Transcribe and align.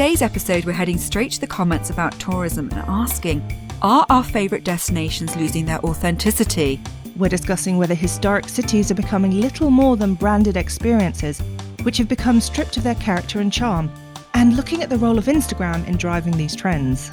today's 0.00 0.22
episode, 0.22 0.64
we're 0.64 0.72
heading 0.72 0.96
straight 0.96 1.30
to 1.30 1.40
the 1.40 1.46
comments 1.46 1.90
about 1.90 2.18
tourism 2.18 2.70
and 2.70 2.80
asking 2.88 3.42
Are 3.82 4.06
our 4.08 4.24
favourite 4.24 4.64
destinations 4.64 5.36
losing 5.36 5.66
their 5.66 5.84
authenticity? 5.84 6.80
We're 7.16 7.28
discussing 7.28 7.76
whether 7.76 7.94
historic 7.94 8.48
cities 8.48 8.90
are 8.90 8.94
becoming 8.94 9.42
little 9.42 9.68
more 9.68 9.98
than 9.98 10.14
branded 10.14 10.56
experiences, 10.56 11.42
which 11.82 11.98
have 11.98 12.08
become 12.08 12.40
stripped 12.40 12.78
of 12.78 12.82
their 12.82 12.94
character 12.94 13.40
and 13.40 13.52
charm, 13.52 13.90
and 14.32 14.56
looking 14.56 14.82
at 14.82 14.88
the 14.88 14.96
role 14.96 15.18
of 15.18 15.26
Instagram 15.26 15.86
in 15.86 15.98
driving 15.98 16.34
these 16.34 16.56
trends. 16.56 17.10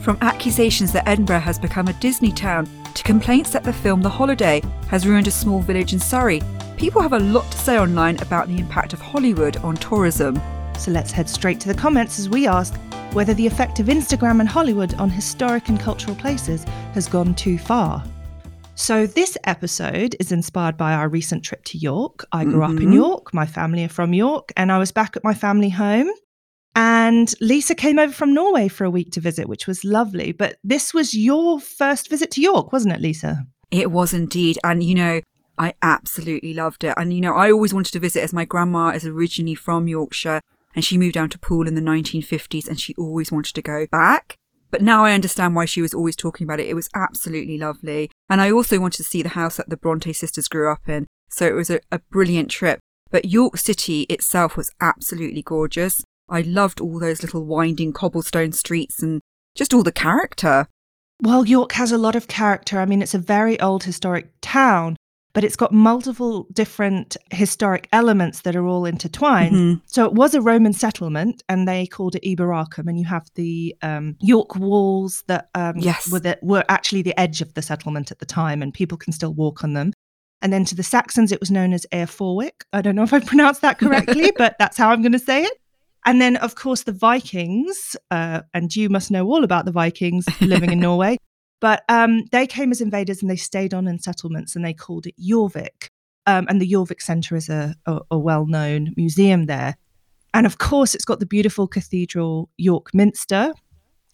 From 0.00 0.16
accusations 0.20 0.92
that 0.92 1.08
Edinburgh 1.08 1.40
has 1.40 1.58
become 1.58 1.88
a 1.88 1.92
Disney 1.94 2.30
town 2.30 2.70
to 2.94 3.02
complaints 3.02 3.50
that 3.50 3.64
the 3.64 3.72
film 3.72 4.00
The 4.00 4.10
Holiday 4.10 4.62
has 4.86 5.08
ruined 5.08 5.26
a 5.26 5.32
small 5.32 5.58
village 5.58 5.92
in 5.92 5.98
Surrey, 5.98 6.40
people 6.76 7.02
have 7.02 7.14
a 7.14 7.18
lot 7.18 7.50
to 7.50 7.58
say 7.58 7.80
online 7.80 8.16
about 8.22 8.46
the 8.46 8.60
impact 8.60 8.92
of 8.92 9.00
Hollywood 9.00 9.56
on 9.56 9.74
tourism. 9.74 10.40
So 10.78 10.92
let's 10.92 11.10
head 11.10 11.28
straight 11.28 11.60
to 11.60 11.68
the 11.68 11.74
comments 11.74 12.18
as 12.20 12.28
we 12.28 12.46
ask 12.46 12.74
whether 13.12 13.34
the 13.34 13.46
effect 13.46 13.80
of 13.80 13.86
Instagram 13.86 14.38
and 14.38 14.48
Hollywood 14.48 14.94
on 14.94 15.10
historic 15.10 15.68
and 15.68 15.80
cultural 15.80 16.14
places 16.14 16.64
has 16.94 17.08
gone 17.08 17.34
too 17.34 17.58
far. 17.58 18.04
So, 18.76 19.08
this 19.08 19.36
episode 19.42 20.14
is 20.20 20.30
inspired 20.30 20.76
by 20.76 20.92
our 20.92 21.08
recent 21.08 21.42
trip 21.42 21.64
to 21.64 21.78
York. 21.78 22.24
I 22.30 22.44
grew 22.44 22.60
mm-hmm. 22.60 22.62
up 22.62 22.70
in 22.70 22.76
mm-hmm. 22.76 22.92
York, 22.92 23.34
my 23.34 23.44
family 23.44 23.82
are 23.82 23.88
from 23.88 24.14
York, 24.14 24.52
and 24.56 24.70
I 24.70 24.78
was 24.78 24.92
back 24.92 25.16
at 25.16 25.24
my 25.24 25.34
family 25.34 25.68
home. 25.68 26.08
And 26.76 27.34
Lisa 27.40 27.74
came 27.74 27.98
over 27.98 28.12
from 28.12 28.32
Norway 28.32 28.68
for 28.68 28.84
a 28.84 28.90
week 28.90 29.10
to 29.12 29.20
visit, 29.20 29.48
which 29.48 29.66
was 29.66 29.82
lovely. 29.82 30.30
But 30.30 30.58
this 30.62 30.94
was 30.94 31.12
your 31.12 31.58
first 31.58 32.08
visit 32.08 32.30
to 32.32 32.40
York, 32.40 32.72
wasn't 32.72 32.94
it, 32.94 33.00
Lisa? 33.00 33.44
It 33.72 33.90
was 33.90 34.14
indeed. 34.14 34.58
And, 34.62 34.84
you 34.84 34.94
know, 34.94 35.22
I 35.58 35.74
absolutely 35.82 36.54
loved 36.54 36.84
it. 36.84 36.94
And, 36.96 37.12
you 37.12 37.20
know, 37.20 37.34
I 37.34 37.50
always 37.50 37.74
wanted 37.74 37.94
to 37.94 37.98
visit 37.98 38.22
as 38.22 38.32
my 38.32 38.44
grandma 38.44 38.90
is 38.90 39.04
originally 39.04 39.56
from 39.56 39.88
Yorkshire 39.88 40.40
and 40.78 40.84
she 40.84 40.96
moved 40.96 41.14
down 41.14 41.28
to 41.28 41.40
Poole 41.40 41.66
in 41.66 41.74
the 41.74 41.80
1950s 41.80 42.68
and 42.68 42.78
she 42.78 42.94
always 42.94 43.32
wanted 43.32 43.52
to 43.56 43.62
go 43.62 43.88
back. 43.90 44.36
But 44.70 44.80
now 44.80 45.04
I 45.04 45.12
understand 45.12 45.56
why 45.56 45.64
she 45.64 45.82
was 45.82 45.92
always 45.92 46.14
talking 46.14 46.44
about 46.44 46.60
it. 46.60 46.68
It 46.68 46.74
was 46.74 46.88
absolutely 46.94 47.58
lovely. 47.58 48.12
And 48.30 48.40
I 48.40 48.52
also 48.52 48.78
wanted 48.78 48.98
to 48.98 49.02
see 49.02 49.20
the 49.20 49.30
house 49.30 49.56
that 49.56 49.70
the 49.70 49.76
Bronte 49.76 50.12
sisters 50.12 50.46
grew 50.46 50.70
up 50.70 50.88
in. 50.88 51.08
So 51.30 51.48
it 51.48 51.54
was 51.54 51.68
a, 51.68 51.80
a 51.90 51.98
brilliant 52.12 52.48
trip. 52.48 52.78
But 53.10 53.24
York 53.24 53.56
City 53.56 54.02
itself 54.02 54.56
was 54.56 54.70
absolutely 54.80 55.42
gorgeous. 55.42 56.04
I 56.28 56.42
loved 56.42 56.80
all 56.80 57.00
those 57.00 57.24
little 57.24 57.44
winding 57.44 57.92
cobblestone 57.92 58.52
streets 58.52 59.02
and 59.02 59.20
just 59.56 59.74
all 59.74 59.82
the 59.82 59.90
character. 59.90 60.68
Well, 61.20 61.44
York 61.44 61.72
has 61.72 61.90
a 61.90 61.98
lot 61.98 62.14
of 62.14 62.28
character. 62.28 62.78
I 62.78 62.86
mean, 62.86 63.02
it's 63.02 63.14
a 63.14 63.18
very 63.18 63.58
old 63.58 63.82
historic 63.82 64.28
town, 64.42 64.94
but 65.38 65.44
it's 65.44 65.54
got 65.54 65.72
multiple 65.72 66.48
different 66.52 67.16
historic 67.30 67.88
elements 67.92 68.40
that 68.40 68.56
are 68.56 68.66
all 68.66 68.84
intertwined. 68.84 69.54
Mm-hmm. 69.54 69.80
So 69.86 70.04
it 70.04 70.12
was 70.12 70.34
a 70.34 70.40
Roman 70.40 70.72
settlement, 70.72 71.44
and 71.48 71.68
they 71.68 71.86
called 71.86 72.16
it 72.16 72.24
Eboracum. 72.24 72.88
And 72.88 72.98
you 72.98 73.04
have 73.04 73.30
the 73.36 73.72
um, 73.80 74.16
York 74.18 74.56
walls 74.56 75.22
that 75.28 75.48
um, 75.54 75.74
yes. 75.76 76.10
were, 76.10 76.18
the, 76.18 76.40
were 76.42 76.64
actually 76.68 77.02
the 77.02 77.16
edge 77.20 77.40
of 77.40 77.54
the 77.54 77.62
settlement 77.62 78.10
at 78.10 78.18
the 78.18 78.26
time, 78.26 78.62
and 78.62 78.74
people 78.74 78.98
can 78.98 79.12
still 79.12 79.32
walk 79.32 79.62
on 79.62 79.74
them. 79.74 79.92
And 80.42 80.52
then 80.52 80.64
to 80.64 80.74
the 80.74 80.82
Saxons, 80.82 81.30
it 81.30 81.38
was 81.38 81.52
known 81.52 81.72
as 81.72 81.86
Eoforwic. 81.92 82.64
I 82.72 82.82
don't 82.82 82.96
know 82.96 83.04
if 83.04 83.12
I 83.12 83.20
pronounced 83.24 83.60
that 83.60 83.78
correctly, 83.78 84.32
but 84.36 84.56
that's 84.58 84.76
how 84.76 84.90
I'm 84.90 85.02
going 85.02 85.12
to 85.12 85.20
say 85.20 85.44
it. 85.44 85.56
And 86.04 86.20
then, 86.20 86.34
of 86.38 86.56
course, 86.56 86.82
the 86.82 86.90
Vikings, 86.90 87.94
uh, 88.10 88.40
and 88.54 88.74
you 88.74 88.88
must 88.88 89.12
know 89.12 89.24
all 89.28 89.44
about 89.44 89.66
the 89.66 89.72
Vikings 89.72 90.26
living 90.40 90.72
in 90.72 90.80
Norway. 90.80 91.16
But 91.60 91.84
um, 91.88 92.24
they 92.30 92.46
came 92.46 92.70
as 92.70 92.80
invaders 92.80 93.20
and 93.20 93.30
they 93.30 93.36
stayed 93.36 93.74
on 93.74 93.88
in 93.88 93.98
settlements 93.98 94.54
and 94.54 94.64
they 94.64 94.74
called 94.74 95.06
it 95.06 95.14
Jorvik. 95.18 95.88
Um, 96.26 96.46
and 96.48 96.60
the 96.60 96.70
Jorvik 96.70 97.00
Centre 97.00 97.36
is 97.36 97.48
a, 97.48 97.74
a, 97.86 98.00
a 98.12 98.18
well 98.18 98.46
known 98.46 98.92
museum 98.96 99.46
there. 99.46 99.76
And 100.34 100.46
of 100.46 100.58
course, 100.58 100.94
it's 100.94 101.04
got 101.04 101.20
the 101.20 101.26
beautiful 101.26 101.66
cathedral 101.66 102.50
York 102.58 102.94
Minster, 102.94 103.52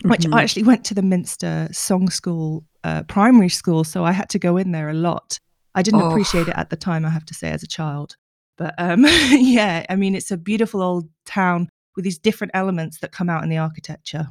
which 0.05 0.22
mm-hmm. 0.22 0.34
I 0.34 0.43
actually 0.43 0.62
went 0.62 0.84
to 0.87 0.94
the 0.94 1.03
Minster 1.03 1.69
Song 1.72 2.09
School 2.09 2.65
uh, 2.84 3.03
primary 3.03 3.49
school. 3.49 3.84
So 3.84 4.05
I 4.05 4.12
had 4.12 4.28
to 4.31 4.38
go 4.38 4.56
in 4.56 4.72
there 4.72 4.88
a 4.88 4.94
lot. 4.94 5.41
I 5.75 5.82
didn't 5.82 6.03
oh. 6.03 6.11
appreciate 6.11 6.49
it 6.49 6.56
at 6.56 6.71
the 6.71 6.76
time, 6.76 7.05
I 7.05 7.11
have 7.11 7.25
to 7.26 7.34
say, 7.34 7.50
as 7.50 7.62
a 7.62 7.66
child. 7.66 8.16
But 8.56 8.75
um, 8.78 9.05
yeah, 9.31 9.84
I 9.88 9.97
mean, 9.97 10.15
it's 10.15 10.31
a 10.31 10.37
beautiful 10.37 10.82
old 10.82 11.09
town 11.26 11.69
with 11.97 12.05
these 12.05 12.19
different 12.19 12.53
elements 12.55 13.00
that 13.00 13.12
come 13.12 13.28
out 13.28 13.43
in 13.43 13.50
the 13.50 13.59
architecture. 13.59 14.28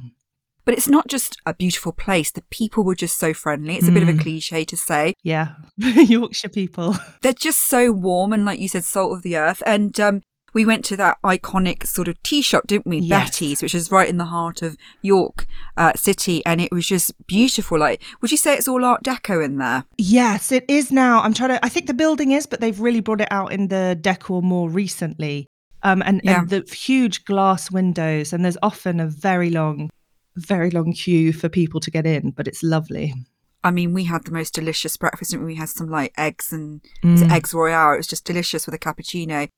But 0.64 0.74
it's 0.74 0.88
not 0.88 1.08
just 1.08 1.36
a 1.44 1.54
beautiful 1.54 1.92
place. 1.92 2.30
The 2.30 2.42
people 2.50 2.84
were 2.84 2.94
just 2.94 3.18
so 3.18 3.34
friendly. 3.34 3.76
It's 3.76 3.88
a 3.88 3.90
mm. 3.90 3.94
bit 3.94 4.02
of 4.02 4.08
a 4.08 4.12
mm. 4.12 4.20
cliche 4.20 4.64
to 4.64 4.76
say. 4.76 5.14
Yeah. 5.22 5.54
Yorkshire 5.76 6.48
people. 6.48 6.96
They're 7.22 7.32
just 7.32 7.68
so 7.68 7.92
warm 7.92 8.32
and, 8.32 8.44
like 8.44 8.60
you 8.60 8.68
said, 8.68 8.84
salt 8.84 9.12
of 9.12 9.22
the 9.22 9.36
earth. 9.36 9.62
And 9.66 9.98
um, 10.00 10.22
we 10.54 10.64
went 10.64 10.84
to 10.86 10.96
that 10.96 11.18
iconic 11.22 11.86
sort 11.86 12.08
of 12.08 12.22
tea 12.22 12.40
shop, 12.40 12.66
didn't 12.66 12.86
we? 12.86 12.98
Yes. 12.98 13.30
Betty's, 13.30 13.62
which 13.62 13.74
is 13.74 13.90
right 13.90 14.08
in 14.08 14.16
the 14.16 14.24
heart 14.24 14.62
of 14.62 14.78
York 15.02 15.46
uh, 15.76 15.92
City. 15.96 16.44
And 16.46 16.60
it 16.60 16.72
was 16.72 16.86
just 16.86 17.12
beautiful. 17.26 17.78
Like, 17.78 18.02
would 18.22 18.30
you 18.30 18.38
say 18.38 18.54
it's 18.54 18.68
all 18.68 18.84
Art 18.84 19.02
Deco 19.02 19.44
in 19.44 19.58
there? 19.58 19.84
Yes, 19.98 20.50
it 20.50 20.64
is 20.68 20.90
now. 20.90 21.20
I'm 21.20 21.34
trying 21.34 21.50
to, 21.50 21.64
I 21.64 21.68
think 21.68 21.88
the 21.88 21.94
building 21.94 22.32
is, 22.32 22.46
but 22.46 22.60
they've 22.60 22.80
really 22.80 23.00
brought 23.00 23.20
it 23.20 23.28
out 23.30 23.52
in 23.52 23.68
the 23.68 23.98
decor 24.00 24.42
more 24.42 24.70
recently. 24.70 25.46
Um, 25.82 26.02
and, 26.06 26.22
yeah. 26.24 26.40
and 26.40 26.48
the 26.48 26.60
huge 26.74 27.26
glass 27.26 27.70
windows, 27.70 28.32
and 28.32 28.42
there's 28.42 28.56
often 28.62 29.00
a 29.00 29.06
very 29.06 29.50
long 29.50 29.90
very 30.36 30.70
long 30.70 30.92
queue 30.92 31.32
for 31.32 31.48
people 31.48 31.80
to 31.80 31.90
get 31.90 32.06
in, 32.06 32.30
but 32.30 32.48
it's 32.48 32.62
lovely. 32.62 33.14
I 33.62 33.70
mean, 33.70 33.94
we 33.94 34.04
had 34.04 34.24
the 34.24 34.30
most 34.30 34.52
delicious 34.54 34.96
breakfast. 34.96 35.34
We 35.36 35.54
had 35.54 35.70
some 35.70 35.88
like 35.88 36.12
eggs 36.18 36.52
and 36.52 36.82
mm. 37.02 37.30
eggs 37.30 37.54
royale. 37.54 37.94
It 37.94 37.98
was 37.98 38.06
just 38.06 38.24
delicious 38.26 38.66
with 38.66 38.74
a 38.74 38.78
cappuccino. 38.78 39.48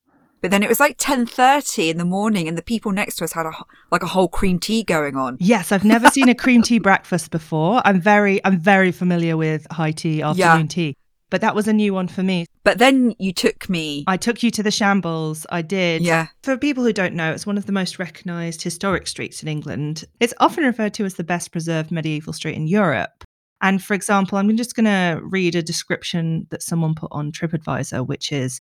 But 0.43 0.51
then 0.51 0.63
it 0.63 0.69
was 0.69 0.79
like 0.79 0.97
ten 0.99 1.27
thirty 1.27 1.91
in 1.91 1.97
the 1.97 2.05
morning, 2.05 2.47
and 2.47 2.57
the 2.57 2.63
people 2.63 2.93
next 2.93 3.17
to 3.17 3.25
us 3.25 3.33
had 3.33 3.47
a 3.47 3.53
like 3.91 4.03
a 4.03 4.07
whole 4.07 4.29
cream 4.29 4.61
tea 4.61 4.85
going 4.85 5.17
on. 5.17 5.39
Yes, 5.41 5.73
I've 5.73 5.85
never 5.85 6.09
seen 6.11 6.29
a 6.29 6.35
cream 6.35 6.63
tea 6.63 6.79
breakfast 6.79 7.31
before. 7.31 7.83
I'm 7.85 8.01
very 8.01 8.45
I'm 8.45 8.61
very 8.61 8.93
familiar 8.93 9.37
with 9.37 9.67
high 9.73 9.93
tea 9.93 10.23
afternoon 10.23 10.61
yeah. 10.61 10.67
tea 10.67 10.97
but 11.31 11.41
that 11.41 11.55
was 11.55 11.69
a 11.69 11.73
new 11.73 11.93
one 11.93 12.09
for 12.09 12.23
me. 12.23 12.47
But 12.65 12.79
then 12.79 13.15
you 13.19 13.33
took 13.33 13.69
me. 13.69 14.05
I 14.07 14.17
took 14.17 14.43
you 14.43 14.51
to 14.53 14.63
the 14.63 14.71
Shambles. 14.71 15.47
I 15.51 15.63
did. 15.63 16.03
Yeah. 16.03 16.29
For 16.43 16.57
people 16.57 16.85
who 16.85 16.93
don't 16.93 17.15
know, 17.15 17.33
it's 17.33 17.47
one 17.47 17.59
of 17.59 17.67
the 17.67 17.73
most 17.73 17.99
recognised 17.99 18.63
historic 18.63 19.07
streets 19.07 19.43
in 19.43 19.49
England. 19.49 20.05
It's 20.21 20.35
often 20.39 20.65
referred 20.65 20.95
to 20.95 21.05
as 21.05 21.15
the 21.15 21.25
best 21.25 21.53
preserved 21.53 21.91
medieval 21.91 22.33
street 22.33 22.57
in 22.57 22.67
Europe. 22.67 23.25
And 23.61 23.83
for 23.83 23.95
example, 23.95 24.39
I'm 24.39 24.55
just 24.57 24.77
going 24.77 24.85
to 24.85 25.21
read 25.23 25.55
a 25.55 25.63
description 25.63 26.47
that 26.51 26.63
someone 26.63 26.95
put 26.95 27.11
on 27.13 27.33
TripAdvisor, 27.33 28.07
which 28.07 28.33
is 28.33 28.61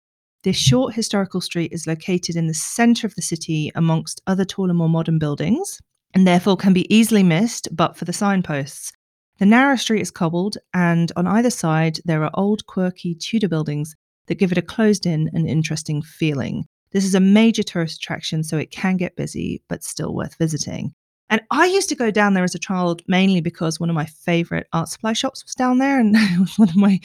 this 0.44 0.58
short 0.58 0.94
historical 0.94 1.42
street 1.42 1.74
is 1.74 1.88
located 1.88 2.36
in 2.36 2.48
the 2.48 2.54
centre 2.54 3.06
of 3.06 3.16
the 3.16 3.22
city 3.22 3.72
amongst 3.76 4.22
other 4.28 4.46
taller, 4.46 4.74
more 4.74 4.88
modern 4.88 5.20
buildings, 5.20 5.82
and 6.14 6.26
therefore 6.26 6.56
can 6.56 6.74
be 6.74 6.94
easily 6.94 7.24
missed 7.24 7.68
but 7.76 7.98
for 7.98 8.06
the 8.06 8.14
signposts. 8.14 8.94
The 9.40 9.46
narrow 9.46 9.76
street 9.76 10.02
is 10.02 10.12
cobbled, 10.12 10.58
and 10.74 11.12
on 11.16 11.28
either 11.28 11.52
side 11.52 12.00
there 12.06 12.24
are 12.24 12.32
old, 12.34 12.66
quirky 12.66 13.14
Tudor 13.14 13.48
buildings 13.48 13.96
that 14.28 14.40
give 14.40 14.52
it 14.52 14.58
a 14.58 14.64
closed 14.64 15.06
in 15.06 15.30
and 15.34 15.48
interesting 15.48 16.02
feeling. 16.02 16.66
This 16.92 17.06
is 17.06 17.14
a 17.14 17.20
major 17.20 17.64
tourist 17.64 17.98
attraction, 17.98 18.44
so 18.44 18.58
it 18.58 18.72
can 18.72 18.98
get 18.98 19.16
busy, 19.16 19.62
but 19.70 19.84
still 19.84 20.16
worth 20.16 20.36
visiting. 20.38 20.94
And 21.30 21.42
I 21.52 21.66
used 21.66 21.90
to 21.90 21.96
go 21.96 22.10
down 22.10 22.34
there 22.34 22.46
as 22.46 22.56
a 22.56 22.60
child 22.60 23.02
mainly 23.08 23.42
because 23.42 23.80
one 23.80 23.90
of 23.90 23.96
my 23.96 24.06
favorite 24.06 24.68
art 24.72 24.88
supply 24.88 25.14
shops 25.14 25.44
was 25.44 25.56
down 25.56 25.78
there. 25.78 26.00
And 26.00 26.16
it 26.18 26.40
was 26.40 26.58
one 26.58 26.70
of 26.70 26.76
my 26.76 27.00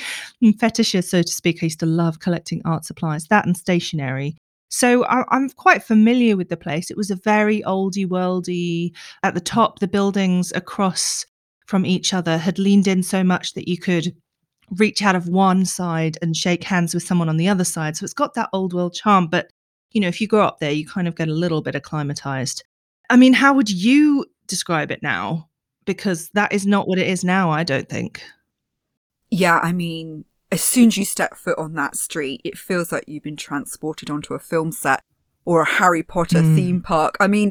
fetishes, 0.59 1.11
so 1.11 1.23
to 1.23 1.33
speak. 1.33 1.59
I 1.63 1.67
used 1.67 1.81
to 1.81 1.87
love 1.87 2.21
collecting 2.21 2.63
art 2.65 2.85
supplies, 2.85 3.27
that 3.27 3.47
and 3.47 3.57
stationery. 3.57 4.37
So 4.69 5.05
I, 5.05 5.25
am 5.37 5.51
quite 5.51 5.83
familiar 5.83 6.37
with 6.37 6.49
the 6.49 6.57
place. 6.57 6.91
It 6.91 6.97
was 6.97 7.11
a 7.11 7.17
very 7.17 7.61
oldie 7.63 8.07
worldy. 8.07 8.93
At 9.23 9.35
the 9.35 9.41
top, 9.41 9.81
the 9.81 9.89
buildings 9.89 10.51
across 10.55 11.27
from 11.73 11.87
each 11.87 12.13
other 12.13 12.37
had 12.37 12.59
leaned 12.59 12.87
in 12.87 13.03
so 13.03 13.25
much 13.25 13.55
that 13.55 13.67
you 13.67 13.79
could 13.79 14.15
reach 14.73 15.01
out 15.01 15.17
of 15.17 15.27
one 15.27 15.65
side 15.65 16.19
and 16.21 16.37
shake 16.37 16.65
hands 16.65 16.93
with 16.93 17.03
someone 17.03 17.31
on 17.31 17.39
the 17.39 17.49
other 17.49 17.65
side. 17.65 17.97
So 17.97 18.05
it's 18.05 18.13
got 18.13 18.35
that 18.35 18.51
old 18.53 18.75
world 18.75 18.93
charm. 18.93 19.27
But, 19.27 19.49
you 19.93 19.99
know, 19.99 20.09
if 20.09 20.21
you 20.21 20.29
grow 20.29 20.45
up 20.45 20.59
there, 20.59 20.71
you 20.71 20.87
kind 20.87 21.09
of 21.09 21.17
get 21.17 21.29
a 21.29 21.33
little 21.33 21.63
bit 21.63 21.75
acclimatized. 21.75 22.63
I 23.09 23.17
mean, 23.17 23.33
how 23.33 23.55
would 23.55 23.71
you 23.71 24.27
describe 24.47 24.91
it 24.91 25.03
now? 25.03 25.49
Because 25.87 26.29
that 26.35 26.53
is 26.53 26.67
not 26.67 26.87
what 26.87 26.99
it 26.99 27.07
is 27.07 27.25
now, 27.25 27.51
I 27.51 27.65
don't 27.65 27.89
think. 27.89 28.23
Yeah, 29.31 29.59
I 29.63 29.73
mean, 29.73 30.27
as 30.51 30.61
soon 30.61 30.89
as 30.89 30.99
you 30.99 31.07
step 31.07 31.37
foot 31.37 31.57
on 31.57 31.73
that 31.77 31.97
street, 31.97 32.43
it 32.45 32.59
feels 32.59 32.93
like 32.93 33.05
you've 33.07 33.23
been 33.23 33.35
transported 33.35 34.11
onto 34.11 34.35
a 34.35 34.39
film 34.39 34.73
set 34.73 35.01
or 35.47 35.63
a 35.63 35.67
Harry 35.67 36.03
Potter 36.03 36.43
mm. 36.43 36.55
theme 36.55 36.83
park. 36.83 37.17
I 37.19 37.29
mean, 37.29 37.51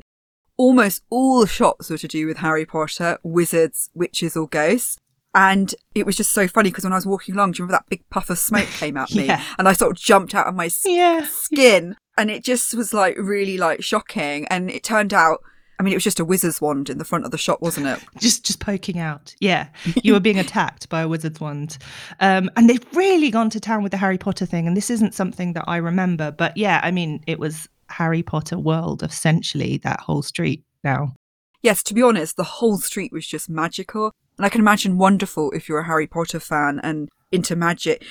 almost 0.61 1.01
all 1.09 1.41
the 1.41 1.47
shops 1.47 1.89
were 1.89 1.97
to 1.97 2.07
do 2.07 2.27
with 2.27 2.37
Harry 2.37 2.67
Potter, 2.67 3.17
wizards, 3.23 3.89
witches, 3.95 4.37
or 4.37 4.47
ghosts. 4.47 4.99
And 5.33 5.73
it 5.95 6.05
was 6.05 6.15
just 6.15 6.33
so 6.33 6.47
funny 6.47 6.69
because 6.69 6.83
when 6.83 6.93
I 6.93 6.97
was 6.97 7.05
walking 7.07 7.33
along, 7.33 7.53
do 7.53 7.57
you 7.57 7.65
remember 7.65 7.79
that 7.79 7.89
big 7.89 8.07
puff 8.11 8.29
of 8.29 8.37
smoke 8.37 8.67
came 8.67 8.95
at 8.95 9.11
me? 9.15 9.25
yeah. 9.25 9.43
And 9.57 9.67
I 9.67 9.73
sort 9.73 9.91
of 9.91 9.97
jumped 9.97 10.35
out 10.35 10.45
of 10.45 10.53
my 10.53 10.69
yeah. 10.85 11.25
skin. 11.25 11.95
And 12.15 12.29
it 12.29 12.43
just 12.43 12.75
was 12.75 12.93
like 12.93 13.17
really 13.17 13.57
like 13.57 13.83
shocking. 13.83 14.45
And 14.49 14.69
it 14.69 14.83
turned 14.83 15.15
out, 15.15 15.39
I 15.79 15.83
mean, 15.83 15.93
it 15.93 15.95
was 15.95 16.03
just 16.03 16.19
a 16.19 16.25
wizard's 16.25 16.61
wand 16.61 16.91
in 16.91 16.99
the 16.99 17.05
front 17.05 17.25
of 17.25 17.31
the 17.31 17.39
shop, 17.39 17.59
wasn't 17.59 17.87
it? 17.87 17.99
just 18.19 18.45
just 18.45 18.59
poking 18.59 18.99
out. 18.99 19.33
Yeah. 19.39 19.69
You 20.03 20.13
were 20.13 20.19
being 20.19 20.37
attacked 20.37 20.89
by 20.89 21.01
a 21.01 21.07
wizard's 21.07 21.39
wand. 21.39 21.79
Um, 22.19 22.51
and 22.55 22.69
they've 22.69 22.85
really 22.95 23.31
gone 23.31 23.49
to 23.49 23.59
town 23.59 23.81
with 23.81 23.93
the 23.93 23.97
Harry 23.97 24.19
Potter 24.19 24.45
thing. 24.45 24.67
And 24.67 24.77
this 24.77 24.91
isn't 24.91 25.15
something 25.15 25.53
that 25.53 25.65
I 25.65 25.77
remember. 25.77 26.29
But 26.29 26.55
yeah, 26.55 26.81
I 26.83 26.91
mean, 26.91 27.23
it 27.25 27.39
was 27.39 27.67
Harry 27.91 28.23
Potter 28.23 28.57
world, 28.59 29.03
essentially, 29.03 29.77
that 29.79 30.01
whole 30.01 30.21
street. 30.21 30.63
now. 30.83 31.13
Yes, 31.63 31.83
to 31.83 31.93
be 31.93 32.01
honest, 32.01 32.37
the 32.37 32.43
whole 32.43 32.77
street 32.79 33.11
was 33.13 33.27
just 33.27 33.47
magical. 33.49 34.11
And 34.37 34.45
I 34.45 34.49
can 34.49 34.61
imagine 34.61 34.97
wonderful 34.97 35.51
if 35.51 35.69
you're 35.69 35.79
a 35.81 35.85
Harry 35.85 36.07
Potter 36.07 36.39
fan 36.39 36.79
and 36.81 37.07
into 37.31 37.55
magic. 37.55 38.03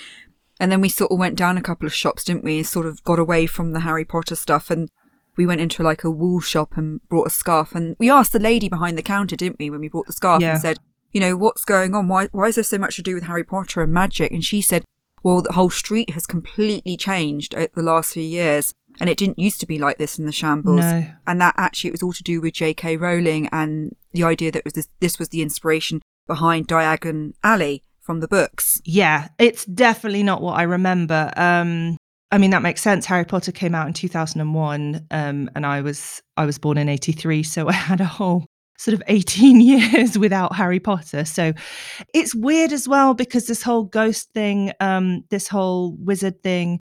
And 0.61 0.71
then 0.71 0.81
we 0.81 0.89
sort 0.89 1.11
of 1.11 1.19
went 1.19 1.37
down 1.37 1.59
a 1.59 1.63
couple 1.63 1.87
of 1.87 1.95
shops, 1.95 2.23
didn't 2.23 2.45
we? 2.45 2.63
Sort 2.63 2.87
of 2.87 3.03
got 3.03 3.19
away 3.19 3.47
from 3.47 3.73
the 3.73 3.81
Harry 3.81 4.05
Potter 4.05 4.37
stuff 4.37 4.71
and 4.71 4.89
we 5.37 5.47
went 5.47 5.61
into 5.61 5.83
like 5.83 6.05
a 6.05 6.11
wool 6.11 6.39
shop 6.41 6.77
and 6.77 7.01
brought 7.09 7.27
a 7.27 7.31
scarf. 7.31 7.75
And 7.75 7.97
we 7.99 8.09
asked 8.11 8.33
the 8.33 8.39
lady 8.39 8.69
behind 8.69 8.97
the 8.97 9.03
counter, 9.03 9.35
didn't 9.35 9.59
we, 9.59 9.71
when 9.71 9.81
we 9.81 9.89
bought 9.89 10.07
the 10.07 10.13
scarf 10.13 10.41
Yeah. 10.43 10.53
and 10.53 10.61
said, 10.61 10.79
you 11.13 11.21
know, 11.21 11.37
what's 11.37 11.65
going 11.65 11.93
on? 11.95 12.07
Why, 12.07 12.27
why 12.31 12.49
is 12.49 12.55
there 12.55 12.63
so 12.63 12.79
much 12.79 12.95
to 12.97 13.03
do 13.03 13.15
with 13.15 13.25
Harry 13.25 13.43
Potter 13.43 13.83
and 13.83 13.93
magic? 13.93 14.31
And 14.31 14.45
she 14.45 14.61
said, 14.61 14.85
well, 15.25 15.43
the 15.43 15.55
whole 15.55 15.71
street 15.71 16.11
has 16.11 16.27
completely 16.27 16.97
changed 16.97 17.55
over 17.55 17.71
the 17.75 17.83
last 17.83 18.13
few 18.13 18.23
years. 18.23 18.75
And 19.01 19.09
it 19.11 19.17
didn't 19.19 19.39
used 19.39 19.61
to 19.61 19.67
be 19.67 19.79
like 19.79 19.99
this 19.99 20.19
in 20.19 20.27
the 20.27 20.33
shambles 20.33 20.81
No. 20.81 21.07
and 21.27 21.41
that 21.41 21.55
actually 21.57 21.89
it 21.89 21.93
was 21.93 22.03
all 22.03 22.13
to 22.13 22.23
do 22.23 22.41
with 22.41 22.55
J.K. 22.55 22.97
Rowling 22.97 23.49
and 23.53 23.95
the 24.13 24.25
idea 24.25 24.51
that 24.53 24.59
it 24.61 24.65
was 24.65 24.75
this, 24.75 24.89
this 25.01 25.19
was 25.19 25.31
the 25.31 25.43
inspiration 25.43 26.01
behind 26.27 26.69
Diagon 26.69 27.33
Alley 27.43 27.83
from 28.01 28.21
the 28.21 28.29
books. 28.29 28.81
Yeah, 28.85 29.29
it's 29.39 29.65
definitely 29.65 30.23
not 30.23 30.43
what 30.43 30.59
I 30.59 30.63
remember. 30.63 31.33
Um, 31.37 31.97
I 32.33 32.39
mean, 32.39 32.51
that 32.51 32.63
makes 32.63 32.81
sense. 32.81 33.07
Harry 33.07 33.25
Potter 33.25 33.53
came 33.53 33.75
out 33.75 33.87
in 33.89 33.93
2001, 33.93 35.07
um, 35.11 35.51
and 35.55 35.67
I 35.67 35.81
was 35.81 36.21
I 36.37 36.47
was 36.47 36.59
born 36.59 36.79
in 36.79 36.89
83, 36.89 37.43
so 37.43 37.69
I 37.71 37.73
had 37.73 38.01
a 38.01 38.05
whole 38.05 38.47
sort 38.79 38.95
of 38.95 39.03
18 39.09 39.61
years 39.73 40.19
without 40.19 40.55
Harry 40.57 40.81
Potter. 40.81 41.25
So 41.25 41.53
it's 42.15 42.35
weird 42.35 42.73
as 42.73 42.89
well 42.89 43.15
because 43.15 43.47
this 43.47 43.63
whole 43.63 43.85
ghost 43.85 44.31
thing, 44.33 44.73
um, 44.81 45.25
this 45.31 45.49
whole 45.49 45.93
wizard 45.97 46.43
thing. 46.43 46.81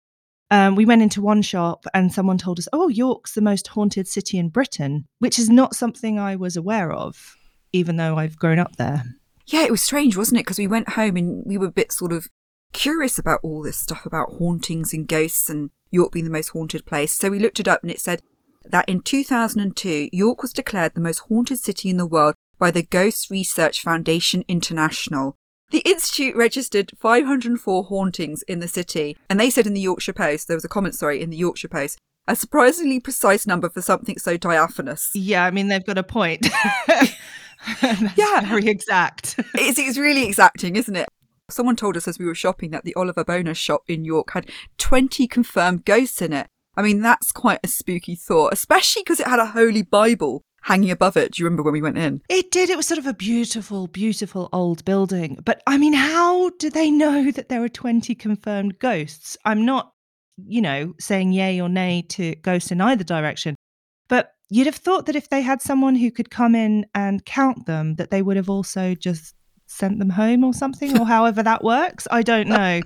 Um, 0.55 0.77
we 0.77 0.87
went 0.87 1.03
into 1.03 1.21
one 1.21 1.43
shop 1.43 1.85
and 1.95 2.13
someone 2.13 2.39
told 2.39 2.61
us, 2.61 2.69
"Oh, 2.73 2.87
York's 2.87 3.35
the 3.35 3.41
most 3.41 3.67
haunted 3.67 4.07
city 4.07 4.39
in 4.39 4.51
Britain," 4.51 5.09
which 5.19 5.37
is 5.37 5.51
not 5.51 5.75
something 5.75 6.17
I 6.17 6.37
was 6.37 6.57
aware 6.57 6.93
of, 6.93 7.35
even 7.73 7.97
though 7.97 8.19
I've 8.19 8.39
grown 8.39 8.61
up 8.61 8.77
there. 8.77 9.03
Yeah, 9.49 9.65
it 9.65 9.73
was 9.73 9.83
strange, 9.83 10.17
wasn't 10.17 10.39
it? 10.39 10.45
Because 10.45 10.61
we 10.61 10.69
went 10.69 10.91
home 10.91 11.17
and 11.17 11.43
we 11.45 11.59
were 11.59 11.67
a 11.67 11.73
bit 11.73 11.91
sort 11.91 12.13
of 12.13 12.29
curious 12.73 13.19
about 13.19 13.41
all 13.43 13.63
this 13.63 13.79
stuff 13.79 14.07
about 14.07 14.35
hauntings 14.35 14.95
and 14.95 15.09
ghosts 15.09 15.51
and 15.51 15.71
York 15.91 16.13
being 16.13 16.25
the 16.25 16.31
most 16.31 16.51
haunted 16.51 16.87
place. 16.87 17.13
So 17.13 17.31
we 17.31 17.41
looked 17.41 17.59
it 17.59 17.67
up 17.67 17.83
and 17.83 17.91
it 17.91 18.01
said 18.01 18.23
that 18.65 18.89
in 18.89 19.01
2002, 19.01 20.09
York 20.13 20.41
was 20.41 20.53
declared 20.53 20.95
the 20.95 21.01
most 21.01 21.19
haunted 21.29 21.59
city 21.59 21.91
in 21.91 21.97
the 21.97 22.07
world 22.07 22.37
by 22.61 22.71
the 22.71 22.85
Ghost 22.85 23.29
Research 23.29 23.83
Foundation 23.83 24.45
International. 24.47 25.37
The 25.71 25.81
Institute 25.81 26.37
registered 26.37 26.93
504 26.99 27.85
hauntings 27.85 28.43
in 28.43 28.61
the 28.61 28.69
city, 28.69 29.17
and 29.29 29.41
they 29.41 29.51
said 29.51 29.67
in 29.67 29.75
the 29.75 29.81
Yorkshire 29.81 30.13
Post, 30.13 30.47
there 30.47 30.57
was 30.57 30.65
a 30.65 30.69
comment, 30.69 30.95
sorry, 30.95 31.21
in 31.21 31.31
the 31.31 31.37
Yorkshire 31.37 31.69
Post, 31.69 31.99
a 32.27 32.37
surprisingly 32.37 33.01
precise 33.01 33.47
number 33.47 33.69
for 33.69 33.83
something 33.83 34.19
so 34.19 34.37
diaphanous. 34.37 35.11
Yeah, 35.15 35.45
I 35.45 35.51
mean 35.51 35.69
they've 35.69 35.85
got 35.85 35.99
a 35.99 36.03
point. 36.03 36.47
Yeah. 38.17 38.41
very 38.43 38.69
exact. 38.69 39.41
It's, 39.55 39.79
it's 39.79 39.97
really 39.99 40.27
exacting, 40.27 40.77
isn't 40.77 40.97
it? 40.97 41.09
Someone 41.51 41.77
told 41.77 41.97
us 41.97 42.09
as 42.09 42.19
we 42.19 42.27
were 42.27 42.35
shopping 42.35 42.71
that 42.71 42.85
the 42.85 42.95
Oliver 42.95 43.25
Bonas 43.25 43.59
shop 43.59 43.83
in 43.89 44.05
York 44.05 44.33
had 44.33 44.51
20 44.79 45.27
confirmed 45.29 45.85
ghosts 45.85 46.21
in 46.21 46.33
it. 46.33 46.47
I 46.77 46.83
mean, 46.83 47.01
that's 47.01 47.33
quite 47.33 47.61
a 47.63 47.69
spooky 47.69 48.17
thought, 48.17 48.53
especially 48.53 49.03
because 49.03 49.21
it 49.21 49.29
had 49.29 49.39
a 49.39 49.47
holy 49.47 49.83
Bible 49.83 50.43
hanging 50.65 50.91
above 50.91 51.17
it. 51.17 51.33
Do 51.33 51.43
you 51.43 51.47
remember 51.47 51.63
when 51.63 51.75
we 51.75 51.83
went 51.83 51.99
in? 51.99 52.23
It 52.29 52.51
did. 52.51 52.71
It 52.71 52.77
was 52.77 52.87
sort 52.87 52.99
of 52.99 53.07
a 53.07 53.15
beautiful, 53.15 53.87
beautiful 53.87 54.49
old 54.53 54.85
building. 54.85 55.39
But 55.45 55.63
I 55.67 55.77
mean, 55.79 55.93
how 55.93 56.51
do 56.59 56.71
they 56.71 56.91
know 56.91 57.31
that 57.31 57.49
there 57.49 57.63
are 57.63 57.69
20 57.69 58.15
confirmed 58.15 58.79
ghosts? 58.79 59.37
I'm 59.45 59.65
not, 59.65 59.93
you 60.47 60.63
know, 60.63 60.95
saying 60.99 61.33
yay 61.33 61.61
or 61.61 61.69
nay 61.69 62.03
to 62.11 62.35
ghosts 62.37 62.73
in 62.73 62.81
either 62.81 63.05
direction. 63.05 63.57
But 64.09 64.31
you'd 64.49 64.67
have 64.67 64.77
thought 64.77 65.07
that 65.07 65.17
if 65.17 65.29
they 65.29 65.43
had 65.43 65.61
someone 65.61 65.97
who 65.97 66.11
could 66.11 66.31
come 66.31 66.55
in 66.55 66.87
and 66.95 67.25
count 67.25 67.67
them, 67.67 67.97
that 67.97 68.11
they 68.11 68.23
would 68.23 68.37
have 68.37 68.51
also 68.51 68.95
just 68.95 69.35
sent 69.75 69.99
them 69.99 70.11
home 70.11 70.45
or 70.45 70.55
something 70.55 70.99
or 70.99 71.05
however 71.07 71.43
that 71.43 71.63
works 71.65 72.07
i 72.11 72.23
don't 72.23 72.49
know 72.49 72.81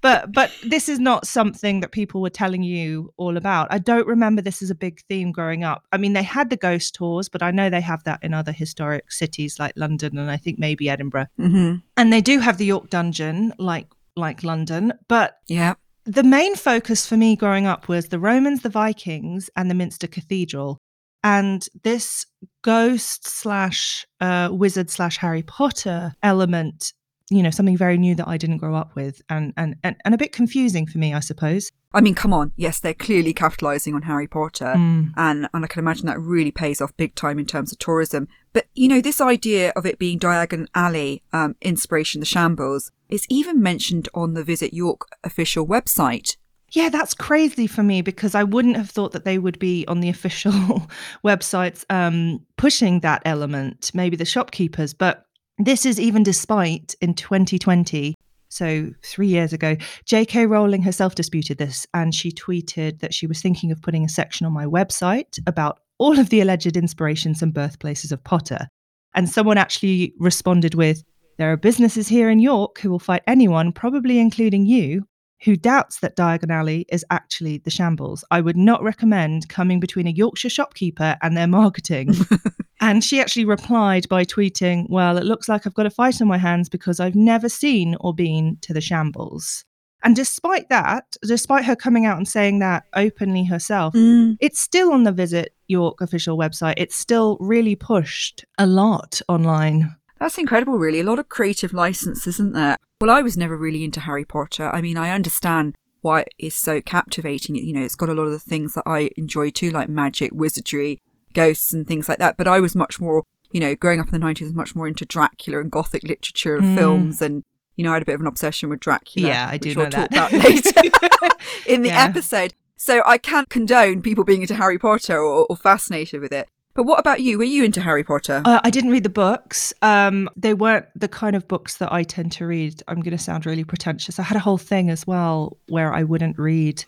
but 0.00 0.30
but 0.32 0.50
this 0.62 0.88
is 0.88 0.98
not 0.98 1.26
something 1.26 1.80
that 1.80 1.90
people 1.92 2.20
were 2.20 2.30
telling 2.30 2.62
you 2.62 3.12
all 3.16 3.36
about 3.36 3.66
i 3.70 3.78
don't 3.78 4.06
remember 4.06 4.42
this 4.42 4.62
as 4.62 4.70
a 4.70 4.74
big 4.74 5.00
theme 5.08 5.32
growing 5.32 5.64
up 5.64 5.84
i 5.92 5.96
mean 5.96 6.12
they 6.12 6.22
had 6.22 6.50
the 6.50 6.56
ghost 6.56 6.94
tours 6.94 7.28
but 7.28 7.42
i 7.42 7.50
know 7.50 7.70
they 7.70 7.80
have 7.80 8.04
that 8.04 8.18
in 8.22 8.34
other 8.34 8.52
historic 8.52 9.10
cities 9.10 9.58
like 9.58 9.72
london 9.76 10.18
and 10.18 10.30
i 10.30 10.36
think 10.36 10.58
maybe 10.58 10.88
edinburgh 10.88 11.26
Mm-hmm. 11.38 11.76
and 11.96 12.12
they 12.12 12.20
do 12.20 12.38
have 12.40 12.58
the 12.58 12.64
york 12.66 12.90
dungeon 12.90 13.52
like 13.58 13.88
like 14.16 14.44
london 14.44 14.92
but 15.08 15.38
Yeah. 15.48 15.74
the 16.04 16.22
main 16.22 16.54
focus 16.56 17.06
for 17.06 17.16
me 17.16 17.34
growing 17.36 17.66
up 17.66 17.88
was 17.88 18.08
the 18.08 18.18
Romans, 18.18 18.60
the 18.62 18.68
Vikings, 18.68 19.48
and 19.56 19.70
the 19.70 19.74
Minster 19.74 20.06
Cathedral. 20.06 20.78
And 21.24 21.66
this 21.82 22.26
ghost 22.62 23.26
slash 23.26 24.06
uh, 24.20 24.50
wizard 24.52 24.90
slash 24.90 25.16
Harry 25.16 25.42
Potter 25.42 26.14
element, 26.22 26.92
you 27.30 27.42
know, 27.42 27.50
something 27.50 27.78
very 27.78 27.96
new 27.96 28.14
that 28.14 28.28
I 28.28 28.36
didn't 28.36 28.58
grow 28.58 28.74
up 28.74 28.94
with 28.94 29.22
and, 29.30 29.54
and, 29.56 29.74
and, 29.82 29.96
and 30.04 30.14
a 30.14 30.18
bit 30.18 30.32
confusing 30.32 30.86
for 30.86 30.98
me, 30.98 31.14
I 31.14 31.20
suppose. 31.20 31.70
I 31.94 32.02
mean, 32.02 32.14
come 32.14 32.34
on. 32.34 32.52
Yes, 32.56 32.80
they're 32.80 32.92
clearly 32.92 33.32
capitalizing 33.32 33.94
on 33.94 34.02
Harry 34.02 34.26
Potter. 34.26 34.74
Mm. 34.76 35.12
And, 35.16 35.48
and 35.54 35.64
I 35.64 35.68
can 35.68 35.78
imagine 35.78 36.06
that 36.06 36.20
really 36.20 36.50
pays 36.50 36.82
off 36.82 36.94
big 36.96 37.14
time 37.14 37.38
in 37.38 37.46
terms 37.46 37.72
of 37.72 37.78
tourism. 37.78 38.28
But, 38.52 38.66
you 38.74 38.88
know, 38.88 39.00
this 39.00 39.20
idea 39.20 39.72
of 39.76 39.86
it 39.86 39.98
being 39.98 40.18
Diagon 40.18 40.66
Alley, 40.74 41.22
um, 41.32 41.54
inspiration, 41.62 42.20
the 42.20 42.26
shambles, 42.26 42.90
is 43.08 43.26
even 43.30 43.62
mentioned 43.62 44.08
on 44.12 44.34
the 44.34 44.44
Visit 44.44 44.74
York 44.74 45.06
official 45.22 45.66
website. 45.66 46.36
Yeah, 46.74 46.88
that's 46.88 47.14
crazy 47.14 47.68
for 47.68 47.84
me 47.84 48.02
because 48.02 48.34
I 48.34 48.42
wouldn't 48.42 48.76
have 48.76 48.90
thought 48.90 49.12
that 49.12 49.24
they 49.24 49.38
would 49.38 49.60
be 49.60 49.86
on 49.86 50.00
the 50.00 50.08
official 50.08 50.52
websites 51.24 51.84
um, 51.88 52.44
pushing 52.56 53.00
that 53.00 53.22
element, 53.24 53.92
maybe 53.94 54.16
the 54.16 54.24
shopkeepers. 54.24 54.92
But 54.92 55.24
this 55.58 55.86
is 55.86 56.00
even 56.00 56.24
despite 56.24 56.96
in 57.00 57.14
2020, 57.14 58.16
so 58.48 58.90
three 59.04 59.28
years 59.28 59.52
ago, 59.52 59.76
J.K. 60.04 60.46
Rowling 60.46 60.82
herself 60.82 61.14
disputed 61.14 61.58
this 61.58 61.86
and 61.94 62.12
she 62.12 62.32
tweeted 62.32 62.98
that 63.00 63.14
she 63.14 63.28
was 63.28 63.40
thinking 63.40 63.70
of 63.70 63.80
putting 63.80 64.04
a 64.04 64.08
section 64.08 64.44
on 64.44 64.52
my 64.52 64.64
website 64.66 65.38
about 65.46 65.78
all 65.98 66.18
of 66.18 66.30
the 66.30 66.40
alleged 66.40 66.76
inspirations 66.76 67.40
and 67.40 67.54
birthplaces 67.54 68.10
of 68.10 68.22
Potter. 68.24 68.66
And 69.14 69.28
someone 69.28 69.58
actually 69.58 70.12
responded 70.18 70.74
with, 70.74 71.04
There 71.38 71.52
are 71.52 71.56
businesses 71.56 72.08
here 72.08 72.30
in 72.30 72.40
York 72.40 72.80
who 72.80 72.90
will 72.90 72.98
fight 72.98 73.22
anyone, 73.28 73.70
probably 73.70 74.18
including 74.18 74.66
you, 74.66 75.06
who 75.42 75.56
doubts 75.56 76.00
that 76.00 76.16
Diagon 76.16 76.50
Alley 76.50 76.86
is 76.90 77.04
actually 77.10 77.58
the 77.58 77.70
shambles. 77.70 78.24
I 78.30 78.40
would 78.40 78.56
not 78.56 78.82
recommend 78.82 79.48
coming 79.48 79.80
between 79.80 80.06
a 80.06 80.10
Yorkshire 80.10 80.48
shopkeeper 80.48 81.16
and 81.22 81.36
their 81.36 81.46
marketing. 81.46 82.14
and 82.80 83.04
she 83.04 83.20
actually 83.20 83.44
replied 83.44 84.08
by 84.08 84.24
tweeting, 84.24 84.86
Well, 84.88 85.18
it 85.18 85.24
looks 85.24 85.48
like 85.48 85.66
I've 85.66 85.74
got 85.74 85.86
a 85.86 85.90
fight 85.90 86.20
on 86.22 86.28
my 86.28 86.38
hands 86.38 86.68
because 86.68 87.00
I've 87.00 87.14
never 87.14 87.48
seen 87.48 87.96
or 88.00 88.14
been 88.14 88.56
to 88.62 88.72
the 88.72 88.80
shambles. 88.80 89.64
And 90.02 90.14
despite 90.14 90.68
that, 90.68 91.16
despite 91.26 91.64
her 91.64 91.74
coming 91.76 92.04
out 92.04 92.18
and 92.18 92.28
saying 92.28 92.58
that 92.58 92.84
openly 92.94 93.44
herself, 93.44 93.94
Mm. 93.94 94.36
it's 94.40 94.60
still 94.60 94.92
on 94.92 95.04
the 95.04 95.12
Visit 95.12 95.54
York 95.66 96.00
official 96.02 96.36
website. 96.36 96.74
It's 96.76 96.94
still 96.96 97.38
really 97.40 97.74
pushed 97.74 98.44
a 98.58 98.66
lot 98.66 99.22
online. 99.28 99.96
That's 100.20 100.36
incredible, 100.38 100.78
really. 100.78 101.00
A 101.00 101.04
lot 101.04 101.18
of 101.18 101.28
creative 101.30 101.72
license, 101.72 102.26
isn't 102.26 102.52
there? 102.52 102.76
Well, 103.04 103.14
I 103.14 103.20
was 103.20 103.36
never 103.36 103.54
really 103.54 103.84
into 103.84 104.00
Harry 104.00 104.24
Potter. 104.24 104.70
I 104.72 104.80
mean, 104.80 104.96
I 104.96 105.10
understand 105.10 105.76
why 106.00 106.20
it 106.22 106.28
is 106.38 106.54
so 106.54 106.80
captivating. 106.80 107.54
You 107.54 107.74
know, 107.74 107.82
it's 107.82 107.96
got 107.96 108.08
a 108.08 108.14
lot 108.14 108.22
of 108.22 108.30
the 108.30 108.38
things 108.38 108.72
that 108.72 108.84
I 108.86 109.10
enjoy 109.18 109.50
too, 109.50 109.70
like 109.70 109.90
magic, 109.90 110.30
wizardry, 110.32 111.02
ghosts, 111.34 111.74
and 111.74 111.86
things 111.86 112.08
like 112.08 112.16
that. 112.16 112.38
But 112.38 112.48
I 112.48 112.60
was 112.60 112.74
much 112.74 113.02
more, 113.02 113.24
you 113.50 113.60
know, 113.60 113.74
growing 113.74 114.00
up 114.00 114.06
in 114.10 114.18
the 114.18 114.26
90s, 114.26 114.54
much 114.54 114.74
more 114.74 114.88
into 114.88 115.04
Dracula 115.04 115.60
and 115.60 115.70
Gothic 115.70 116.02
literature 116.02 116.56
and 116.56 116.64
Mm. 116.64 116.74
films. 116.76 117.20
And, 117.20 117.44
you 117.76 117.84
know, 117.84 117.90
I 117.90 117.94
had 117.96 118.02
a 118.04 118.06
bit 118.06 118.14
of 118.14 118.22
an 118.22 118.26
obsession 118.26 118.70
with 118.70 118.80
Dracula. 118.80 119.28
Yeah, 119.28 119.48
I 119.50 119.58
do 119.58 119.68
which 119.68 119.76
know 119.76 119.82
we'll 119.82 119.90
talk 119.90 120.08
that. 120.08 120.32
about 120.32 120.32
later 121.28 121.36
in 121.66 121.82
the 121.82 121.88
Yeah. 121.90 122.04
episode. 122.04 122.54
So 122.76 123.02
I 123.04 123.18
can't 123.18 123.50
condone 123.50 124.00
people 124.00 124.24
being 124.24 124.40
into 124.40 124.54
Harry 124.54 124.78
Potter 124.78 125.18
or, 125.18 125.44
or 125.50 125.56
fascinated 125.58 126.22
with 126.22 126.32
it. 126.32 126.48
But 126.74 126.84
what 126.84 126.98
about 126.98 127.20
you? 127.20 127.38
Were 127.38 127.44
you 127.44 127.64
into 127.64 127.80
Harry 127.80 128.02
Potter? 128.02 128.42
Uh, 128.44 128.60
I 128.64 128.70
didn't 128.70 128.90
read 128.90 129.04
the 129.04 129.08
books. 129.08 129.72
Um, 129.80 130.28
they 130.34 130.54
weren't 130.54 130.86
the 130.96 131.06
kind 131.06 131.36
of 131.36 131.46
books 131.46 131.76
that 131.76 131.92
I 131.92 132.02
tend 132.02 132.32
to 132.32 132.46
read. 132.46 132.82
I'm 132.88 133.00
going 133.00 133.16
to 133.16 133.22
sound 133.22 133.46
really 133.46 133.62
pretentious. 133.62 134.18
I 134.18 134.24
had 134.24 134.36
a 134.36 134.40
whole 134.40 134.58
thing 134.58 134.90
as 134.90 135.06
well 135.06 135.56
where 135.68 135.94
I 135.94 136.02
wouldn't 136.02 136.36
read 136.36 136.84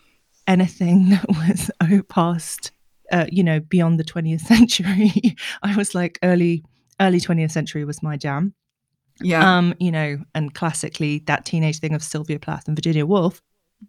anything 0.49 1.09
that 1.11 1.29
was 1.29 1.71
oh, 1.81 2.03
past, 2.09 2.73
uh, 3.13 3.27
you 3.31 3.45
know, 3.45 3.61
beyond 3.61 4.01
the 4.01 4.05
20th 4.05 4.41
century. 4.55 5.37
I 5.63 5.77
was 5.77 5.95
like 5.95 6.19
early, 6.25 6.65
early 7.01 7.21
20th 7.21 7.53
century 7.53 7.85
was 7.85 8.03
my 8.03 8.17
jam. 8.17 8.55
yeah. 9.21 9.57
Um, 9.57 9.73
you 9.79 9.93
know, 9.93 10.19
and 10.35 10.53
classically 10.53 11.21
that 11.27 11.45
teenage 11.45 11.79
thing 11.79 11.95
of 11.95 12.03
Sylvia 12.03 12.41
Plath 12.41 12.67
and 12.67 12.77
Virginia 12.77 13.07
Woolf, 13.07 13.41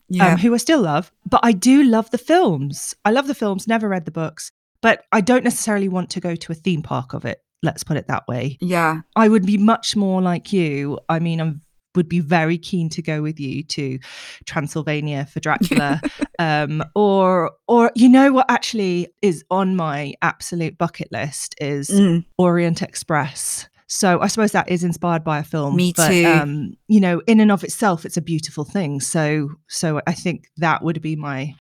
yeah. 0.10 0.34
um, 0.34 0.38
who 0.38 0.54
I 0.54 0.58
still 0.58 0.82
love. 0.82 1.12
But 1.26 1.40
I 1.42 1.54
do 1.54 1.84
love 1.84 2.12
the 2.12 2.20
films. 2.20 2.96
I 3.04 3.10
love 3.10 3.26
the 3.26 3.36
films. 3.36 3.68
Never 3.68 3.90
read 3.90 4.06
the 4.06 4.12
books, 4.12 4.52
but 4.82 5.04
I 5.12 5.22
don't 5.22 5.44
necessarily 5.44 5.90
want 5.90 6.10
to 6.12 6.20
go 6.20 6.36
to 6.36 6.52
a 6.52 6.56
theme 6.56 6.82
park 6.82 7.14
of 7.14 7.26
it. 7.26 7.42
Let's 7.64 7.84
put 7.84 7.98
it 7.98 8.08
that 8.08 8.28
way. 8.28 8.58
yeah. 8.62 9.02
I 9.16 9.28
would 9.28 9.46
be 9.46 9.58
much 9.58 9.96
more 9.96 10.22
like 10.22 10.54
you. 10.54 11.00
I 11.10 11.20
mean, 11.20 11.42
I'm 11.42 11.62
would 11.98 12.08
be 12.08 12.22
very 12.22 12.58
keen 12.58 12.88
to 12.90 13.02
go 13.02 13.22
with 13.22 13.40
you 13.40 13.64
to 13.64 14.00
Transylvania 14.46 15.26
for 15.26 15.42
Dracula. 15.42 16.00
um, 16.40 16.82
or 16.96 17.52
or 17.68 17.92
you 17.96 18.08
know 18.08 18.32
what 18.32 18.46
actually 18.50 19.10
is 19.22 19.44
on 19.52 19.76
my 19.76 20.14
absolute 20.22 20.78
bucket 20.78 21.12
list 21.12 21.56
is 21.60 21.90
Mm. 21.90 22.24
Orient 22.38 22.82
Express. 22.82 23.68
So 23.88 24.20
I 24.20 24.28
suppose 24.28 24.52
that 24.52 24.70
is 24.70 24.84
inspired 24.84 25.24
by 25.24 25.40
a 25.40 25.44
film. 25.44 25.76
Me 25.76 25.94
but, 25.96 26.10
too. 26.10 26.26
Um, 26.26 26.74
you 26.88 27.00
know, 27.00 27.22
in 27.26 27.40
and 27.40 27.52
of 27.52 27.64
itself, 27.64 28.06
it's 28.06 28.18
a 28.18 28.22
beautiful 28.22 28.64
thing. 28.64 29.00
So 29.00 29.50
so 29.68 30.02
I 30.06 30.14
think 30.14 30.46
that 30.58 30.84
would 30.84 31.02
be 31.02 31.16
my 31.16 31.56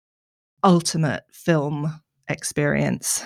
ultimate 0.64 1.22
film 1.32 2.00
experience. 2.28 3.24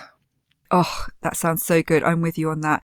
Oh, 0.70 1.06
that 1.22 1.36
sounds 1.36 1.62
so 1.62 1.82
good. 1.82 2.02
I'm 2.02 2.20
with 2.20 2.38
you 2.38 2.50
on 2.50 2.60
that. 2.60 2.82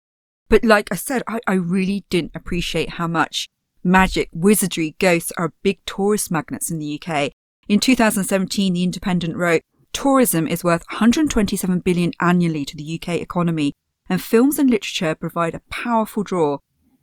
But 0.48 0.64
like 0.64 0.88
I 0.92 0.96
said, 0.96 1.22
I, 1.26 1.40
I 1.46 1.54
really 1.54 2.04
didn't 2.10 2.32
appreciate 2.34 2.90
how 2.90 3.06
much 3.06 3.48
magic, 3.82 4.28
wizardry, 4.32 4.94
ghosts 4.98 5.32
are 5.36 5.54
big 5.62 5.84
tourist 5.86 6.30
magnets 6.30 6.70
in 6.70 6.78
the 6.78 7.00
UK. 7.00 7.32
In 7.68 7.80
2017, 7.80 8.72
The 8.72 8.82
Independent 8.82 9.36
wrote, 9.36 9.62
tourism 9.92 10.46
is 10.46 10.64
worth 10.64 10.84
127 10.90 11.80
billion 11.80 12.12
annually 12.20 12.64
to 12.64 12.76
the 12.76 13.00
UK 13.00 13.20
economy, 13.20 13.74
and 14.08 14.22
films 14.22 14.58
and 14.58 14.68
literature 14.70 15.14
provide 15.14 15.54
a 15.54 15.62
powerful 15.70 16.22
draw. 16.22 16.58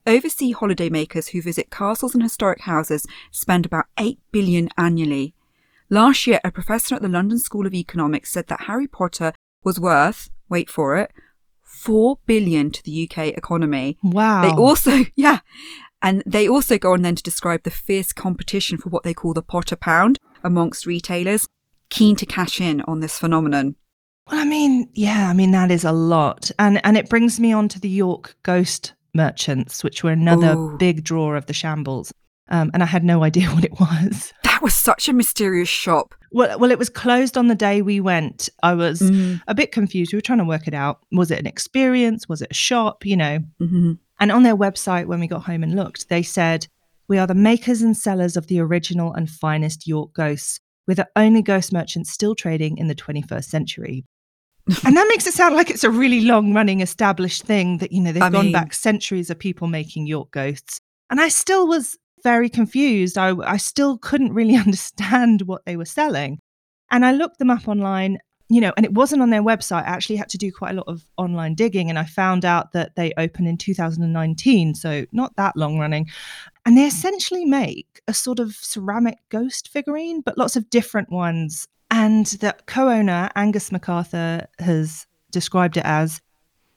Overseas 0.05 0.55
holidaymakers 0.55 1.29
who 1.29 1.41
visit 1.41 1.71
castles 1.71 2.13
and 2.13 2.23
historic 2.23 2.61
houses 2.61 3.05
spend 3.31 3.65
about 3.65 3.85
8 3.97 4.19
billion 4.31 4.69
annually. 4.77 5.33
Last 5.89 6.27
year, 6.27 6.39
a 6.43 6.51
professor 6.51 6.95
at 6.95 7.01
the 7.01 7.07
London 7.07 7.39
School 7.39 7.65
of 7.65 7.73
Economics 7.73 8.31
said 8.31 8.47
that 8.47 8.61
Harry 8.61 8.87
Potter 8.87 9.33
was 9.63 9.79
worth, 9.79 10.29
wait 10.47 10.69
for 10.69 10.97
it, 10.97 11.11
4 11.63 12.19
billion 12.27 12.69
to 12.71 12.83
the 12.83 13.09
UK 13.09 13.27
economy. 13.29 13.97
Wow. 14.03 14.43
They 14.43 14.49
also, 14.49 15.05
yeah, 15.15 15.39
and 16.01 16.21
they 16.27 16.47
also 16.47 16.77
go 16.77 16.93
on 16.93 17.01
then 17.01 17.15
to 17.15 17.23
describe 17.23 17.63
the 17.63 17.71
fierce 17.71 18.13
competition 18.13 18.77
for 18.77 18.89
what 18.89 19.03
they 19.03 19.15
call 19.15 19.33
the 19.33 19.41
Potter 19.41 19.75
pound 19.75 20.19
amongst 20.43 20.85
retailers, 20.85 21.47
keen 21.89 22.15
to 22.17 22.25
cash 22.25 22.61
in 22.61 22.81
on 22.81 22.99
this 22.99 23.17
phenomenon. 23.17 23.75
Well, 24.29 24.39
I 24.39 24.45
mean, 24.45 24.89
yeah, 24.93 25.27
I 25.27 25.33
mean 25.33 25.51
that 25.51 25.71
is 25.71 25.83
a 25.83 25.91
lot, 25.91 26.51
and 26.59 26.79
and 26.85 26.97
it 26.97 27.09
brings 27.09 27.39
me 27.39 27.51
on 27.51 27.67
to 27.69 27.79
the 27.79 27.89
York 27.89 28.35
Ghost 28.43 28.93
Merchants, 29.15 29.83
which 29.83 30.03
were 30.03 30.11
another 30.11 30.53
Ooh. 30.53 30.77
big 30.77 31.03
draw 31.03 31.33
of 31.33 31.47
the 31.47 31.53
shambles. 31.53 32.13
Um, 32.49 32.71
and 32.73 32.81
I 32.81 32.87
had 32.87 33.03
no 33.03 33.23
idea 33.23 33.47
what 33.53 33.63
it 33.63 33.79
was. 33.79 34.33
That 34.43 34.61
was 34.61 34.73
such 34.73 35.07
a 35.07 35.13
mysterious 35.13 35.69
shop. 35.69 36.15
Well, 36.31 36.59
well, 36.59 36.71
it 36.71 36.79
was 36.79 36.89
closed 36.89 37.37
on 37.37 37.47
the 37.47 37.55
day 37.55 37.81
we 37.81 37.99
went. 37.99 38.49
I 38.63 38.73
was 38.73 39.01
Mm, 39.01 39.41
a 39.47 39.55
bit 39.55 39.71
confused. 39.71 40.11
We 40.13 40.17
were 40.17 40.21
trying 40.21 40.39
to 40.39 40.45
work 40.45 40.67
it 40.67 40.73
out. 40.73 40.99
Was 41.11 41.31
it 41.31 41.39
an 41.39 41.47
experience? 41.47 42.27
Was 42.27 42.41
it 42.41 42.51
a 42.51 42.55
shop? 42.55 43.05
You 43.05 43.17
know. 43.17 43.39
mhm. 43.61 43.97
And 44.19 44.31
on 44.33 44.43
their 44.43 44.55
website, 44.57 45.05
when 45.05 45.19
we 45.21 45.27
got 45.27 45.43
home 45.45 45.63
and 45.63 45.75
looked, 45.75 46.09
they 46.09 46.23
said, 46.23 46.67
We 47.07 47.17
are 47.17 47.25
the 47.27 47.35
makers 47.35 47.81
and 47.81 47.95
sellers 47.95 48.35
of 48.35 48.47
the 48.47 48.59
original 48.59 49.13
and 49.13 49.29
finest 49.29 49.87
York 49.87 50.13
ghosts. 50.13 50.59
We're 50.87 50.95
the 50.95 51.07
only 51.15 51.41
ghost 51.41 51.71
merchants 51.71 52.11
still 52.11 52.35
trading 52.35 52.77
in 52.79 52.87
the 52.87 52.95
21st 52.95 53.45
century. 53.45 54.05
and 54.85 54.97
that 54.97 55.07
makes 55.07 55.25
it 55.25 55.33
sound 55.33 55.55
like 55.55 55.69
it's 55.69 55.83
a 55.83 55.89
really 55.89 56.21
long 56.21 56.53
running 56.53 56.81
established 56.81 57.43
thing 57.43 57.77
that, 57.77 57.91
you 57.91 58.01
know, 58.01 58.11
they've 58.11 58.21
I 58.23 58.29
gone 58.29 58.45
mean- 58.45 58.51
back 58.53 58.73
centuries 58.73 59.29
of 59.29 59.39
people 59.39 59.67
making 59.67 60.05
York 60.07 60.31
ghosts. 60.31 60.79
And 61.09 61.19
I 61.21 61.29
still 61.29 61.67
was 61.67 61.97
very 62.23 62.49
confused. 62.49 63.17
I, 63.17 63.35
I 63.37 63.57
still 63.57 63.97
couldn't 63.97 64.33
really 64.33 64.55
understand 64.65 65.43
what 65.43 65.65
they 65.65 65.77
were 65.77 65.85
selling. 65.85 66.39
And 66.91 67.05
I 67.05 67.11
looked 67.11 67.39
them 67.39 67.51
up 67.51 67.67
online 67.67 68.17
you 68.51 68.59
know, 68.59 68.73
and 68.75 68.85
it 68.85 68.93
wasn't 68.93 69.21
on 69.21 69.29
their 69.29 69.43
website. 69.43 69.83
I 69.83 69.89
actually 69.89 70.15
had 70.15 70.29
to 70.29 70.37
do 70.37 70.51
quite 70.51 70.71
a 70.71 70.77
lot 70.77 70.87
of 70.87 71.05
online 71.17 71.53
digging, 71.53 71.87
and 71.87 71.99
I 71.99 72.05
found 72.05 72.43
out 72.43 72.73
that 72.73 72.95
they 72.95 73.13
opened 73.15 73.47
in 73.47 73.57
2019, 73.57 74.73
so 74.73 75.05
not 75.11 75.35
that 75.35 75.55
long 75.55 75.77
running. 75.77 76.09
And 76.65 76.75
they 76.75 76.81
mm. 76.81 76.87
essentially 76.87 77.45
make 77.45 78.01
a 78.07 78.13
sort 78.13 78.39
of 78.39 78.53
ceramic 78.53 79.19
ghost 79.29 79.69
figurine, 79.69 80.21
but 80.21 80.37
lots 80.37 80.55
of 80.55 80.67
different 80.71 81.11
ones. 81.11 81.67
And 81.91 82.25
the 82.25 82.55
co 82.65 82.89
owner, 82.89 83.29
Angus 83.35 83.71
MacArthur, 83.71 84.47
has 84.57 85.05
described 85.31 85.77
it 85.77 85.85
as 85.85 86.19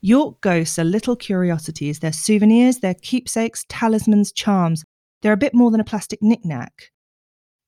York 0.02 0.40
ghosts 0.42 0.78
are 0.78 0.84
little 0.84 1.16
curiosities. 1.16 2.00
They're 2.00 2.12
souvenirs, 2.12 2.78
they're 2.78 2.94
keepsakes, 2.94 3.64
talismans, 3.70 4.30
charms. 4.30 4.84
They're 5.22 5.32
a 5.32 5.36
bit 5.36 5.54
more 5.54 5.70
than 5.70 5.80
a 5.80 5.84
plastic 5.84 6.20
knickknack. 6.22 6.90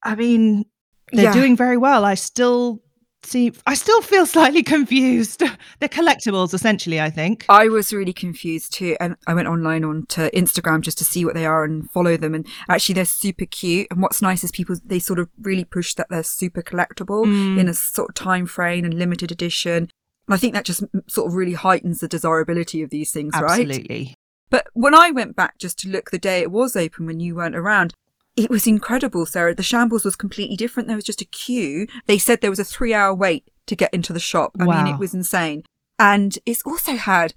I 0.03 0.15
mean, 0.15 0.65
they're 1.13 1.25
Yeah. 1.25 1.33
doing 1.33 1.57
very 1.57 1.77
well. 1.77 2.05
I 2.05 2.15
still 2.15 2.83
see, 3.23 3.53
I 3.67 3.75
still 3.75 4.03
feel 4.03 4.27
slightly 4.37 4.63
confused. 4.63 5.41
They're 5.81 5.89
collectibles, 5.89 6.53
essentially, 6.53 7.01
I 7.01 7.09
think. 7.11 7.47
I 7.49 7.69
was 7.69 7.91
really 7.93 8.13
confused 8.13 8.75
too, 8.75 8.97
and 9.01 9.17
I 9.27 9.33
went 9.33 9.49
online 9.49 9.83
onto 9.85 10.29
Instagram 10.31 10.83
just 10.83 10.99
to 10.99 11.05
see 11.05 11.25
what 11.25 11.35
they 11.35 11.47
are 11.47 11.65
and 11.65 11.91
follow 11.91 12.17
them. 12.19 12.35
And 12.35 12.47
actually, 12.69 12.97
they're 12.97 13.05
super 13.07 13.47
cute. 13.47 13.87
And 13.91 14.03
what's 14.03 14.21
nice 14.21 14.45
is 14.45 14.51
people 14.53 14.77
they 14.85 14.99
sort 14.99 15.19
of 15.19 15.31
really 15.41 15.65
push 15.65 15.95
that 15.95 16.09
they're 16.11 16.23
super 16.23 16.61
collectible 16.63 17.25
Mm. 17.25 17.59
in 17.61 17.69
a 17.69 17.73
sort 17.75 18.11
of 18.11 18.15
time 18.15 18.45
frame 18.47 18.85
and 18.85 18.93
limited 18.95 19.33
edition. 19.33 19.89
And 20.27 20.35
I 20.35 20.37
think 20.37 20.53
that 20.55 20.65
just 20.67 20.83
sort 21.07 21.29
of 21.29 21.35
really 21.35 21.53
heightens 21.55 22.01
the 22.01 22.09
desirability 22.09 22.83
of 22.83 22.91
these 22.91 23.11
things, 23.11 23.33
right? 23.35 23.61
Absolutely. 23.61 24.15
But 24.55 24.69
when 24.73 24.95
I 24.95 25.11
went 25.11 25.35
back 25.35 25.59
just 25.59 25.81
to 25.81 25.89
look 25.89 26.13
the 26.13 26.19
day 26.19 26.39
it 26.39 26.53
was 26.53 26.77
open 26.77 27.07
when 27.07 27.19
you 27.19 27.35
weren't 27.35 27.57
around, 27.57 27.93
it 28.37 28.49
was 28.49 28.69
incredible, 28.69 29.27
Sarah. 29.27 29.53
The 29.53 29.65
shambles 29.65 30.05
was 30.05 30.15
completely 30.15 30.55
different. 30.55 30.87
There 30.87 30.97
was 30.97 31.05
just 31.05 31.21
a 31.21 31.25
queue. 31.25 31.89
They 32.07 32.19
said 32.19 32.41
there 32.41 32.51
was 32.51 32.61
a 32.61 32.65
three 32.65 32.95
hour 32.95 33.13
wait 33.13 33.51
to 33.67 33.75
get 33.75 33.93
into 33.93 34.13
the 34.13 34.21
shop. 34.21 34.53
I 34.61 34.65
mean, 34.67 34.95
it 34.95 35.01
was 35.01 35.13
insane. 35.13 35.65
And 35.99 36.39
it's 36.47 36.63
also 36.63 36.95
had 36.95 37.35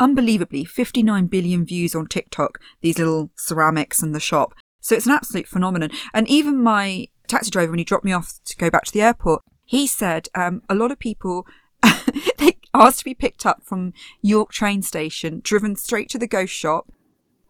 unbelievably 0.00 0.64
59 0.64 1.28
billion 1.28 1.64
views 1.64 1.94
on 1.94 2.08
TikTok, 2.08 2.58
these 2.80 2.98
little 2.98 3.30
ceramics 3.36 4.02
and 4.02 4.12
the 4.12 4.18
shop. 4.18 4.52
So 4.80 4.96
it's 4.96 5.06
an 5.06 5.12
absolute 5.12 5.46
phenomenon. 5.46 5.90
And 6.12 6.26
even 6.26 6.60
my 6.60 7.06
taxi 7.28 7.52
driver, 7.52 7.70
when 7.70 7.78
he 7.78 7.84
dropped 7.84 8.04
me 8.04 8.12
off 8.12 8.32
to 8.46 8.56
go 8.56 8.68
back 8.68 8.82
to 8.86 8.92
the 8.92 9.02
airport, 9.02 9.42
he 9.64 9.86
said 9.86 10.26
um, 10.34 10.62
a 10.68 10.74
lot 10.74 10.90
of 10.90 10.98
people 10.98 11.46
they 12.38 12.47
asked 12.74 13.00
to 13.00 13.04
be 13.04 13.14
picked 13.14 13.46
up 13.46 13.62
from 13.64 13.92
York 14.22 14.52
train 14.52 14.82
station, 14.82 15.40
driven 15.42 15.76
straight 15.76 16.08
to 16.10 16.18
the 16.18 16.26
ghost 16.26 16.52
shop, 16.52 16.92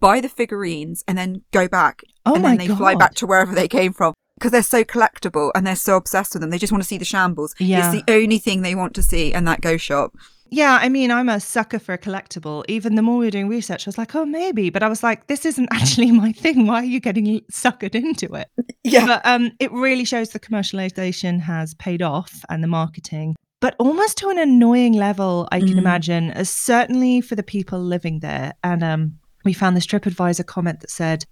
buy 0.00 0.20
the 0.20 0.28
figurines, 0.28 1.04
and 1.06 1.18
then 1.18 1.42
go 1.50 1.68
back. 1.68 2.02
Oh 2.26 2.34
and 2.34 2.42
my 2.42 2.56
then 2.56 2.68
they 2.68 2.74
fly 2.74 2.94
back 2.94 3.14
to 3.16 3.26
wherever 3.26 3.54
they 3.54 3.68
came 3.68 3.92
from. 3.92 4.14
Because 4.36 4.52
they're 4.52 4.62
so 4.62 4.84
collectible 4.84 5.50
and 5.56 5.66
they're 5.66 5.74
so 5.74 5.96
obsessed 5.96 6.34
with 6.34 6.42
them. 6.42 6.50
They 6.50 6.58
just 6.58 6.72
want 6.72 6.82
to 6.82 6.88
see 6.88 6.98
the 6.98 7.04
shambles. 7.04 7.56
Yeah. 7.58 7.92
It's 7.92 8.04
the 8.04 8.12
only 8.12 8.38
thing 8.38 8.62
they 8.62 8.76
want 8.76 8.94
to 8.94 9.02
see 9.02 9.34
and 9.34 9.48
that 9.48 9.60
ghost 9.60 9.84
shop. 9.84 10.14
Yeah, 10.50 10.78
I 10.80 10.88
mean, 10.88 11.10
I'm 11.10 11.28
a 11.28 11.40
sucker 11.40 11.78
for 11.78 11.92
a 11.92 11.98
collectible. 11.98 12.64
Even 12.68 12.94
the 12.94 13.02
more 13.02 13.18
we 13.18 13.26
were 13.26 13.30
doing 13.30 13.48
research, 13.48 13.86
I 13.86 13.88
was 13.88 13.98
like, 13.98 14.14
oh, 14.14 14.24
maybe. 14.24 14.70
But 14.70 14.82
I 14.82 14.88
was 14.88 15.02
like, 15.02 15.26
this 15.26 15.44
isn't 15.44 15.68
actually 15.72 16.12
my 16.12 16.32
thing. 16.32 16.66
Why 16.66 16.82
are 16.82 16.84
you 16.84 17.00
getting 17.00 17.40
suckered 17.52 17.94
into 17.94 18.32
it? 18.34 18.48
Yeah. 18.84 19.06
But 19.06 19.26
um, 19.26 19.52
it 19.58 19.70
really 19.72 20.04
shows 20.04 20.30
the 20.30 20.40
commercialization 20.40 21.40
has 21.40 21.74
paid 21.74 22.00
off 22.00 22.44
and 22.48 22.62
the 22.62 22.68
marketing, 22.68 23.36
but 23.60 23.74
almost 23.78 24.18
to 24.18 24.28
an 24.28 24.38
annoying 24.38 24.92
level, 24.92 25.48
I 25.50 25.60
can 25.60 25.74
Mm. 25.74 25.78
imagine, 25.78 26.30
as 26.30 26.48
certainly 26.50 27.20
for 27.20 27.34
the 27.36 27.42
people 27.42 27.80
living 27.80 28.20
there. 28.20 28.54
And 28.62 28.82
um, 28.82 29.18
we 29.44 29.52
found 29.52 29.76
this 29.76 29.86
TripAdvisor 29.86 30.46
comment 30.46 30.80
that 30.80 30.90
said, 30.90 31.24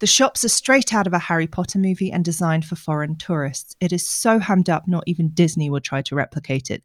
the 0.00 0.06
shops 0.06 0.44
are 0.44 0.48
straight 0.48 0.92
out 0.92 1.06
of 1.06 1.12
a 1.12 1.18
Harry 1.18 1.46
Potter 1.46 1.78
movie 1.78 2.10
and 2.10 2.24
designed 2.24 2.64
for 2.64 2.74
foreign 2.74 3.16
tourists. 3.16 3.76
It 3.80 3.92
is 3.92 4.08
so 4.08 4.38
hammed 4.40 4.68
up, 4.68 4.88
not 4.88 5.04
even 5.06 5.28
Disney 5.28 5.70
would 5.70 5.84
try 5.84 6.02
to 6.02 6.14
replicate 6.16 6.70
it. 6.70 6.82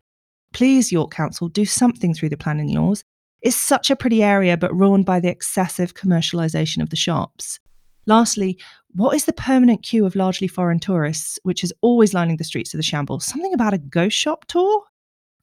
Please, 0.54 0.92
York 0.92 1.12
Council, 1.12 1.50
do 1.50 1.66
something 1.66 2.14
through 2.14 2.30
the 2.30 2.38
planning 2.38 2.74
laws. 2.74 3.04
It's 3.42 3.56
such 3.56 3.90
a 3.90 3.96
pretty 3.96 4.24
area, 4.24 4.56
but 4.56 4.74
ruined 4.76 5.06
by 5.06 5.20
the 5.20 5.30
excessive 5.30 5.94
commercialisation 5.96 6.82
of 6.82 6.90
the 6.92 6.96
shops. 6.96 7.60
Lastly, 8.06 8.58
what 8.98 9.16
is 9.16 9.26
the 9.26 9.34
permanent 9.34 9.84
queue 9.84 10.08
of 10.08 10.16
largely 10.16 10.48
foreign 10.48 10.80
tourists, 10.80 11.38
which 11.44 11.64
is 11.64 11.72
always 11.82 12.16
lining 12.16 12.38
the 12.38 12.44
streets 12.44 12.74
of 12.74 12.80
the 12.80 12.84
shambles? 12.84 13.26
Something 13.26 13.54
about 13.54 13.76
a 13.76 13.78
ghost 13.78 14.18
shop 14.18 14.46
tour? 14.46 14.84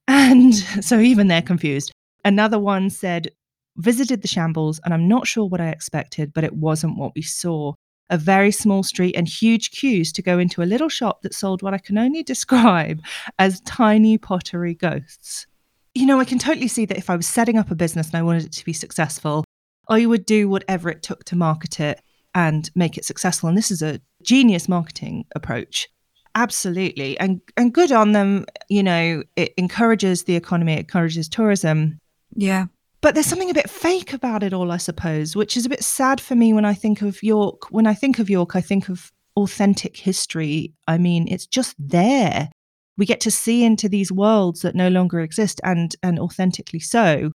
And 0.08 0.52
so 0.84 0.98
even 0.98 1.28
they're 1.28 1.40
confused. 1.40 1.92
Another 2.24 2.58
one 2.58 2.90
said, 2.90 3.30
visited 3.76 4.22
the 4.22 4.28
shambles, 4.28 4.80
and 4.84 4.92
I'm 4.92 5.06
not 5.06 5.28
sure 5.28 5.46
what 5.46 5.60
I 5.60 5.68
expected, 5.68 6.32
but 6.34 6.42
it 6.42 6.56
wasn't 6.56 6.98
what 6.98 7.12
we 7.14 7.22
saw. 7.22 7.74
A 8.10 8.18
very 8.18 8.50
small 8.50 8.82
street 8.82 9.14
and 9.14 9.28
huge 9.28 9.70
queues 9.70 10.10
to 10.12 10.22
go 10.22 10.40
into 10.40 10.60
a 10.60 10.64
little 10.64 10.88
shop 10.88 11.22
that 11.22 11.32
sold 11.32 11.62
what 11.62 11.74
I 11.74 11.78
can 11.78 11.96
only 11.96 12.22
describe 12.24 13.02
as 13.38 13.60
tiny 13.60 14.18
pottery 14.18 14.74
ghosts. 14.74 15.46
You 15.94 16.06
know, 16.06 16.18
I 16.18 16.24
can 16.24 16.40
totally 16.40 16.66
see 16.66 16.86
that 16.86 16.98
if 16.98 17.08
I 17.08 17.14
was 17.14 17.28
setting 17.28 17.56
up 17.56 17.70
a 17.70 17.76
business 17.76 18.08
and 18.08 18.16
I 18.16 18.22
wanted 18.22 18.46
it 18.46 18.52
to 18.52 18.64
be 18.64 18.72
successful, 18.72 19.44
I 19.88 20.06
would 20.06 20.26
do 20.26 20.48
whatever 20.48 20.90
it 20.90 21.04
took 21.04 21.22
to 21.26 21.36
market 21.36 21.78
it 21.78 22.00
and 22.34 22.70
make 22.74 22.98
it 22.98 23.04
successful. 23.04 23.48
And 23.48 23.56
this 23.56 23.70
is 23.70 23.82
a 23.82 24.00
genius 24.22 24.68
marketing 24.68 25.24
approach. 25.34 25.88
Absolutely. 26.34 27.18
And 27.20 27.40
and 27.56 27.72
good 27.72 27.92
on 27.92 28.12
them, 28.12 28.46
you 28.68 28.82
know, 28.82 29.22
it 29.36 29.54
encourages 29.56 30.24
the 30.24 30.34
economy, 30.34 30.74
it 30.74 30.80
encourages 30.80 31.28
tourism. 31.28 32.00
Yeah. 32.34 32.66
But 33.00 33.14
there's 33.14 33.26
something 33.26 33.50
a 33.50 33.54
bit 33.54 33.70
fake 33.70 34.14
about 34.14 34.42
it 34.42 34.54
all, 34.54 34.72
I 34.72 34.78
suppose, 34.78 35.36
which 35.36 35.56
is 35.56 35.66
a 35.66 35.68
bit 35.68 35.84
sad 35.84 36.20
for 36.20 36.34
me 36.34 36.52
when 36.52 36.64
I 36.64 36.74
think 36.74 37.02
of 37.02 37.22
York. 37.22 37.70
When 37.70 37.86
I 37.86 37.94
think 37.94 38.18
of 38.18 38.30
York, 38.30 38.56
I 38.56 38.60
think 38.60 38.88
of 38.88 39.12
authentic 39.36 39.96
history. 39.96 40.72
I 40.88 40.98
mean, 40.98 41.28
it's 41.28 41.46
just 41.46 41.76
there. 41.78 42.48
We 42.96 43.06
get 43.06 43.20
to 43.20 43.30
see 43.30 43.64
into 43.64 43.88
these 43.88 44.10
worlds 44.10 44.62
that 44.62 44.74
no 44.74 44.88
longer 44.88 45.20
exist 45.20 45.60
and 45.62 45.94
and 46.02 46.18
authentically 46.18 46.80
so. 46.80 47.30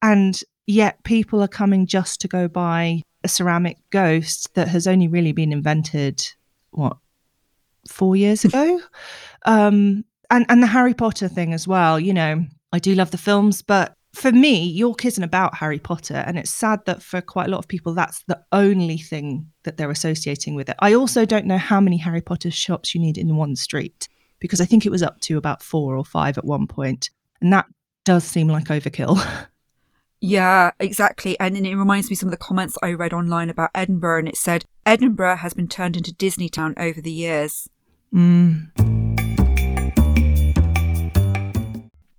And 0.00 0.40
yet 0.66 1.02
people 1.04 1.42
are 1.42 1.48
coming 1.48 1.86
just 1.86 2.20
to 2.20 2.28
go 2.28 2.46
buy 2.48 3.02
a 3.28 3.30
ceramic 3.30 3.76
ghost 3.90 4.54
that 4.54 4.68
has 4.68 4.86
only 4.86 5.06
really 5.06 5.32
been 5.32 5.52
invented, 5.52 6.26
what, 6.70 6.96
four 7.86 8.16
years 8.16 8.42
ago? 8.42 8.80
um, 9.44 10.02
and, 10.30 10.46
and 10.48 10.62
the 10.62 10.66
Harry 10.66 10.94
Potter 10.94 11.28
thing 11.28 11.52
as 11.52 11.68
well. 11.68 12.00
You 12.00 12.14
know, 12.14 12.46
I 12.72 12.78
do 12.78 12.94
love 12.94 13.10
the 13.10 13.18
films, 13.18 13.60
but 13.60 13.92
for 14.14 14.32
me, 14.32 14.66
York 14.66 15.04
isn't 15.04 15.22
about 15.22 15.56
Harry 15.56 15.78
Potter. 15.78 16.24
And 16.26 16.38
it's 16.38 16.50
sad 16.50 16.80
that 16.86 17.02
for 17.02 17.20
quite 17.20 17.48
a 17.48 17.50
lot 17.50 17.58
of 17.58 17.68
people, 17.68 17.92
that's 17.92 18.24
the 18.24 18.40
only 18.50 18.96
thing 18.96 19.50
that 19.64 19.76
they're 19.76 19.90
associating 19.90 20.54
with 20.54 20.70
it. 20.70 20.76
I 20.78 20.94
also 20.94 21.26
don't 21.26 21.46
know 21.46 21.58
how 21.58 21.80
many 21.80 21.98
Harry 21.98 22.22
Potter 22.22 22.50
shops 22.50 22.94
you 22.94 23.00
need 23.00 23.18
in 23.18 23.36
one 23.36 23.56
street 23.56 24.08
because 24.40 24.62
I 24.62 24.64
think 24.64 24.86
it 24.86 24.90
was 24.90 25.02
up 25.02 25.20
to 25.22 25.36
about 25.36 25.62
four 25.62 25.98
or 25.98 26.04
five 26.04 26.38
at 26.38 26.44
one 26.46 26.66
point, 26.66 27.10
And 27.42 27.52
that 27.52 27.66
does 28.06 28.24
seem 28.24 28.48
like 28.48 28.68
overkill. 28.68 29.22
Yeah, 30.20 30.72
exactly. 30.80 31.38
And 31.38 31.56
it 31.56 31.76
reminds 31.76 32.10
me 32.10 32.14
of 32.14 32.18
some 32.18 32.28
of 32.28 32.32
the 32.32 32.36
comments 32.36 32.76
I 32.82 32.92
read 32.92 33.12
online 33.12 33.50
about 33.50 33.70
Edinburgh, 33.74 34.20
and 34.20 34.28
it 34.28 34.36
said 34.36 34.64
Edinburgh 34.84 35.36
has 35.36 35.54
been 35.54 35.68
turned 35.68 35.96
into 35.96 36.12
Disney 36.12 36.48
Town 36.48 36.74
over 36.76 37.00
the 37.00 37.12
years. 37.12 37.68
Mm. 38.12 38.70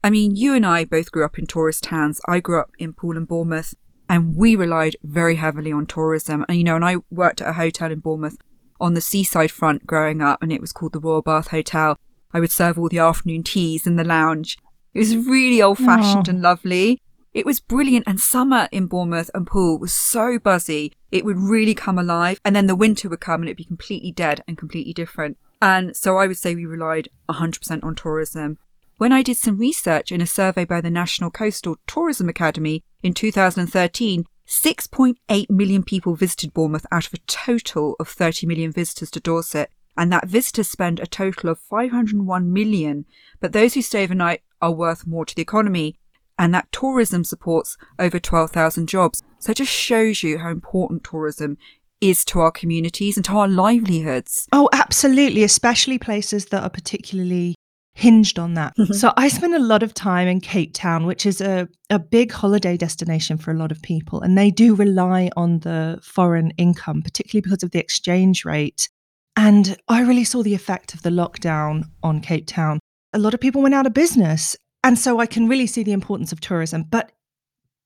I 0.01 0.09
mean, 0.09 0.35
you 0.35 0.53
and 0.53 0.65
I 0.65 0.85
both 0.85 1.11
grew 1.11 1.25
up 1.25 1.37
in 1.37 1.45
tourist 1.45 1.83
towns. 1.83 2.21
I 2.25 2.39
grew 2.39 2.59
up 2.59 2.71
in 2.79 2.93
Poole 2.93 3.17
and 3.17 3.27
Bournemouth, 3.27 3.75
and 4.07 4.35
we 4.35 4.55
relied 4.55 4.95
very 5.03 5.35
heavily 5.35 5.71
on 5.73 5.85
tourism. 5.85 6.45
And, 6.47 6.57
you 6.57 6.63
know, 6.63 6.77
and 6.77 6.85
I 6.85 6.97
worked 7.11 7.41
at 7.41 7.49
a 7.49 7.53
hotel 7.53 7.91
in 7.91 7.99
Bournemouth 7.99 8.37
on 8.79 8.93
the 8.93 9.01
seaside 9.01 9.51
front 9.51 9.85
growing 9.85 10.21
up, 10.21 10.41
and 10.41 10.53
it 10.53 10.61
was 10.61 10.71
called 10.71 10.93
the 10.93 10.99
Royal 10.99 11.21
Bath 11.21 11.49
Hotel. 11.49 11.97
I 12.33 12.39
would 12.39 12.51
serve 12.51 12.79
all 12.79 12.87
the 12.87 12.99
afternoon 12.99 13.43
teas 13.43 13.85
in 13.85 13.97
the 13.97 14.05
lounge. 14.05 14.57
It 14.93 14.99
was 14.99 15.17
really 15.17 15.61
old 15.61 15.79
fashioned 15.79 16.29
and 16.29 16.41
lovely. 16.41 17.01
It 17.33 17.45
was 17.45 17.59
brilliant, 17.59 18.05
and 18.07 18.19
summer 18.19 18.67
in 18.71 18.87
Bournemouth 18.87 19.29
and 19.35 19.45
Poole 19.45 19.77
was 19.77 19.93
so 19.93 20.39
buzzy. 20.39 20.93
It 21.11 21.25
would 21.25 21.37
really 21.37 21.75
come 21.75 21.99
alive, 21.99 22.39
and 22.43 22.55
then 22.55 22.67
the 22.67 22.75
winter 22.75 23.07
would 23.07 23.19
come 23.19 23.41
and 23.41 23.49
it'd 23.49 23.57
be 23.57 23.63
completely 23.65 24.11
dead 24.11 24.43
and 24.47 24.57
completely 24.57 24.93
different. 24.93 25.37
And 25.61 25.95
so 25.95 26.17
I 26.17 26.25
would 26.25 26.37
say 26.37 26.55
we 26.55 26.65
relied 26.65 27.09
100% 27.29 27.83
on 27.83 27.95
tourism. 27.95 28.57
When 28.97 29.11
I 29.11 29.21
did 29.21 29.37
some 29.37 29.57
research 29.57 30.11
in 30.11 30.21
a 30.21 30.27
survey 30.27 30.65
by 30.65 30.81
the 30.81 30.89
National 30.89 31.29
Coastal 31.29 31.77
Tourism 31.85 32.29
Academy 32.29 32.83
in 33.03 33.13
2013, 33.13 34.25
6.8 34.47 35.49
million 35.49 35.83
people 35.83 36.15
visited 36.15 36.53
Bournemouth 36.53 36.85
out 36.91 37.05
of 37.05 37.13
a 37.13 37.19
total 37.27 37.95
of 37.99 38.07
30 38.07 38.47
million 38.47 38.71
visitors 38.71 39.11
to 39.11 39.19
Dorset. 39.19 39.69
And 39.95 40.11
that 40.11 40.27
visitors 40.27 40.69
spend 40.69 40.99
a 40.99 41.05
total 41.05 41.49
of 41.49 41.59
501 41.59 42.51
million. 42.51 43.05
But 43.39 43.51
those 43.51 43.73
who 43.73 43.81
stay 43.81 44.03
overnight 44.03 44.41
are 44.61 44.71
worth 44.71 45.05
more 45.05 45.25
to 45.25 45.35
the 45.35 45.41
economy. 45.41 45.98
And 46.39 46.53
that 46.53 46.71
tourism 46.71 47.23
supports 47.23 47.77
over 47.99 48.17
12,000 48.17 48.87
jobs. 48.87 49.21
So 49.37 49.51
it 49.51 49.57
just 49.57 49.71
shows 49.71 50.23
you 50.23 50.39
how 50.39 50.49
important 50.49 51.03
tourism 51.03 51.57
is 52.01 52.23
to 52.25 52.39
our 52.39 52.51
communities 52.51 53.17
and 53.17 53.25
to 53.25 53.33
our 53.33 53.47
livelihoods. 53.47 54.47
Oh, 54.53 54.69
absolutely. 54.71 55.43
Especially 55.43 55.99
places 55.99 56.45
that 56.45 56.63
are 56.63 56.69
particularly 56.69 57.55
hinged 57.93 58.39
on 58.39 58.53
that. 58.53 58.73
Mm-hmm. 58.77 58.93
So 58.93 59.11
I 59.17 59.27
spend 59.27 59.53
a 59.53 59.59
lot 59.59 59.83
of 59.83 59.93
time 59.93 60.29
in 60.29 60.39
Cape 60.39 60.73
Town, 60.73 61.05
which 61.05 61.25
is 61.25 61.41
a, 61.41 61.67
a 61.89 61.99
big 61.99 62.31
holiday 62.31 62.77
destination 62.77 63.37
for 63.37 63.51
a 63.51 63.57
lot 63.57 63.71
of 63.71 63.81
people. 63.81 64.21
And 64.21 64.37
they 64.37 64.49
do 64.49 64.75
rely 64.75 65.29
on 65.35 65.59
the 65.59 65.99
foreign 66.01 66.51
income, 66.51 67.01
particularly 67.01 67.41
because 67.41 67.63
of 67.63 67.71
the 67.71 67.79
exchange 67.79 68.45
rate. 68.45 68.87
And 69.35 69.77
I 69.89 70.01
really 70.01 70.23
saw 70.23 70.41
the 70.41 70.55
effect 70.55 70.93
of 70.93 71.01
the 71.01 71.09
lockdown 71.09 71.83
on 72.01 72.21
Cape 72.21 72.47
Town. 72.47 72.79
A 73.11 73.19
lot 73.19 73.33
of 73.33 73.41
people 73.41 73.61
went 73.61 73.75
out 73.75 73.87
of 73.87 73.93
business. 73.93 74.55
And 74.89 74.97
so 74.97 75.19
I 75.19 75.27
can 75.27 75.47
really 75.47 75.67
see 75.67 75.83
the 75.83 75.91
importance 75.91 76.31
of 76.31 76.41
tourism. 76.41 76.81
But 76.81 77.11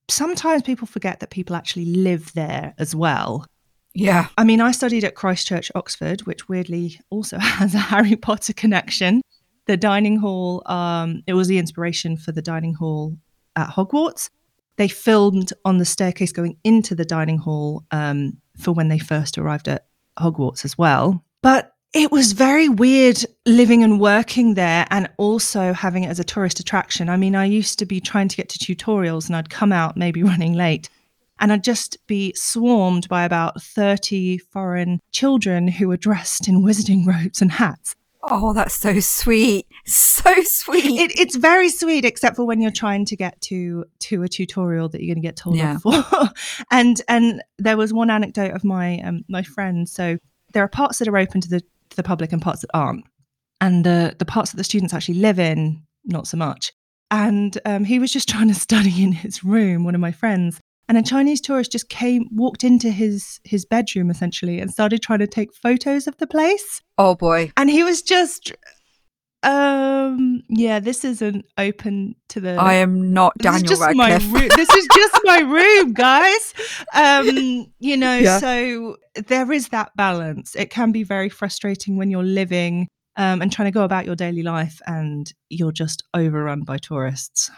sometimes 0.10 0.62
people 0.62 0.88
forget 0.88 1.20
that 1.20 1.32
people 1.32 1.54
actually 1.54 1.84
live 1.84 2.32
there 2.32 2.74
as 2.78 2.96
well. 2.96 3.46
Yeah. 3.94 4.28
I 4.38 4.46
mean, 4.46 4.62
I 4.62 4.72
studied 4.72 5.04
at 5.04 5.14
Christ 5.14 5.46
Church, 5.46 5.70
Oxford, 5.76 6.22
which 6.22 6.48
weirdly 6.48 7.02
also 7.10 7.38
has 7.40 7.76
a 7.76 7.80
Harry 7.80 8.16
Potter 8.16 8.54
connection 8.54 9.22
the 9.66 9.76
dining 9.76 10.18
hall, 10.18 10.64
um, 10.66 11.24
it 11.28 11.34
was 11.34 11.50
the 11.50 11.58
inspiration 11.58 12.16
for 12.16 12.32
the 12.32 12.42
dining 12.42 12.74
hall 12.74 13.18
at 13.58 13.70
Hogwarts. 13.70 14.30
They 14.78 14.88
filmed 14.88 15.52
on 15.66 15.80
the 15.80 15.86
staircase 15.86 16.32
going 16.32 16.58
into 16.64 16.96
the 16.96 17.06
dining 17.06 17.38
hall 17.38 17.84
um, 17.92 18.38
for 18.58 18.72
when 18.72 18.88
they 18.88 19.00
first 19.00 19.38
arrived 19.38 19.68
at 19.68 19.88
Hogwarts 20.18 20.64
as 20.64 20.78
well. 20.78 21.24
But 21.42 21.73
it 21.94 22.12
was 22.12 22.34
very 22.34 22.70
weird 22.70 23.24
living 23.46 23.84
and 23.84 24.00
working 24.00 24.56
there 24.56 24.88
and 24.90 25.10
also 25.18 25.74
having 25.74 26.04
it 26.04 26.10
as 26.10 26.20
a 26.20 26.24
tourist 26.24 26.60
attraction. 26.60 27.08
I 27.08 27.18
mean, 27.18 27.36
I 27.36 27.46
used 27.46 27.78
to 27.80 27.86
be 27.86 28.02
trying 28.02 28.28
to 28.30 28.36
get 28.36 28.50
to 28.50 28.60
tutorials 28.60 29.28
and 29.28 29.36
I'd 29.36 29.52
come 29.52 29.72
out 29.72 29.96
maybe 29.96 30.24
running 30.24 30.54
late 30.54 30.90
and 31.40 31.52
I'd 31.52 31.64
just 31.64 31.98
be 32.08 32.34
swarmed 32.36 33.08
by 33.10 33.24
about 33.24 33.62
30 33.62 34.40
foreign 34.40 35.00
children 35.12 35.68
who 35.68 35.88
were 35.88 35.98
dressed 35.98 36.48
in 36.48 36.64
wizarding 36.64 37.06
robes 37.24 37.42
and 37.42 37.52
hats. 37.52 37.96
Oh, 38.26 38.54
that's 38.54 38.76
so 38.76 39.02
sweet. 39.02 39.68
So 39.86 40.32
sweet. 40.44 40.86
It, 40.86 41.20
it's 41.20 41.36
very 41.36 41.68
sweet, 41.68 42.06
except 42.06 42.38
for 42.38 42.46
when 42.46 42.62
you're 42.62 42.72
trying 42.72 43.04
to 43.06 43.18
get 43.18 43.40
to 43.42 43.84
to 44.00 44.24
a 44.24 44.30
tutorial 44.30 44.88
that 44.88 45.02
you're 45.02 45.14
going 45.14 45.22
to 45.22 45.28
get 45.28 45.36
told 45.36 45.58
yeah. 45.58 45.78
off 45.84 46.08
for. 46.08 46.30
and 46.72 47.02
and 47.10 47.44
there 47.60 47.76
was 47.76 47.92
one 47.92 48.10
anecdote 48.10 48.54
of 48.54 48.64
my 48.64 49.00
um, 49.00 49.26
my 49.28 49.44
friend. 49.44 49.90
So 49.90 50.20
there 50.54 50.64
are 50.64 50.70
parts 50.70 51.00
that 51.00 51.10
are 51.10 51.18
open 51.18 51.42
to 51.42 51.50
the 51.50 51.64
the 51.96 52.04
public 52.04 52.32
and 52.32 52.42
parts 52.42 52.62
that 52.62 52.70
aren't. 52.74 53.06
And 53.62 53.86
the 53.86 54.16
the 54.18 54.26
parts 54.26 54.52
that 54.52 54.58
the 54.58 54.64
students 54.64 54.94
actually 54.94 55.20
live 55.20 55.40
in, 55.40 55.84
not 56.06 56.28
so 56.28 56.38
much. 56.38 56.72
And 57.12 57.58
um, 57.66 57.84
he 57.86 58.00
was 58.00 58.12
just 58.12 58.28
trying 58.34 58.48
to 58.50 58.56
study 58.56 59.04
in 59.04 59.12
his 59.12 59.44
room. 59.44 59.84
One 59.84 59.96
of 59.96 60.02
my 60.02 60.12
friends, 60.12 60.60
and 60.90 60.98
a 60.98 61.04
Chinese 61.04 61.40
tourist 61.40 61.72
just 61.72 61.90
came, 61.90 62.28
walked 62.32 62.64
into 62.64 62.90
his 62.90 63.40
his 63.44 63.66
bedroom 63.66 64.10
essentially, 64.10 64.60
and 64.60 64.72
started 64.72 65.02
trying 65.02 65.20
to 65.20 65.28
take 65.28 65.54
photos 65.54 66.08
of 66.08 66.18
the 66.18 66.28
place. 66.28 66.82
Oh 66.98 67.16
boy! 67.16 67.52
And 67.56 67.70
he 67.70 67.84
was 67.84 68.02
just, 68.02 68.52
um, 69.44 70.42
yeah, 70.50 70.80
this 70.80 71.06
isn't 71.06 71.46
open 71.58 72.16
to 72.30 72.42
the. 72.42 72.56
I 72.56 72.74
am 72.74 73.14
not 73.14 73.38
Daniel 73.38 73.62
this 73.62 73.72
is 73.72 73.78
just 73.78 73.82
Radcliffe. 73.82 74.32
My 74.32 74.48
this 74.56 74.70
is 74.70 74.88
just 74.94 75.20
my 75.24 75.40
room, 75.84 75.94
guys. 75.94 76.54
Um, 76.94 77.72
you 77.80 77.96
know, 77.96 78.18
yeah. 78.18 78.40
so 78.40 78.98
there 79.16 79.52
is 79.52 79.70
that 79.70 79.96
balance. 79.96 80.56
It 80.56 80.70
can 80.70 80.92
be 80.92 81.04
very 81.04 81.30
frustrating 81.30 81.98
when 81.98 82.10
you're 82.10 82.24
living 82.24 82.88
um, 83.16 83.42
and 83.42 83.52
trying 83.52 83.68
to 83.68 83.72
go 83.72 83.84
about 83.84 84.06
your 84.06 84.16
daily 84.16 84.44
life, 84.44 84.82
and 84.88 85.32
you're 85.50 85.72
just 85.72 86.04
overrun 86.14 86.62
by 86.62 86.78
tourists. 86.78 87.52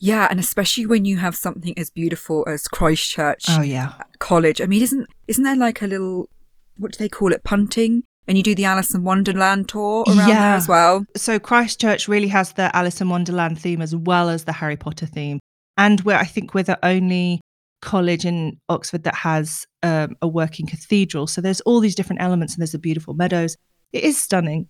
Yeah, 0.00 0.28
and 0.30 0.38
especially 0.38 0.86
when 0.86 1.04
you 1.04 1.16
have 1.16 1.34
something 1.34 1.76
as 1.78 1.90
beautiful 1.90 2.44
as 2.48 2.68
Christ 2.68 3.10
Church 3.10 3.44
oh, 3.48 3.62
yeah. 3.62 3.94
College. 4.18 4.60
I 4.60 4.66
mean, 4.66 4.82
isn't 4.82 5.08
isn't 5.26 5.44
there 5.44 5.56
like 5.56 5.82
a 5.82 5.86
little 5.86 6.28
what 6.76 6.92
do 6.92 6.98
they 6.98 7.08
call 7.08 7.32
it, 7.32 7.44
punting? 7.44 8.04
And 8.26 8.36
you 8.36 8.42
do 8.42 8.54
the 8.54 8.66
Alice 8.66 8.94
in 8.94 9.04
Wonderland 9.04 9.68
tour 9.70 10.04
around 10.06 10.28
yeah. 10.28 10.40
there 10.40 10.54
as 10.54 10.68
well. 10.68 11.06
So 11.16 11.38
Christ 11.38 11.80
Church 11.80 12.08
really 12.08 12.28
has 12.28 12.52
the 12.52 12.74
Alice 12.76 13.00
in 13.00 13.08
Wonderland 13.08 13.58
theme 13.58 13.80
as 13.80 13.96
well 13.96 14.28
as 14.28 14.44
the 14.44 14.52
Harry 14.52 14.76
Potter 14.76 15.06
theme. 15.06 15.40
And 15.76 16.00
we're 16.02 16.16
I 16.16 16.26
think 16.26 16.54
we're 16.54 16.64
the 16.64 16.78
only 16.84 17.40
college 17.80 18.24
in 18.24 18.58
Oxford 18.68 19.04
that 19.04 19.14
has 19.14 19.66
um, 19.82 20.16
a 20.22 20.28
working 20.28 20.66
cathedral. 20.66 21.26
So 21.26 21.40
there's 21.40 21.60
all 21.62 21.80
these 21.80 21.94
different 21.94 22.22
elements 22.22 22.54
and 22.54 22.60
there's 22.60 22.72
the 22.72 22.78
beautiful 22.78 23.14
meadows. 23.14 23.56
It 23.92 24.04
is 24.04 24.20
stunning. 24.20 24.68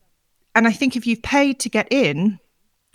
And 0.55 0.67
I 0.67 0.73
think 0.73 0.97
if 0.97 1.07
you've 1.07 1.23
paid 1.23 1.61
to 1.61 1.69
get 1.69 1.89
in, 1.91 2.39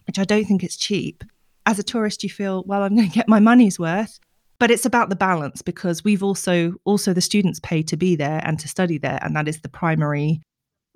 which 0.07 0.19
I 0.19 0.23
don't 0.23 0.45
think 0.45 0.63
it's 0.63 0.75
cheap, 0.75 1.23
as 1.65 1.79
a 1.79 1.83
tourist 1.83 2.23
you 2.23 2.29
feel 2.29 2.63
well 2.65 2.83
i'm 2.83 2.95
going 2.95 3.09
to 3.09 3.15
get 3.15 3.27
my 3.27 3.39
money's 3.39 3.79
worth 3.79 4.19
but 4.59 4.71
it's 4.71 4.85
about 4.85 5.09
the 5.09 5.15
balance 5.15 5.61
because 5.61 6.03
we've 6.03 6.23
also 6.23 6.73
also 6.85 7.13
the 7.13 7.21
students 7.21 7.59
pay 7.61 7.81
to 7.83 7.97
be 7.97 8.15
there 8.15 8.41
and 8.43 8.59
to 8.59 8.67
study 8.67 8.97
there 8.97 9.19
and 9.21 9.35
that 9.35 9.47
is 9.47 9.61
the 9.61 9.69
primary 9.69 10.41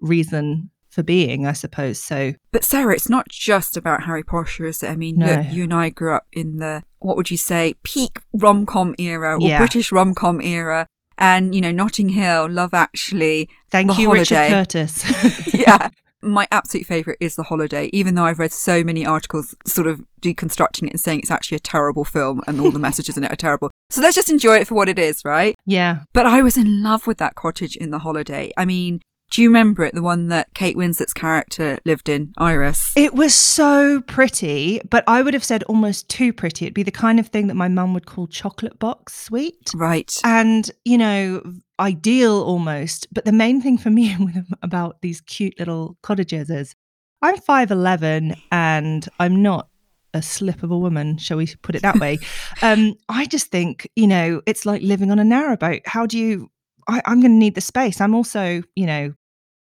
reason 0.02 0.70
for 0.98 1.04
being 1.04 1.46
i 1.46 1.54
suppose 1.54 2.00
so 2.00 2.34
but 2.52 2.64
sarah 2.64 2.96
it's 2.96 3.08
not 3.08 3.30
just 3.30 3.78
about 3.78 4.06
harry 4.06 4.24
potter 4.24 4.66
is 4.66 4.82
it 4.82 4.90
i 4.90 4.96
mean 4.96 5.16
no. 5.18 5.28
look 5.28 5.46
you 5.52 5.66
and 5.66 5.74
i 5.76 5.90
grew 5.90 6.12
up 6.12 6.26
in 6.34 6.58
the 6.58 6.82
what 6.98 7.16
would 7.16 7.30
you 7.30 7.38
say 7.38 7.76
peak 7.84 8.18
rom-com 8.34 8.96
era 8.98 9.36
or 9.36 9.48
yeah. 9.48 9.60
british 9.60 9.92
rom-com 9.92 10.42
era 10.42 10.88
and 11.20 11.54
you 11.54 11.62
know 11.62 11.70
notting 11.70 12.10
hill 12.10 12.50
love 12.50 12.74
actually 12.74 13.48
thank 13.70 13.96
you 14.00 14.08
holiday. 14.08 14.50
richard 14.50 14.50
curtis 14.50 15.54
yeah 15.54 15.90
my 16.24 16.48
absolute 16.52 16.88
favorite 16.88 17.18
is 17.22 17.36
The 17.36 17.44
Holiday, 17.44 17.92
even 17.94 18.16
though 18.16 18.26
I've 18.26 18.40
read 18.40 18.52
so 18.52 18.84
many 18.84 19.06
articles 19.06 19.54
sort 19.68 19.86
of 19.86 20.02
deconstructing 20.20 20.88
it 20.88 20.94
and 20.94 21.00
saying 21.00 21.20
it's 21.20 21.30
actually 21.30 21.58
a 21.58 21.60
terrible 21.60 22.04
film 22.04 22.42
and 22.48 22.60
all 22.60 22.72
the 22.72 22.80
messages 22.88 23.18
in 23.18 23.24
it 23.24 23.32
are 23.32 23.36
terrible. 23.36 23.70
So 23.92 24.02
let's 24.02 24.16
just 24.16 24.32
enjoy 24.32 24.58
it 24.58 24.68
for 24.68 24.74
what 24.74 24.90
it 24.90 24.98
is, 24.98 25.24
right? 25.24 25.56
Yeah. 25.68 26.00
But 26.14 26.26
I 26.26 26.42
was 26.42 26.58
in 26.58 26.82
love 26.82 27.06
with 27.06 27.20
that 27.20 27.36
cottage 27.36 27.76
in 27.76 27.92
The 27.92 28.00
Holiday. 28.00 28.52
I 28.58 28.66
mean, 28.66 29.00
do 29.32 29.42
you 29.42 29.50
remember 29.50 29.84
it? 29.84 29.94
The 29.94 30.02
one 30.02 30.28
that 30.30 30.54
Kate 30.54 30.78
Winslet's 30.78 31.14
character 31.14 31.78
lived 31.86 32.10
in, 32.10 32.34
Iris? 32.38 32.94
It 32.96 33.14
was 33.14 33.34
so 33.34 34.02
pretty, 34.02 34.82
but 34.90 35.04
I 35.08 35.22
would 35.22 35.34
have 35.34 35.44
said 35.44 35.64
almost 35.64 36.10
too 36.10 36.34
pretty. 36.34 36.66
It'd 36.66 36.74
be 36.74 36.84
the 36.84 36.92
kind 36.92 37.20
of 37.20 37.28
thing 37.28 37.48
that 37.48 37.56
my 37.56 37.68
mum 37.68 37.94
would 37.94 38.06
call 38.06 38.28
chocolate 38.28 38.80
box 38.80 39.16
sweet. 39.16 39.72
Right. 39.76 40.14
And, 40.24 40.70
you 40.86 40.98
know, 40.98 41.42
ideal 41.80 42.42
almost. 42.42 43.08
But 43.14 43.26
the 43.26 43.32
main 43.32 43.62
thing 43.62 43.78
for 43.78 43.90
me 43.90 44.16
about 44.62 45.02
these 45.02 45.22
cute 45.22 45.60
little 45.60 45.98
cottages 46.02 46.50
is 46.50 46.76
I'm 47.22 47.38
5'11 47.38 48.40
and 48.52 49.08
I'm 49.20 49.42
not 49.42 49.70
a 50.14 50.22
slip 50.22 50.64
of 50.64 50.72
a 50.72 50.78
woman, 50.78 51.18
shall 51.18 51.38
we 51.38 51.48
put 51.62 51.76
it 51.76 51.82
that 51.82 52.00
way? 52.00 52.20
um, 52.62 52.96
I 53.10 53.26
just 53.26 53.48
think, 53.48 53.90
you 53.96 54.08
know, 54.08 54.42
it's 54.46 54.66
like 54.66 54.82
living 54.82 55.12
on 55.12 55.20
a 55.20 55.24
narrowboat. 55.24 55.82
How 55.86 56.06
do 56.06 56.18
you? 56.18 56.50
I, 56.88 57.02
I'm 57.06 57.22
going 57.22 57.34
to 57.34 57.38
need 57.38 57.56
the 57.56 57.62
space. 57.62 58.02
I'm 58.02 58.16
also, 58.16 58.64
you 58.76 58.86
know, 58.86 59.14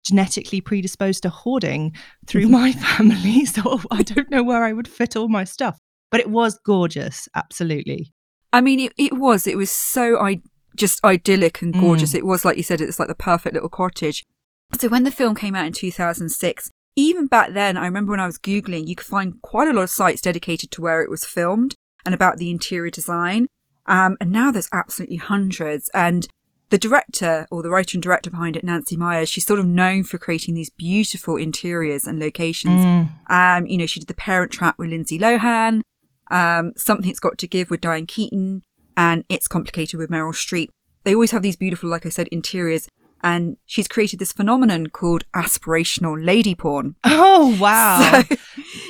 genetically 0.05 0.61
predisposed 0.61 1.23
to 1.23 1.31
hoarding 1.31 1.95
through 2.27 2.49
my 2.49 2.73
family, 2.97 3.45
so 3.45 3.81
I 3.91 4.03
don't 4.03 4.31
know 4.31 4.43
where 4.43 4.65
I 4.65 4.73
would 4.73 4.89
fit 4.89 5.17
all 5.17 5.29
my 5.29 5.45
stuff. 5.45 5.79
But 6.11 6.21
it 6.21 6.31
was 6.31 6.59
gorgeous, 6.65 7.29
absolutely. 7.35 8.13
I 8.53 8.61
mean, 8.61 8.81
it, 8.81 8.93
it 8.97 9.13
was. 9.15 9.47
It 9.47 9.59
was 9.59 9.71
so 9.71 10.19
I 10.19 10.41
just 10.75 11.05
idyllic 11.05 11.61
and 11.61 11.75
gorgeous. 11.75 12.13
Mm. 12.13 12.19
It 12.19 12.27
was 12.27 12.45
like 12.45 12.57
you 12.57 12.63
said. 12.63 12.81
It's 12.81 12.99
like 12.99 13.09
the 13.09 13.15
perfect 13.15 13.55
little 13.55 13.69
cottage. 13.69 14.25
So 14.79 14.89
when 14.89 15.05
the 15.05 15.11
film 15.11 15.35
came 15.35 15.55
out 15.55 15.67
in 15.67 15.73
2006, 15.73 16.71
even 16.97 17.27
back 17.27 17.53
then, 17.53 17.77
I 17.77 17.85
remember 17.85 18.11
when 18.11 18.21
I 18.21 18.27
was 18.27 18.39
googling, 18.39 18.87
you 18.87 18.97
could 18.97 19.07
find 19.07 19.41
quite 19.43 19.69
a 19.69 19.73
lot 19.73 19.83
of 19.83 19.91
sites 19.91 20.21
dedicated 20.21 20.71
to 20.73 20.81
where 20.81 21.03
it 21.03 21.11
was 21.11 21.25
filmed 21.25 21.75
and 22.05 22.15
about 22.15 22.39
the 22.39 22.51
interior 22.51 22.91
design. 22.91 23.47
Um, 23.87 24.17
and 24.21 24.31
now 24.31 24.51
there's 24.51 24.69
absolutely 24.73 25.17
hundreds. 25.17 25.91
And 25.95 26.27
the 26.71 26.79
director 26.79 27.47
or 27.51 27.63
the 27.63 27.71
writer 27.71 27.97
and 27.97 28.03
director 28.03 28.31
behind 28.31 28.57
it, 28.57 28.65
Nancy 28.65 28.97
Meyers, 28.97 29.29
she's 29.29 29.47
sort 29.47 29.61
of 29.61 29.67
known 29.67 30.05
for 30.05 30.19
creating 30.19 30.55
these 30.55 30.71
beautiful 30.71 31.37
interiors 31.37 32.05
and 32.05 32.19
locations. 32.19 32.85
Mm. 32.85 33.11
Um, 33.31 33.67
you 33.67 33.79
know, 33.79 33.87
she 33.87 34.01
did 34.01 34.09
The 34.09 34.15
Parent 34.15 34.53
Trap 34.53 34.79
with 34.79 34.91
Lindsay 34.91 35.19
Lohan, 35.19 35.83
um, 36.31 36.73
Something's 36.77 37.21
Got 37.21 37.39
to 37.39 37.49
Give 37.49 37.71
with 37.71 37.81
Diane 37.81 38.07
Keaton, 38.07 38.63
and 38.97 39.25
It's 39.29 39.49
Complicated 39.49 39.99
with 39.99 40.11
Meryl 40.11 40.35
Streep. 40.35 40.69
They 41.05 41.15
always 41.15 41.31
have 41.31 41.43
these 41.43 41.57
beautiful, 41.57 41.89
like 41.89 42.05
I 42.05 42.11
said, 42.11 42.29
interiors. 42.29 42.89
And 43.23 43.57
she's 43.67 43.89
created 43.89 44.19
this 44.21 44.33
phenomenon 44.33 44.89
called 44.89 45.25
aspirational 45.35 46.25
lady 46.25 46.55
porn. 46.55 46.95
Oh 47.05 47.57
wow! 47.61 48.23
So, 48.29 48.37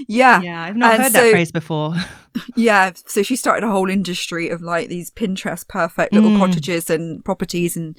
yeah, 0.09 0.41
yeah, 0.43 0.63
I've 0.63 0.77
not 0.77 0.95
And 0.95 1.03
heard 1.05 1.13
so- 1.13 1.23
that 1.25 1.31
phrase 1.31 1.53
before. 1.53 1.95
yeah. 2.57 2.93
So 3.07 3.23
she 3.23 3.37
started 3.37 3.67
a 3.67 3.71
whole 3.71 3.89
industry 3.91 4.49
of 4.51 4.61
like 4.63 4.89
these 4.89 5.11
Pinterest 5.11 5.67
perfect 5.67 6.13
little 6.13 6.31
Mm. 6.31 6.39
cottages 6.39 6.91
and 6.91 7.25
properties, 7.25 7.77
and 7.77 7.97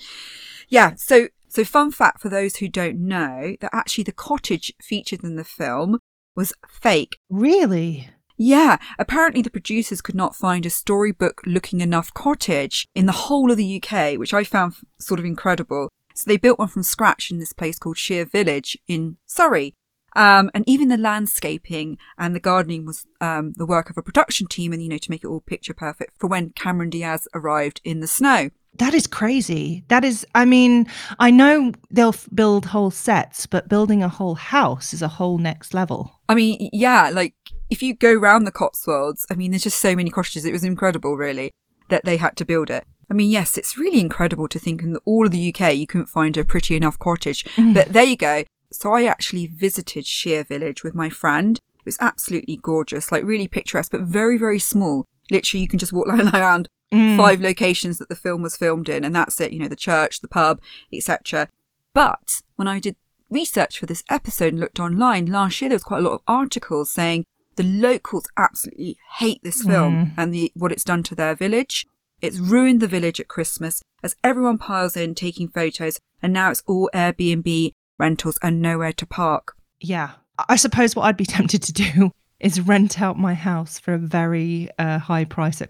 yeah. 0.70 0.94
So 0.96 1.30
so 1.48 1.64
fun 1.64 1.92
fact 1.92 2.22
for 2.22 2.30
those 2.30 2.58
who 2.58 2.68
don't 2.68 3.00
know 3.00 3.56
that 3.60 3.72
actually 3.74 4.04
the 4.04 4.12
cottage 4.12 4.72
featured 4.82 5.24
in 5.24 5.36
the 5.36 5.44
film 5.44 5.98
was 6.36 6.54
fake. 6.70 7.18
really? 7.30 8.10
Yeah, 8.42 8.78
apparently 8.98 9.42
the 9.42 9.50
producers 9.50 10.00
could 10.02 10.16
not 10.16 10.34
find 10.34 10.66
a 10.66 10.70
storybook 10.70 11.42
looking 11.46 11.82
enough 11.82 12.14
cottage 12.14 12.88
in 12.96 13.06
the 13.06 13.12
whole 13.12 13.52
of 13.52 13.58
the 13.58 13.82
UK, 13.84 14.18
which 14.18 14.34
I 14.34 14.46
found 14.46 14.72
f- 14.74 14.84
sort 14.98 15.20
of 15.20 15.26
incredible. 15.26 15.90
So 16.20 16.30
they 16.30 16.38
built 16.38 16.60
one 16.60 16.68
from 16.68 16.84
scratch 16.84 17.32
in 17.32 17.40
this 17.40 17.54
place 17.54 17.80
called 17.80 17.98
Shere 17.98 18.26
Village 18.26 18.78
in 18.88 19.18
Surrey. 19.26 19.76
Um, 20.16 20.50
and 20.54 20.68
even 20.68 20.88
the 20.88 20.98
landscaping 20.98 21.98
and 22.18 22.36
the 22.36 22.40
gardening 22.40 22.86
was 22.86 23.06
um, 23.22 23.54
the 23.56 23.66
work 23.66 23.90
of 23.90 23.98
a 23.98 24.02
production 24.02 24.48
team, 24.48 24.74
and 24.74 24.82
you 24.82 24.90
know 24.90 24.98
to 24.98 25.12
make 25.12 25.24
it 25.24 25.28
all 25.28 25.42
picture 25.42 25.74
perfect 25.74 26.14
for 26.20 26.28
when 26.28 26.50
Cameron 26.52 26.90
Diaz 26.90 27.28
arrived 27.34 27.80
in 27.84 28.00
the 28.00 28.08
snow. 28.08 28.50
That 28.78 28.94
is 28.94 29.08
crazy. 29.08 29.84
That 29.88 30.06
is, 30.06 30.26
I 30.36 30.46
mean, 30.46 30.88
I 31.20 31.32
know 31.32 31.74
they'll 31.92 32.10
f- 32.10 32.30
build 32.34 32.66
whole 32.66 32.92
sets, 32.92 33.46
but 33.46 33.68
building 33.68 34.04
a 34.04 34.10
whole 34.10 34.36
house 34.36 34.94
is 34.94 35.02
a 35.02 35.08
whole 35.08 35.38
next 35.38 35.74
level. 35.74 36.20
I 36.30 36.36
mean, 36.36 36.70
yeah, 36.72 37.10
like 37.10 37.36
if 37.70 37.84
you 37.84 37.96
go 37.96 38.14
round 38.14 38.48
the 38.48 38.52
Cotswolds, 38.52 39.26
I 39.30 39.36
mean, 39.36 39.52
there's 39.52 39.64
just 39.64 39.80
so 39.80 39.96
many 39.96 40.10
cottages. 40.10 40.46
It 40.46 40.54
was 40.54 40.64
incredible, 40.64 41.18
really, 41.18 41.52
that 41.90 42.06
they 42.06 42.18
had 42.18 42.36
to 42.38 42.46
build 42.46 42.70
it. 42.70 42.86
I 43.10 43.14
mean, 43.14 43.30
yes, 43.32 43.58
it's 43.58 43.78
really 43.78 44.00
incredible 44.00 44.48
to 44.50 44.60
think 44.60 44.84
in 44.84 44.96
all 45.06 45.26
of 45.26 45.32
the 45.32 45.54
UK 45.54 45.76
you 45.76 45.88
couldn't 45.88 46.08
find 46.08 46.38
a 46.38 46.46
pretty 46.46 46.76
enough 46.76 47.00
cottage. 47.00 47.44
But 47.58 47.90
there 47.94 48.04
you 48.04 48.16
go. 48.18 48.44
So 48.72 48.94
I 48.94 49.06
actually 49.06 49.48
visited 49.48 50.06
Shere 50.06 50.44
Village 50.44 50.84
with 50.84 50.94
my 50.94 51.10
friend. 51.10 51.58
It 51.80 51.86
was 51.86 51.98
absolutely 52.00 52.58
gorgeous, 52.58 53.12
like 53.12 53.24
really 53.24 53.48
picturesque, 53.48 53.92
but 53.92 54.02
very, 54.02 54.38
very 54.38 54.60
small. 54.60 55.06
Literally, 55.32 55.62
you 55.64 55.68
can 55.68 55.80
just 55.80 55.94
walk 55.94 56.08
around 56.34 56.68
Mm. 56.92 57.18
five 57.18 57.40
locations 57.40 58.00
that 58.00 58.10
the 58.10 58.16
film 58.16 58.42
was 58.42 58.58
filmed 58.58 58.90
in, 58.90 59.04
and 59.06 59.16
that's 59.16 59.40
it. 59.40 59.54
You 59.54 59.60
know, 59.60 59.68
the 59.68 59.76
church, 59.76 60.22
the 60.22 60.28
pub, 60.28 60.60
etc. 60.92 61.48
But 61.94 62.42
when 62.56 62.68
I 62.68 62.80
did 62.80 62.96
research 63.30 63.78
for 63.78 63.86
this 63.86 64.04
episode 64.10 64.54
and 64.54 64.60
looked 64.60 64.80
online 64.80 65.28
last 65.28 65.62
year, 65.62 65.70
there 65.70 65.76
was 65.76 65.84
quite 65.84 66.00
a 66.00 66.02
lot 66.02 66.14
of 66.16 66.22
articles 66.28 66.90
saying 66.90 67.26
the 67.58 67.64
locals 67.64 68.26
absolutely 68.38 68.98
hate 69.20 69.40
this 69.44 69.62
film 69.62 69.94
Mm. 69.94 70.14
and 70.18 70.34
the 70.34 70.52
what 70.56 70.72
it's 70.72 70.84
done 70.84 71.04
to 71.04 71.14
their 71.16 71.36
village. 71.36 71.86
It's 72.22 72.38
ruined 72.40 72.82
the 72.82 72.88
village 72.88 73.20
at 73.20 73.28
Christmas 73.28 73.82
as 74.04 74.16
everyone 74.24 74.58
piles 74.58 74.96
in 74.98 75.16
taking 75.16 75.48
photos, 75.50 76.00
and 76.22 76.34
now 76.34 76.52
it's 76.52 76.64
all 76.68 76.90
Airbnb 76.94 77.72
rentals 77.98 78.38
and 78.42 78.62
nowhere 78.62 78.94
to 78.94 79.06
park. 79.06 79.56
Yeah. 79.80 80.12
I- 80.38 80.46
I 80.50 80.56
suppose 80.56 80.96
what 80.96 81.04
I'd 81.04 81.18
be 81.18 81.26
tempted 81.38 81.62
to 81.64 81.74
do 81.74 82.12
is 82.40 82.62
rent 82.62 83.02
out 83.02 83.18
my 83.20 83.34
house 83.34 83.80
for 83.80 83.94
a 83.94 83.98
very 83.98 84.70
uh, 84.80 84.98
high 85.00 85.26
price 85.26 85.62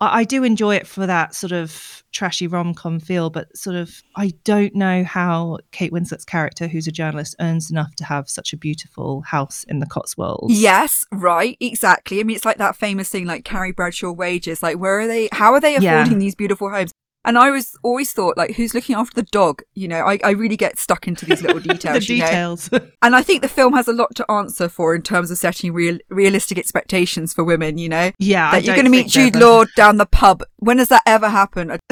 I 0.00 0.06
mean, 0.06 0.14
it 0.14 0.16
makes 0.16 0.32
me 0.32 0.38
laugh 0.38 0.40
because 0.40 0.40
I, 0.40 0.40
do 0.40 0.44
enjoy 0.44 0.74
it 0.76 0.86
for 0.86 1.06
that 1.06 1.34
sort 1.34 1.52
of 1.52 2.04
trashy 2.12 2.46
rom 2.46 2.74
com 2.74 3.00
feel, 3.00 3.30
but 3.30 3.56
sort 3.56 3.76
of, 3.76 4.02
I 4.16 4.32
don't 4.44 4.74
know 4.74 5.04
how 5.04 5.58
Kate 5.72 5.92
Winslet's 5.92 6.24
character, 6.24 6.68
who's 6.68 6.86
a 6.86 6.92
journalist, 6.92 7.36
earns 7.40 7.70
enough 7.70 7.94
to 7.96 8.04
have 8.04 8.28
such 8.28 8.52
a 8.52 8.56
beautiful 8.56 9.22
house 9.22 9.64
in 9.64 9.80
the 9.80 9.86
Cotswolds. 9.86 10.60
Yes, 10.60 11.04
right, 11.12 11.56
exactly. 11.60 12.20
I 12.20 12.22
mean, 12.22 12.36
it's 12.36 12.44
like 12.44 12.58
that 12.58 12.76
famous 12.76 13.08
thing, 13.08 13.26
like 13.26 13.44
Carrie 13.44 13.72
Bradshaw 13.72 14.12
wages. 14.12 14.62
Like, 14.62 14.78
where 14.78 15.00
are 15.00 15.06
they? 15.06 15.28
How 15.32 15.52
are 15.52 15.60
they 15.60 15.78
Yeah. 15.78 16.02
affording 16.02 16.18
these 16.18 16.34
beautiful 16.34 16.70
homes? 16.70 16.92
And 17.26 17.38
I 17.38 17.50
was 17.50 17.76
always 17.82 18.12
thought, 18.12 18.36
like, 18.36 18.54
who's 18.56 18.74
looking 18.74 18.94
after 18.96 19.14
the 19.14 19.28
dog? 19.30 19.62
You 19.74 19.88
know, 19.88 20.00
I, 20.00 20.18
I 20.22 20.30
really 20.32 20.56
get 20.56 20.78
stuck 20.78 21.08
into 21.08 21.24
these 21.24 21.40
little 21.42 21.60
the 21.60 21.72
details. 21.74 22.08
know? 22.08 22.16
details. 22.16 22.70
And 23.02 23.16
I 23.16 23.22
think 23.22 23.42
the 23.42 23.48
film 23.48 23.72
has 23.74 23.88
a 23.88 23.92
lot 23.92 24.14
to 24.16 24.30
answer 24.30 24.68
for 24.68 24.94
in 24.94 25.02
terms 25.02 25.30
of 25.30 25.38
setting 25.38 25.72
real, 25.72 25.98
realistic 26.10 26.58
expectations 26.58 27.32
for 27.32 27.42
women. 27.44 27.78
You 27.78 27.88
know, 27.88 28.10
yeah. 28.18 28.50
That 28.52 28.64
you're 28.64 28.74
going 28.74 28.84
to 28.86 28.90
meet 28.90 29.08
Jude 29.08 29.34
they're- 29.34 29.42
Law 29.42 29.64
down 29.76 29.96
the 29.96 30.06
pub. 30.06 30.42
When 30.58 30.76
does 30.78 30.88
that 30.88 31.02
ever 31.06 31.28
happen? 31.28 31.78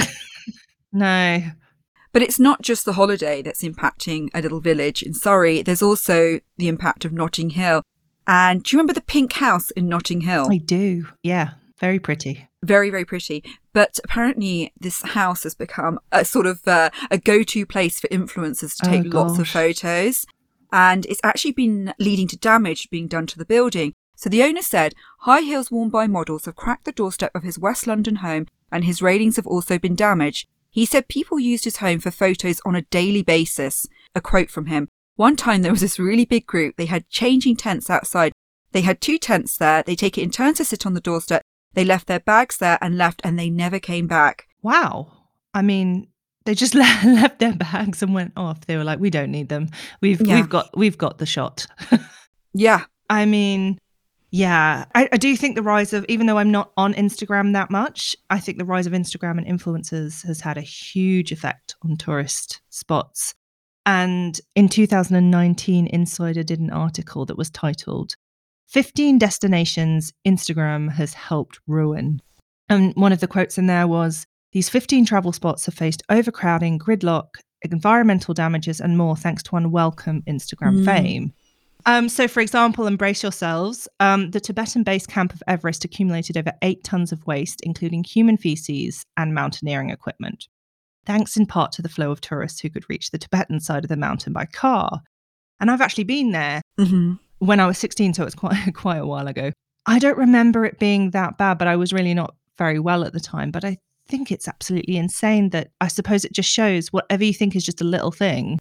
No. 0.93 1.43
But 2.13 2.21
it's 2.23 2.39
not 2.39 2.61
just 2.61 2.85
the 2.85 2.93
holiday 2.93 3.41
that's 3.41 3.63
impacting 3.63 4.29
a 4.35 4.43
little 4.43 4.61
village 4.61 5.03
in 5.03 5.15
Surrey. 5.15 5.63
There's 5.63 5.81
also 5.83 6.41
the 6.59 6.69
impact 6.69 7.05
of 7.07 7.13
Notting 7.13 7.51
Hill. 7.51 7.83
And 8.27 8.63
do 8.63 8.75
you 8.75 8.79
remember 8.79 8.93
the 8.93 9.01
pink 9.01 9.33
house 9.33 9.71
in 9.71 9.89
Notting 9.89 10.21
Hill? 10.21 10.49
I 10.51 10.59
do. 10.59 11.07
Yeah. 11.23 11.53
Very 11.81 11.99
pretty. 11.99 12.47
Very 12.63 12.91
very 12.91 13.05
pretty. 13.05 13.43
But 13.73 13.99
apparently 14.05 14.73
this 14.79 15.03
house 15.03 15.43
has 15.43 15.55
become 15.55 15.99
a 16.11 16.25
sort 16.25 16.47
of 16.47 16.67
uh, 16.67 16.91
a 17.11 17.19
go-to 17.19 17.67
place 17.67 18.01
for 18.01 18.09
influencers 18.09 18.77
to 18.79 18.89
Oh, 18.89 18.91
take 18.91 19.13
lots 19.13 19.39
of 19.39 19.49
photos. 19.49 20.27
And 20.73 21.05
it's 21.07 21.21
actually 21.23 21.53
been 21.53 21.93
leading 21.99 22.29
to 22.29 22.37
damage 22.37 22.89
being 22.91 23.07
done 23.09 23.27
to 23.27 23.39
the 23.39 23.45
building. 23.45 23.93
So 24.17 24.31
the 24.31 24.43
owner 24.43 24.63
said 24.63 24.95
high 25.21 25.41
heels 25.41 25.71
worn 25.71 25.91
by 25.91 26.07
models 26.07 26.45
have 26.45 26.57
cracked 26.57 26.85
the 26.85 26.93
doorstep 26.93 27.35
of 27.35 27.43
his 27.43 27.59
west 27.59 27.87
london 27.87 28.17
home 28.17 28.47
and 28.71 28.85
his 28.85 29.03
railings 29.03 29.37
have 29.37 29.47
also 29.47 29.79
been 29.79 29.97
damaged. 29.97 30.49
He 30.71 30.87
said 30.87 31.09
people 31.09 31.39
used 31.39 31.65
his 31.65 31.79
home 31.79 32.01
for 32.01 32.11
photos 32.11 32.61
on 32.65 32.75
a 32.75 32.83
daily 32.83 33.23
basis. 33.23 33.87
A 34.15 34.21
quote 34.21 34.51
from 34.51 34.67
him. 34.67 34.89
One 35.17 35.37
time 35.37 35.61
there 35.61 35.73
was 35.73 35.83
this 35.83 35.99
really 35.99 36.25
big 36.25 36.47
group. 36.47 36.77
They 36.77 36.87
had 36.87 37.09
changing 37.11 37.57
tents 37.57 37.91
outside. 37.91 38.33
They 38.73 38.81
had 38.81 39.01
two 39.01 39.19
tents 39.19 39.59
there. 39.59 39.83
They 39.83 39.95
take 39.95 40.17
it 40.17 40.23
in 40.23 40.31
turns 40.31 40.57
to 40.59 40.65
sit 40.65 40.87
on 40.87 40.95
the 40.95 41.01
doorstep 41.01 41.43
they 41.75 41.85
left 41.85 42.07
their 42.07 42.21
bags 42.21 42.59
there 42.59 42.79
and 42.81 42.97
left, 42.99 43.21
and 43.25 43.39
they 43.39 43.51
never 43.51 43.79
came 43.79 44.07
back. 44.07 44.47
Wow. 44.63 45.13
I 45.55 45.63
mean, 45.63 46.09
they 46.45 46.55
just 46.55 46.75
le- 46.77 46.81
left 47.05 47.39
their 47.39 47.55
bags 47.55 48.03
and 48.03 48.15
went 48.15 48.33
off. 48.37 48.67
They 48.67 48.77
were 48.77 48.85
like, 48.85 48.99
"We 49.01 49.11
don't 49.11 49.31
need 49.31 49.49
them. 49.49 49.69
We've 50.01 50.21
Yeah. 50.21 50.37
we've 50.37 50.49
got 50.49 50.77
we've 50.77 50.99
got 50.99 51.19
the 51.19 51.27
shot." 51.27 51.67
Yeah, 52.55 52.85
I 53.09 53.25
mean, 53.25 53.79
yeah, 54.31 54.85
I, 54.95 55.09
I 55.11 55.17
do 55.17 55.35
think 55.37 55.55
the 55.55 55.63
rise 55.63 55.95
of 55.95 56.05
even 56.09 56.27
though 56.27 56.37
I'm 56.37 56.51
not 56.51 56.71
on 56.77 56.93
Instagram 56.93 57.55
that 57.55 57.71
much, 57.71 58.15
I 58.29 58.41
think 58.41 58.59
the 58.59 58.65
rise 58.67 58.87
of 58.87 58.93
Instagram 58.93 59.39
and 59.39 59.47
influencers 59.47 60.23
has 60.27 60.41
had 60.43 60.59
a 60.59 60.63
huge 60.63 61.33
effect 61.33 61.77
on 61.83 61.97
tourist 61.97 62.61
spots. 62.69 63.35
And 63.87 64.39
in 64.55 64.69
2019, 64.69 65.87
Insider 65.87 66.43
did 66.43 66.61
an 66.61 66.69
article 66.71 67.25
that 67.27 67.39
was 67.39 67.49
titled 67.51 68.17
15 68.77 69.19
Destinations 69.19 70.15
Instagram 70.27 70.91
Has 70.93 71.13
Helped 71.13 71.61
Ruin. 71.67 72.23
And 72.71 72.95
one 72.95 73.13
of 73.13 73.21
the 73.21 73.27
quotes 73.27 73.59
in 73.59 73.67
there 73.67 73.87
was 73.87 74.27
These 74.53 74.71
15 74.71 75.05
travel 75.05 75.33
spots 75.33 75.67
have 75.67 75.75
faced 75.75 76.03
overcrowding, 76.09 76.79
gridlock, 76.79 77.27
environmental 77.61 78.33
damages, 78.33 78.81
and 78.81 78.97
more 78.97 79.15
thanks 79.15 79.43
to 79.43 79.57
unwelcome 79.57 80.23
Instagram 80.23 80.81
Mm. 80.81 80.85
fame. 80.87 81.33
Um, 81.85 82.09
so, 82.09 82.27
for 82.27 82.41
example, 82.41 82.87
embrace 82.87 83.23
yourselves. 83.23 83.89
Um, 84.01 84.31
the 84.31 84.41
Tibetan 84.41 84.85
base 84.85 85.07
camp 85.07 85.35
of 85.35 85.43
Everest 85.47 85.85
accumulated 85.85 86.39
over 86.39 86.53
eight 86.63 86.83
tons 86.83 87.13
of 87.13 87.27
waste, 87.27 87.61
including 87.65 88.05
human 88.05 88.39
feces 88.39 89.05
and 89.19 89.35
mountaineering 89.35 89.91
equipment, 89.91 90.49
thanks 91.05 91.37
in 91.37 91.45
part 91.45 91.73
to 91.73 91.83
the 91.83 91.89
flow 91.91 92.11
of 92.11 92.23
tourists 92.23 92.61
who 92.61 92.71
could 92.71 92.89
reach 92.89 93.11
the 93.11 93.19
Tibetan 93.19 93.61
side 93.61 93.85
of 93.85 93.89
the 93.91 93.97
mountain 93.97 94.33
by 94.33 94.47
car. 94.47 95.03
And 95.61 95.71
I've 95.71 95.83
actually 95.83 96.05
been 96.05 96.33
there 96.33 96.63
hmm 96.79 97.15
when 97.47 97.59
I 97.61 97.67
was 97.67 97.79
16, 97.79 98.15
so 98.15 98.25
it's 98.25 98.35
quite 98.35 98.73
quite 98.75 98.99
a 98.99 99.07
while 99.07 99.27
ago. 99.27 99.51
I 99.87 99.99
don't 99.99 100.17
remember 100.19 100.65
it 100.65 100.79
being 100.79 101.11
that 101.11 101.39
bad, 101.39 101.59
but 101.59 101.67
I 101.69 101.77
was 101.77 101.93
really 101.93 102.15
not 102.15 102.35
very 102.57 102.79
well 102.79 103.03
at 103.05 103.13
the 103.13 103.21
time. 103.21 103.51
But 103.51 103.65
I 103.65 103.79
think 104.07 104.31
it's 104.31 104.47
absolutely 104.47 104.97
insane 104.97 105.51
that 105.51 105.71
I 105.81 105.89
suppose 105.89 106.25
it 106.25 106.33
just 106.33 106.51
shows 106.51 106.89
whatever 106.93 107.25
you 107.25 107.35
think 107.35 107.57
is 107.57 107.65
just 107.65 107.81
a 107.81 107.85
little 107.85 108.13
thing 108.13 108.59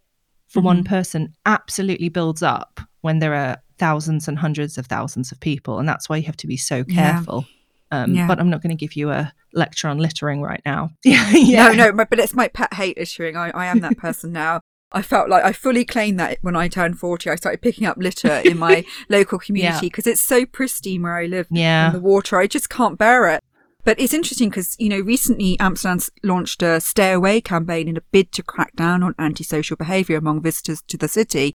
for 0.47 0.61
one 0.61 0.83
Mhm. 0.83 0.87
person 0.87 1.33
absolutely 1.45 2.09
builds 2.09 2.41
up 2.43 2.79
when 3.01 3.19
there 3.19 3.33
are 3.35 3.57
thousands 3.77 4.27
and 4.27 4.37
hundreds 4.39 4.77
of 4.77 4.87
thousands 4.87 5.31
of 5.31 5.39
people. 5.39 5.79
And 5.79 5.87
that's 5.87 6.09
why 6.09 6.17
you 6.17 6.23
have 6.23 6.37
to 6.37 6.47
be 6.47 6.57
so 6.57 6.83
Yeah. 6.87 7.13
careful. 7.13 7.45
Um, 7.91 8.15
Yeah. 8.15 8.27
But 8.27 8.39
I'm 8.39 8.49
not 8.49 8.61
going 8.61 8.75
to 8.75 8.79
give 8.85 8.95
you 8.95 9.11
a 9.11 9.31
lecture 9.53 9.87
on 9.89 9.97
littering 9.97 10.41
right 10.41 10.61
now. 10.65 10.89
yeah. 11.03 11.71
No, 11.71 11.91
no, 11.91 12.05
but 12.05 12.19
it's 12.19 12.33
my 12.35 12.47
pet 12.47 12.73
hate 12.73 12.97
littering. 12.97 13.35
I, 13.37 13.49
I 13.51 13.65
am 13.67 13.79
that 13.81 13.97
person 13.97 14.31
now. 14.31 14.61
I 14.93 15.01
felt 15.01 15.29
like 15.29 15.43
I 15.43 15.53
fully 15.53 15.85
claimed 15.85 16.19
that 16.19 16.39
when 16.41 16.55
I 16.55 16.67
turned 16.67 16.99
40, 16.99 17.29
I 17.29 17.35
started 17.35 17.61
picking 17.61 17.87
up 17.87 17.97
litter 17.97 18.41
in 18.43 18.57
my 18.57 18.85
local 19.09 19.39
community 19.39 19.87
because 19.87 20.07
it's 20.07 20.21
so 20.21 20.45
pristine 20.45 21.03
where 21.03 21.15
I 21.15 21.25
live. 21.25 21.47
Yeah. 21.49 21.87
And 21.87 21.95
the 21.95 22.01
water, 22.01 22.37
I 22.37 22.47
just 22.47 22.69
can't 22.69 22.97
bear 22.97 23.27
it. 23.29 23.41
But 23.83 23.99
it's 23.99 24.13
interesting 24.13 24.49
because, 24.49 24.75
you 24.79 24.89
know, 24.89 24.99
recently 24.99 25.59
Amsterdam's 25.59 26.11
launched 26.23 26.61
a 26.61 26.79
stay 26.79 27.13
away 27.13 27.41
campaign 27.41 27.87
in 27.87 27.97
a 27.97 28.01
bid 28.11 28.31
to 28.33 28.43
crack 28.43 28.75
down 28.75 29.01
on 29.01 29.15
antisocial 29.17 29.75
behaviour 29.75 30.17
among 30.17 30.41
visitors 30.41 30.83
to 30.83 30.97
the 30.97 31.07
city. 31.07 31.55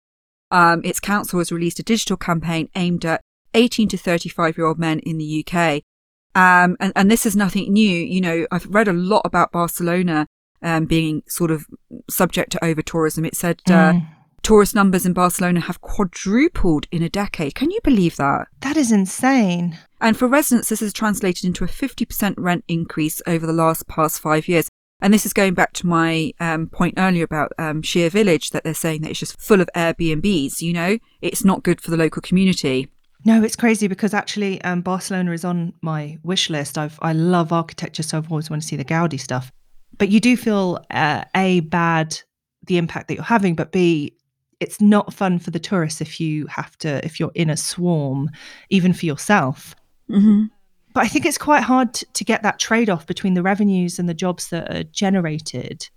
Um, 0.50 0.80
its 0.84 1.00
council 1.00 1.38
has 1.40 1.52
released 1.52 1.80
a 1.80 1.82
digital 1.82 2.16
campaign 2.16 2.70
aimed 2.76 3.04
at 3.04 3.20
18 3.52 3.88
to 3.88 3.98
35 3.98 4.56
year 4.56 4.66
old 4.66 4.78
men 4.78 5.00
in 5.00 5.18
the 5.18 5.44
UK. 5.46 5.82
Um, 6.34 6.76
and, 6.80 6.92
and 6.96 7.10
this 7.10 7.26
is 7.26 7.36
nothing 7.36 7.72
new. 7.72 7.90
You 7.90 8.20
know, 8.20 8.46
I've 8.50 8.66
read 8.66 8.88
a 8.88 8.92
lot 8.92 9.22
about 9.24 9.52
Barcelona 9.52 10.26
um, 10.64 10.87
being 10.87 11.22
sort 11.29 11.50
of 11.53 11.66
subject 12.11 12.50
to 12.53 12.64
over 12.64 12.83
tourism. 12.83 13.24
It 13.24 13.37
said 13.37 13.61
uh, 13.68 13.92
Mm. 13.92 14.09
tourist 14.42 14.74
numbers 14.74 15.07
in 15.07 15.12
Barcelona 15.12 15.61
have 15.61 15.81
quadrupled 15.81 16.87
in 16.90 17.03
a 17.03 17.09
decade. 17.09 17.55
Can 17.55 17.70
you 17.70 17.81
believe 17.85 18.16
that? 18.16 18.48
That 18.61 18.77
is 18.77 18.90
insane. 18.90 19.79
And 20.00 20.16
for 20.16 20.27
residents, 20.27 20.68
this 20.68 20.81
has 20.81 20.92
translated 20.92 21.44
into 21.44 21.64
a 21.64 21.68
50% 21.68 22.35
rent 22.37 22.64
increase 22.68 23.22
over 23.27 23.46
the 23.46 23.53
last 23.53 23.87
past 23.88 24.20
five 24.20 24.48
years. 24.48 24.68
And 25.00 25.12
this 25.12 25.27
is 25.27 25.33
going 25.33 25.55
back 25.55 25.72
to 25.74 25.87
my 25.87 26.33
um, 26.40 26.68
point 26.68 26.94
earlier 26.96 27.24
about 27.24 27.53
um, 27.59 27.83
Shere 27.83 28.09
Village, 28.11 28.50
that 28.50 28.64
they're 28.64 28.74
saying 28.74 29.03
that 29.03 29.11
it's 29.11 29.20
just 29.20 29.40
full 29.40 29.61
of 29.61 29.68
Airbnbs. 29.77 30.62
You 30.62 30.72
know, 30.72 30.98
it's 31.20 31.44
not 31.44 31.62
good 31.62 31.81
for 31.81 31.90
the 31.90 31.96
local 31.96 32.22
community. 32.22 32.88
No, 33.27 33.42
it's 33.42 33.57
crazy 33.57 33.87
because 33.88 34.12
actually 34.14 34.61
um, 34.62 34.83
Barcelona 34.83 35.33
is 35.33 35.44
on 35.44 35.72
my 35.81 36.18
wish 36.22 36.48
list. 36.50 36.77
I've 36.79 36.98
I 37.03 37.12
love 37.12 37.53
architecture, 37.53 38.03
so 38.03 38.18
I've 38.18 38.31
always 38.31 38.50
wanted 38.50 38.62
to 38.62 38.68
see 38.68 38.77
the 38.77 38.85
Gaudi 38.85 39.18
stuff. 39.18 39.50
But 39.98 40.09
you 40.09 40.20
do 40.20 40.37
feel 40.37 40.85
uh, 40.90 41.24
a 41.35 41.61
bad 41.61 42.18
the 42.66 42.78
impact 42.78 43.09
that 43.09 43.14
you're 43.14 43.24
having, 43.24 43.54
but 43.54 43.72
b 43.72 44.16
it's 44.61 44.80
not 44.80 45.12
fun 45.12 45.38
for 45.38 45.50
the 45.50 45.59
tourists 45.59 46.00
if 46.00 46.20
you 46.20 46.46
have 46.46 46.76
to 46.78 47.04
if 47.04 47.20
you're 47.20 47.33
in 47.35 47.50
a 47.50 47.57
swarm, 47.57 48.30
even 48.70 48.92
for 48.92 49.07
yourself. 49.07 49.74
Mm-hmm. 50.11 50.44
But 50.94 51.04
I 51.04 51.09
think 51.09 51.26
it's 51.26 51.38
quite 51.38 51.62
hard 51.62 51.92
t- 51.94 52.07
to 52.12 52.24
get 52.24 52.42
that 52.42 52.61
trade 52.61 52.88
off 52.88 53.07
between 53.07 53.35
the 53.35 53.42
revenues 53.42 53.98
and 53.98 54.09
the 54.09 54.14
jobs 54.14 54.48
that 54.50 54.74
are 54.74 54.85
generated 54.85 55.88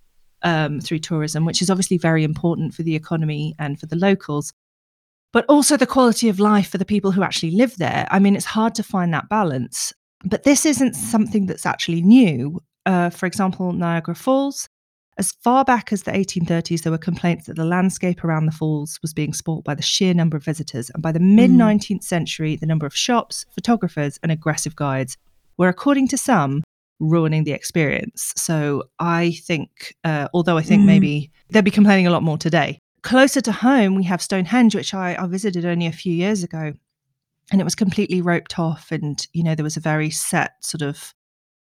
um, 0.42 0.82
through 0.82 1.00
tourism, 1.00 1.46
which 1.46 1.62
is 1.62 1.70
obviously 1.70 1.98
very 1.98 2.24
important 2.24 2.74
for 2.74 2.84
the 2.84 2.96
economy 2.96 3.54
and 3.60 3.80
for 3.80 3.86
the 3.86 3.96
locals, 3.96 4.54
but 5.32 5.46
also 5.48 5.78
the 5.78 5.86
quality 5.86 6.30
of 6.30 6.40
life 6.40 6.70
for 6.70 6.80
the 6.80 6.86
people 6.86 7.12
who 7.12 7.22
actually 7.22 7.52
live 7.52 7.78
there. 7.78 8.08
I 8.10 8.20
mean, 8.20 8.36
it's 8.36 8.46
hard 8.46 8.74
to 8.76 8.84
find 8.84 9.14
that 9.14 9.30
balance. 9.30 9.94
But 10.26 10.44
this 10.44 10.66
isn't 10.66 10.96
something 10.96 11.46
that's 11.46 11.66
actually 11.66 12.02
new. 12.02 12.60
Uh, 12.88 13.10
for 13.10 13.26
example, 13.26 13.74
Niagara 13.74 14.16
Falls. 14.16 14.68
As 15.20 15.34
far 15.44 15.66
back 15.66 15.92
as 15.92 16.04
the 16.04 16.12
1830s, 16.12 16.84
there 16.84 16.92
were 16.92 16.98
complaints 16.98 17.48
that 17.48 17.56
the 17.56 17.66
landscape 17.66 18.24
around 18.24 18.46
the 18.46 18.52
falls 18.52 18.98
was 19.02 19.14
being 19.14 19.34
spoilt 19.34 19.64
by 19.66 19.76
the 19.76 19.82
sheer 19.82 20.14
number 20.14 20.38
of 20.38 20.44
visitors. 20.46 20.90
And 20.92 21.04
by 21.04 21.12
the 21.12 21.20
mid 21.20 21.52
19th 21.52 22.04
century, 22.04 22.56
the 22.56 22.68
number 22.68 22.86
of 22.86 22.96
shops, 22.96 23.46
photographers, 23.54 24.20
and 24.24 24.32
aggressive 24.32 24.76
guides 24.76 25.18
were, 25.58 25.68
according 25.68 26.08
to 26.10 26.18
some, 26.18 26.64
ruining 27.00 27.44
the 27.44 27.52
experience. 27.52 28.32
So 28.38 28.84
I 29.00 29.32
think, 29.44 29.96
uh, 30.04 30.28
although 30.34 30.58
I 30.58 30.62
think 30.62 30.84
Mm. 30.84 30.86
maybe 30.86 31.32
they'll 31.50 31.62
be 31.64 31.72
complaining 31.72 32.08
a 32.08 32.12
lot 32.12 32.24
more 32.24 32.38
today. 32.38 32.80
Closer 33.04 33.42
to 33.42 33.52
home, 33.52 33.96
we 33.96 34.04
have 34.04 34.22
Stonehenge, 34.22 34.76
which 34.76 34.94
I, 34.94 35.16
I 35.16 35.28
visited 35.28 35.66
only 35.66 35.88
a 35.88 35.92
few 35.92 36.14
years 36.14 36.44
ago. 36.44 36.74
And 37.52 37.60
it 37.62 37.64
was 37.64 37.76
completely 37.76 38.22
roped 38.22 38.58
off. 38.60 38.92
And, 38.92 39.26
you 39.34 39.44
know, 39.44 39.56
there 39.56 39.64
was 39.64 39.78
a 39.78 39.82
very 39.82 40.10
set 40.10 40.52
sort 40.62 40.82
of 40.84 41.14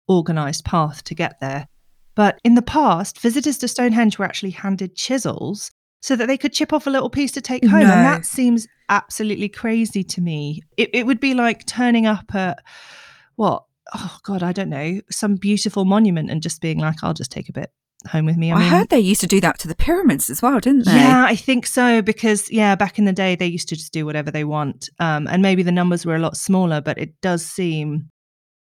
organized 0.08 0.64
path 0.64 1.04
to 1.04 1.14
get 1.14 1.40
there. 1.40 1.68
But 2.14 2.40
in 2.44 2.54
the 2.54 2.62
past, 2.62 3.20
visitors 3.20 3.58
to 3.58 3.68
Stonehenge 3.68 4.18
were 4.18 4.24
actually 4.24 4.50
handed 4.50 4.96
chisels 4.96 5.70
so 6.00 6.16
that 6.16 6.26
they 6.26 6.38
could 6.38 6.52
chip 6.52 6.72
off 6.72 6.86
a 6.86 6.90
little 6.90 7.10
piece 7.10 7.32
to 7.32 7.40
take 7.40 7.64
home. 7.64 7.80
No. 7.82 7.92
And 7.92 8.06
that 8.06 8.24
seems 8.24 8.66
absolutely 8.88 9.48
crazy 9.48 10.02
to 10.04 10.20
me. 10.20 10.62
It, 10.76 10.90
it 10.92 11.06
would 11.06 11.20
be 11.20 11.34
like 11.34 11.66
turning 11.66 12.06
up 12.06 12.34
at 12.34 12.62
what? 13.36 13.64
Oh, 13.94 14.18
God, 14.24 14.42
I 14.42 14.52
don't 14.52 14.70
know, 14.70 15.00
some 15.10 15.36
beautiful 15.36 15.84
monument 15.84 16.30
and 16.30 16.42
just 16.42 16.60
being 16.60 16.78
like, 16.78 16.96
I'll 17.02 17.14
just 17.14 17.30
take 17.30 17.48
a 17.48 17.52
bit 17.52 17.70
home 18.08 18.24
with 18.26 18.36
me. 18.36 18.52
I, 18.52 18.62
heard 18.62 18.88
they 18.88 18.98
used 18.98 19.20
to 19.20 19.26
do 19.26 19.40
that 19.40 19.58
to 19.60 19.68
the 19.68 19.74
pyramids 19.74 20.30
as 20.30 20.42
well, 20.42 20.58
didn't 20.58 20.86
they? 20.86 20.94
Yeah, 20.94 21.24
I 21.26 21.36
think 21.36 21.66
so 21.66 22.02
because 22.02 22.50
yeah, 22.50 22.74
back 22.74 22.98
in 22.98 23.04
the 23.04 23.12
day 23.12 23.36
they 23.36 23.46
used 23.46 23.68
to 23.68 23.76
just 23.76 23.92
do 23.92 24.06
whatever 24.06 24.30
they 24.30 24.44
want, 24.44 24.88
um, 24.98 25.26
and 25.28 25.42
maybe 25.42 25.62
the 25.62 25.72
numbers 25.72 26.06
were 26.06 26.16
a 26.16 26.20
lot 26.20 26.36
smaller, 26.36 26.80
but 26.80 26.98
it 26.98 27.20
does 27.20 27.44
seem 27.44 28.10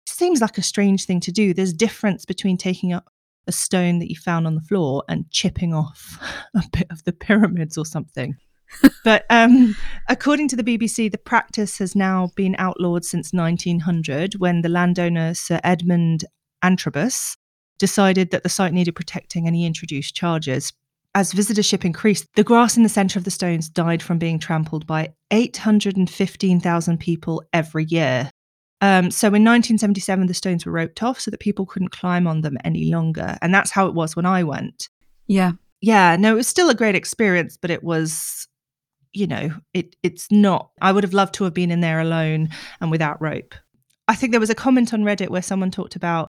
seems 0.06 0.40
like 0.40 0.58
a 0.58 0.62
strange 0.62 1.04
thing 1.04 1.20
to 1.20 1.32
do. 1.32 1.54
There's 1.54 1.72
difference 1.72 2.24
between 2.24 2.56
taking 2.56 2.92
up 2.92 3.08
a 3.46 3.52
stone 3.52 3.98
that 3.98 4.10
you 4.10 4.16
found 4.16 4.46
on 4.46 4.54
the 4.54 4.60
floor 4.60 5.02
and 5.08 5.30
chipping 5.30 5.74
off 5.74 6.18
a 6.54 6.62
bit 6.72 6.86
of 6.90 7.02
the 7.04 7.12
pyramids 7.12 7.76
or 7.76 7.84
something. 7.84 8.36
but 9.04 9.26
um, 9.28 9.76
according 10.08 10.48
to 10.48 10.56
the 10.56 10.64
BBC, 10.64 11.10
the 11.10 11.18
practice 11.18 11.78
has 11.78 11.94
now 11.94 12.30
been 12.36 12.56
outlawed 12.58 13.04
since 13.04 13.32
1900 13.32 14.34
when 14.34 14.62
the 14.62 14.68
landowner 14.68 15.34
Sir 15.34 15.60
Edmund 15.62 16.24
Antrobus 16.64 17.36
decided 17.78 18.30
that 18.30 18.42
the 18.44 18.48
site 18.48 18.72
needed 18.72 18.94
protecting 18.94 19.46
and 19.46 19.56
he 19.56 19.66
introduced 19.66 20.14
charges. 20.14 20.72
As 21.14 21.34
visitorship 21.34 21.84
increased, 21.84 22.26
the 22.36 22.44
grass 22.44 22.76
in 22.76 22.84
the 22.84 22.88
centre 22.88 23.18
of 23.18 23.24
the 23.24 23.30
stones 23.30 23.68
died 23.68 24.02
from 24.02 24.18
being 24.18 24.38
trampled 24.38 24.86
by 24.86 25.12
815,000 25.30 26.98
people 26.98 27.42
every 27.52 27.84
year. 27.84 28.30
Um, 28.82 29.12
so 29.12 29.28
in 29.28 29.44
1977, 29.44 30.26
the 30.26 30.34
stones 30.34 30.66
were 30.66 30.72
roped 30.72 31.04
off 31.04 31.20
so 31.20 31.30
that 31.30 31.38
people 31.38 31.64
couldn't 31.64 31.90
climb 31.92 32.26
on 32.26 32.40
them 32.40 32.58
any 32.64 32.90
longer. 32.90 33.38
And 33.40 33.54
that's 33.54 33.70
how 33.70 33.86
it 33.86 33.94
was 33.94 34.16
when 34.16 34.26
I 34.26 34.42
went. 34.42 34.88
Yeah. 35.28 35.52
Yeah, 35.80 36.16
no, 36.16 36.32
it 36.32 36.36
was 36.36 36.48
still 36.48 36.68
a 36.68 36.74
great 36.74 36.96
experience, 36.96 37.56
but 37.56 37.70
it 37.70 37.82
was, 37.82 38.48
you 39.12 39.26
know, 39.26 39.50
it 39.72 39.96
it's 40.02 40.30
not. 40.30 40.70
I 40.80 40.92
would 40.92 41.04
have 41.04 41.14
loved 41.14 41.34
to 41.34 41.44
have 41.44 41.54
been 41.54 41.70
in 41.70 41.80
there 41.80 42.00
alone 42.00 42.50
and 42.80 42.90
without 42.90 43.22
rope. 43.22 43.54
I 44.08 44.16
think 44.16 44.32
there 44.32 44.40
was 44.40 44.50
a 44.50 44.54
comment 44.54 44.92
on 44.92 45.04
Reddit 45.04 45.28
where 45.28 45.42
someone 45.42 45.70
talked 45.70 45.96
about 45.96 46.28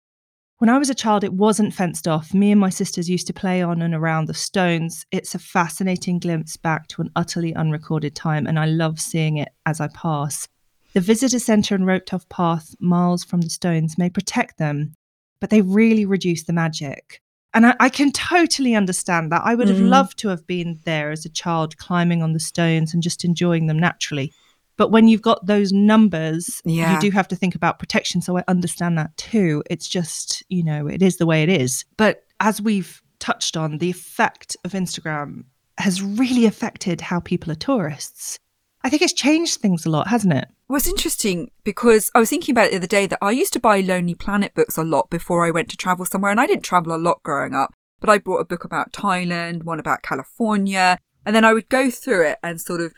when 0.62 0.70
I 0.70 0.78
was 0.78 0.92
a 0.92 0.96
child, 0.96 1.24
it 1.24 1.34
wasn't 1.34 1.74
fenced 1.74 2.08
off. 2.08 2.36
Me 2.36 2.52
and 2.52 2.62
my 2.62 2.70
sisters 2.70 3.10
used 3.10 3.26
to 3.26 3.34
play 3.34 3.64
on 3.64 3.82
and 3.82 3.96
around 3.96 4.28
the 4.28 4.36
stones. 4.36 5.08
It's 5.10 5.34
a 5.34 5.40
fascinating 5.40 6.20
glimpse 6.20 6.56
back 6.56 6.88
to 6.90 7.02
an 7.02 7.10
utterly 7.16 7.56
unrecorded 7.56 8.16
time, 8.16 8.46
and 8.46 8.60
I 8.60 8.66
love 8.66 9.00
seeing 9.00 9.38
it 9.38 9.50
as 9.66 9.82
I 9.82 9.88
pass. 9.88 10.48
The 10.94 11.02
visitor 11.02 11.40
centre 11.40 11.76
and 11.76 11.86
roped 11.86 12.14
off 12.14 12.28
path 12.30 12.76
miles 12.80 13.24
from 13.24 13.42
the 13.42 13.50
stones 13.50 13.98
may 13.98 14.10
protect 14.10 14.58
them, 14.58 14.94
but 15.40 15.50
they 15.50 15.62
really 15.62 16.06
reduce 16.06 16.44
the 16.44 16.54
magic. 16.54 17.22
And 17.54 17.66
I, 17.66 17.76
I 17.80 17.90
can 17.90 18.12
totally 18.12 18.76
understand 18.76 19.32
that. 19.32 19.42
I 19.44 19.56
would 19.56 19.68
have 19.68 19.78
Mm. 19.78 19.90
loved 19.90 20.18
to 20.20 20.30
have 20.30 20.46
been 20.48 20.80
there 20.86 21.12
as 21.12 21.26
a 21.26 21.30
child, 21.30 21.78
climbing 21.78 22.22
on 22.22 22.34
the 22.34 22.40
stones 22.40 22.94
and 22.94 23.04
just 23.04 23.26
enjoying 23.26 23.68
them 23.68 23.80
naturally. 23.80 24.32
But 24.78 24.90
when 24.92 25.08
you've 25.08 25.22
got 25.22 25.46
those 25.46 25.72
numbers, 25.72 26.62
Yeah. 26.66 26.94
you 26.96 27.00
do 27.02 27.12
have 27.12 27.28
to 27.30 27.36
think 27.36 27.56
about 27.56 27.78
protection. 27.80 28.22
So 28.22 28.38
I 28.38 28.44
understand 28.48 28.98
that 28.98 29.16
too. 29.18 29.64
It's 29.70 29.88
just, 29.88 30.44
you 30.50 30.64
know, 30.64 30.88
it 30.88 31.02
is 31.02 31.18
the 31.18 31.26
way 31.26 31.44
it 31.44 31.50
is. 31.50 31.84
But 31.98 32.24
as 32.40 32.62
we've 32.62 33.02
touched 33.20 33.56
on, 33.58 33.78
the 33.78 33.90
effect 33.90 34.56
of 34.64 34.72
Instagram 34.72 35.44
has 35.78 36.02
really 36.02 36.46
affected 36.46 37.02
how 37.02 37.20
people 37.20 37.52
are 37.52 37.56
tourists. 37.56 38.40
I 38.84 38.90
think 38.90 39.02
it's 39.02 39.14
changed 39.14 39.60
things 39.60 39.86
a 39.86 39.90
lot, 39.90 40.08
hasn't 40.08 40.34
it? 40.34 40.48
Well, 40.68 40.78
it's 40.78 40.88
interesting 40.88 41.52
because 41.64 42.10
I 42.16 42.20
was 42.20 42.30
thinking 42.30 42.54
about 42.54 42.68
it 42.68 42.72
the 42.72 42.78
other 42.78 42.88
day 42.88 43.06
that 43.08 43.20
I 43.22 43.32
used 43.32 43.54
to 43.54 43.60
buy 43.60 43.80
Lonely 43.82 44.16
Planet 44.16 44.54
books 44.56 44.78
a 44.78 44.84
lot 44.84 45.10
before 45.10 45.46
I 45.46 45.52
went 45.52 45.70
to 45.70 45.78
travel 45.78 46.06
somewhere, 46.06 46.32
and 46.32 46.40
I 46.40 46.48
didn't 46.48 46.64
travel 46.64 46.96
a 46.96 46.98
lot 46.98 47.22
growing 47.24 47.54
up. 47.54 47.74
But 48.00 48.10
I 48.10 48.18
bought 48.18 48.40
a 48.40 48.46
book 48.46 48.64
about 48.64 48.92
Thailand, 48.92 49.64
one 49.64 49.80
about 49.80 50.02
California, 50.02 50.98
and 51.26 51.36
then 51.36 51.46
I 51.46 51.54
would 51.54 51.70
go 51.70 51.92
through 51.92 52.26
it 52.28 52.40
and 52.42 52.60
sort 52.60 52.82
of 52.82 52.94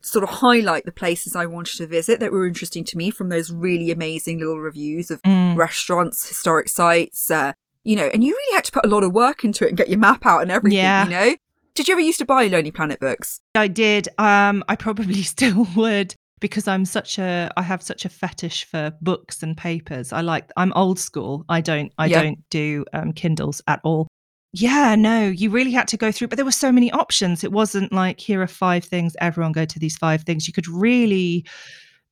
sort 0.00 0.22
of 0.22 0.30
highlight 0.30 0.84
the 0.84 0.92
places 0.92 1.34
I 1.34 1.46
wanted 1.46 1.76
to 1.78 1.86
visit 1.88 2.20
that 2.20 2.30
were 2.30 2.46
interesting 2.46 2.84
to 2.84 2.96
me 2.96 3.10
from 3.10 3.30
those 3.30 3.50
really 3.50 3.90
amazing 3.90 4.38
little 4.38 4.60
reviews 4.60 5.10
of 5.10 5.20
restaurants, 5.58 6.28
historic 6.28 6.68
sites, 6.68 7.28
uh, 7.32 7.52
you 7.82 7.96
know, 7.96 8.06
and 8.14 8.22
you 8.22 8.32
really 8.32 8.54
had 8.54 8.64
to 8.64 8.72
put 8.72 8.84
a 8.86 8.88
lot 8.88 9.02
of 9.02 9.12
work 9.12 9.44
into 9.44 9.64
it 9.64 9.68
and 9.68 9.76
get 9.76 9.88
your 9.88 9.98
map 9.98 10.24
out 10.24 10.42
and 10.42 10.52
everything, 10.52 10.78
Yeah. 10.78 11.04
you 11.04 11.10
know? 11.10 11.34
Did 11.78 11.86
you 11.86 11.92
ever 11.92 12.00
used 12.00 12.18
to 12.18 12.24
buy 12.24 12.48
Lonely 12.48 12.72
Planet 12.72 12.98
books? 12.98 13.40
I 13.54 13.68
did. 13.68 14.08
Um, 14.18 14.64
I 14.68 14.74
probably 14.74 15.22
still 15.34 15.64
would 15.76 16.12
because 16.40 16.66
I'm 16.66 16.84
such 16.84 17.20
a 17.20 17.52
I 17.56 17.62
have 17.62 17.84
such 17.84 18.04
a 18.04 18.08
fetish 18.08 18.64
for 18.64 18.92
books 19.00 19.44
and 19.44 19.56
papers. 19.56 20.12
I 20.12 20.22
like 20.22 20.50
I'm 20.56 20.72
old 20.74 20.98
school. 20.98 21.44
I 21.48 21.60
don't 21.60 21.92
I 21.96 22.06
Yeah. 22.06 22.22
don't 22.22 22.38
do 22.50 22.84
um, 22.94 23.12
Kindles 23.12 23.62
at 23.68 23.78
all. 23.84 24.08
Yeah, 24.52 24.96
no, 24.96 25.28
you 25.28 25.50
really 25.50 25.70
had 25.70 25.86
to 25.88 25.96
go 25.96 26.10
through, 26.10 26.26
but 26.26 26.34
there 26.34 26.44
were 26.44 26.50
so 26.50 26.72
many 26.72 26.90
options. 26.90 27.44
It 27.44 27.52
wasn't 27.52 27.92
like 27.92 28.18
here 28.18 28.42
are 28.42 28.48
five 28.48 28.82
things, 28.82 29.14
everyone 29.20 29.52
go 29.52 29.64
to 29.64 29.78
these 29.78 29.96
five 29.96 30.22
things. 30.24 30.48
You 30.48 30.52
could 30.52 30.66
really 30.66 31.46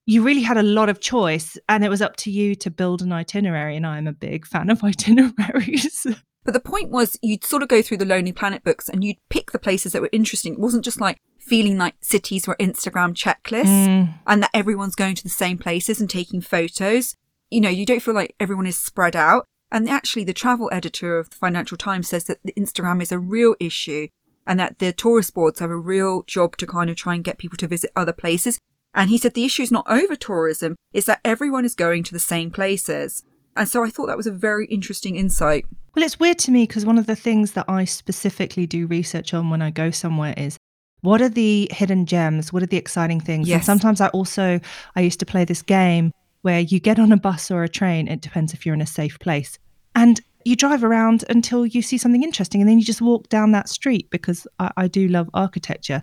you 0.07 0.23
really 0.23 0.43
had 0.43 0.59
a 0.59 0.63
lot 0.63 0.89
of 0.89 1.01
choice 1.01 1.59
and 1.69 1.85
it 1.85 1.89
was 1.89 2.01
up 2.01 2.15
to 2.19 2.31
you 2.31 2.55
to 2.55 2.71
build 2.71 3.03
an 3.03 3.11
itinerary 3.11 3.75
and 3.75 3.85
I'm 3.85 4.07
a 4.07 4.13
big 4.13 4.47
fan 4.47 4.71
of 4.71 4.85
itineraries. 4.85 6.07
But 6.47 6.55
the 6.55 6.61
point 6.61 6.91
was, 6.91 7.19
you'd 7.23 7.45
sort 7.45 7.63
of 7.63 7.69
go 7.69 7.83
through 7.83 7.99
the 7.99 8.07
Lonely 8.07 8.33
Planet 8.33 8.65
books 8.65 8.89
and 8.89 9.03
you'd 9.05 9.19
pick 9.29 9.51
the 9.51 9.59
places 9.59 9.93
that 9.93 10.01
were 10.01 10.09
interesting. 10.13 10.55
It 10.55 10.61
wasn't 10.61 10.85
just 10.85 11.01
like 11.01 11.19
feeling 11.39 11.77
like 11.77 11.95
cities 12.01 12.47
were 12.47 12.57
Instagram 12.59 13.15
checklists 13.15 13.87
Mm. 13.87 14.15
and 14.27 14.43
that 14.43 14.51
everyone's 14.55 14.95
going 14.95 15.17
to 15.17 15.23
the 15.23 15.29
same 15.29 15.59
places 15.59 16.01
and 16.01 16.09
taking 16.09 16.41
photos. 16.41 17.15
You 17.51 17.61
know, 17.61 17.69
you 17.69 17.85
don't 17.85 18.01
feel 18.03 18.15
like 18.15 18.35
everyone 18.41 18.67
is 18.67 18.79
spread 18.79 19.15
out. 19.15 19.45
And 19.73 19.89
actually, 19.89 20.25
the 20.25 20.33
travel 20.33 20.69
editor 20.73 21.19
of 21.19 21.31
the 21.31 21.37
Financial 21.37 21.77
Times 21.77 22.09
says 22.09 22.25
that 22.25 22.39
the 22.45 22.53
Instagram 22.53 23.03
is 23.03 23.11
a 23.11 23.19
real 23.19 23.57
issue 23.59 24.07
and 24.47 24.59
that 24.61 24.79
the 24.79 24.93
tourist 24.93 25.35
boards 25.35 25.59
have 25.59 25.71
a 25.71 25.77
real 25.77 26.23
job 26.23 26.57
to 26.59 26.67
kind 26.67 26.89
of 26.89 26.95
try 26.97 27.15
and 27.17 27.25
get 27.25 27.39
people 27.39 27.57
to 27.59 27.67
visit 27.67 27.91
other 27.97 28.13
places. 28.13 28.61
And 28.95 29.11
he 29.11 29.19
said 29.19 29.35
the 29.35 29.45
issue 29.45 29.63
is 29.63 29.73
not 29.73 29.85
over 29.91 30.15
tourism, 30.15 30.77
it's 30.93 31.07
that 31.07 31.21
everyone 31.25 31.65
is 31.65 31.75
going 31.75 32.05
to 32.05 32.13
the 32.13 32.21
same 32.21 32.53
places. 32.53 33.25
And 33.57 33.69
so 33.69 33.83
I 33.85 33.91
thought 33.91 34.07
that 34.07 34.17
was 34.17 34.27
a 34.27 34.33
very 34.33 34.67
interesting 34.67 35.17
insight. 35.17 35.65
Well, 35.97 36.05
it's 36.05 36.21
weird 36.21 36.39
to 36.41 36.51
me 36.51 36.65
because 36.65 36.85
one 36.85 36.99
of 36.99 37.07
the 37.07 37.17
things 37.17 37.53
that 37.53 37.65
I 37.69 37.87
specifically 37.87 38.67
do 38.67 38.87
research 38.87 39.33
on 39.33 39.49
when 39.49 39.63
I 39.63 39.71
go 39.71 39.91
somewhere 39.91 40.35
is 40.37 40.59
what 41.01 41.23
are 41.23 41.31
the 41.31 41.69
hidden 41.73 42.05
gems? 42.05 42.53
What 42.53 42.63
are 42.63 42.67
the 42.67 42.77
exciting 42.77 43.19
things? 43.19 43.49
And 43.51 43.65
sometimes 43.65 44.03
I 44.03 44.09
also 44.09 44.61
I 44.95 45.01
used 45.01 45.21
to 45.21 45.27
play 45.27 45.47
this 45.47 45.63
game 45.63 46.13
where 46.43 46.61
you 46.61 46.81
get 46.81 46.99
on 46.99 47.13
a 47.13 47.17
bus 47.17 47.51
or 47.51 47.63
a 47.63 47.69
train. 47.69 48.09
It 48.09 48.21
depends 48.21 48.53
if 48.53 48.67
you're 48.67 48.75
in 48.75 48.83
a 48.83 48.87
safe 48.87 49.19
place, 49.21 49.59
and 49.95 50.21
you 50.45 50.55
drive 50.55 50.85
around 50.85 51.25
until 51.31 51.65
you 51.65 51.81
see 51.81 51.97
something 51.97 52.23
interesting, 52.23 52.61
and 52.61 52.69
then 52.69 52.79
you 52.79 52.85
just 52.85 53.01
walk 53.01 53.31
down 53.31 53.53
that 53.53 53.69
street 53.69 54.11
because 54.11 54.47
I, 54.59 54.73
I 54.77 54.89
do 54.89 55.09
love 55.09 55.31
architecture, 55.33 56.03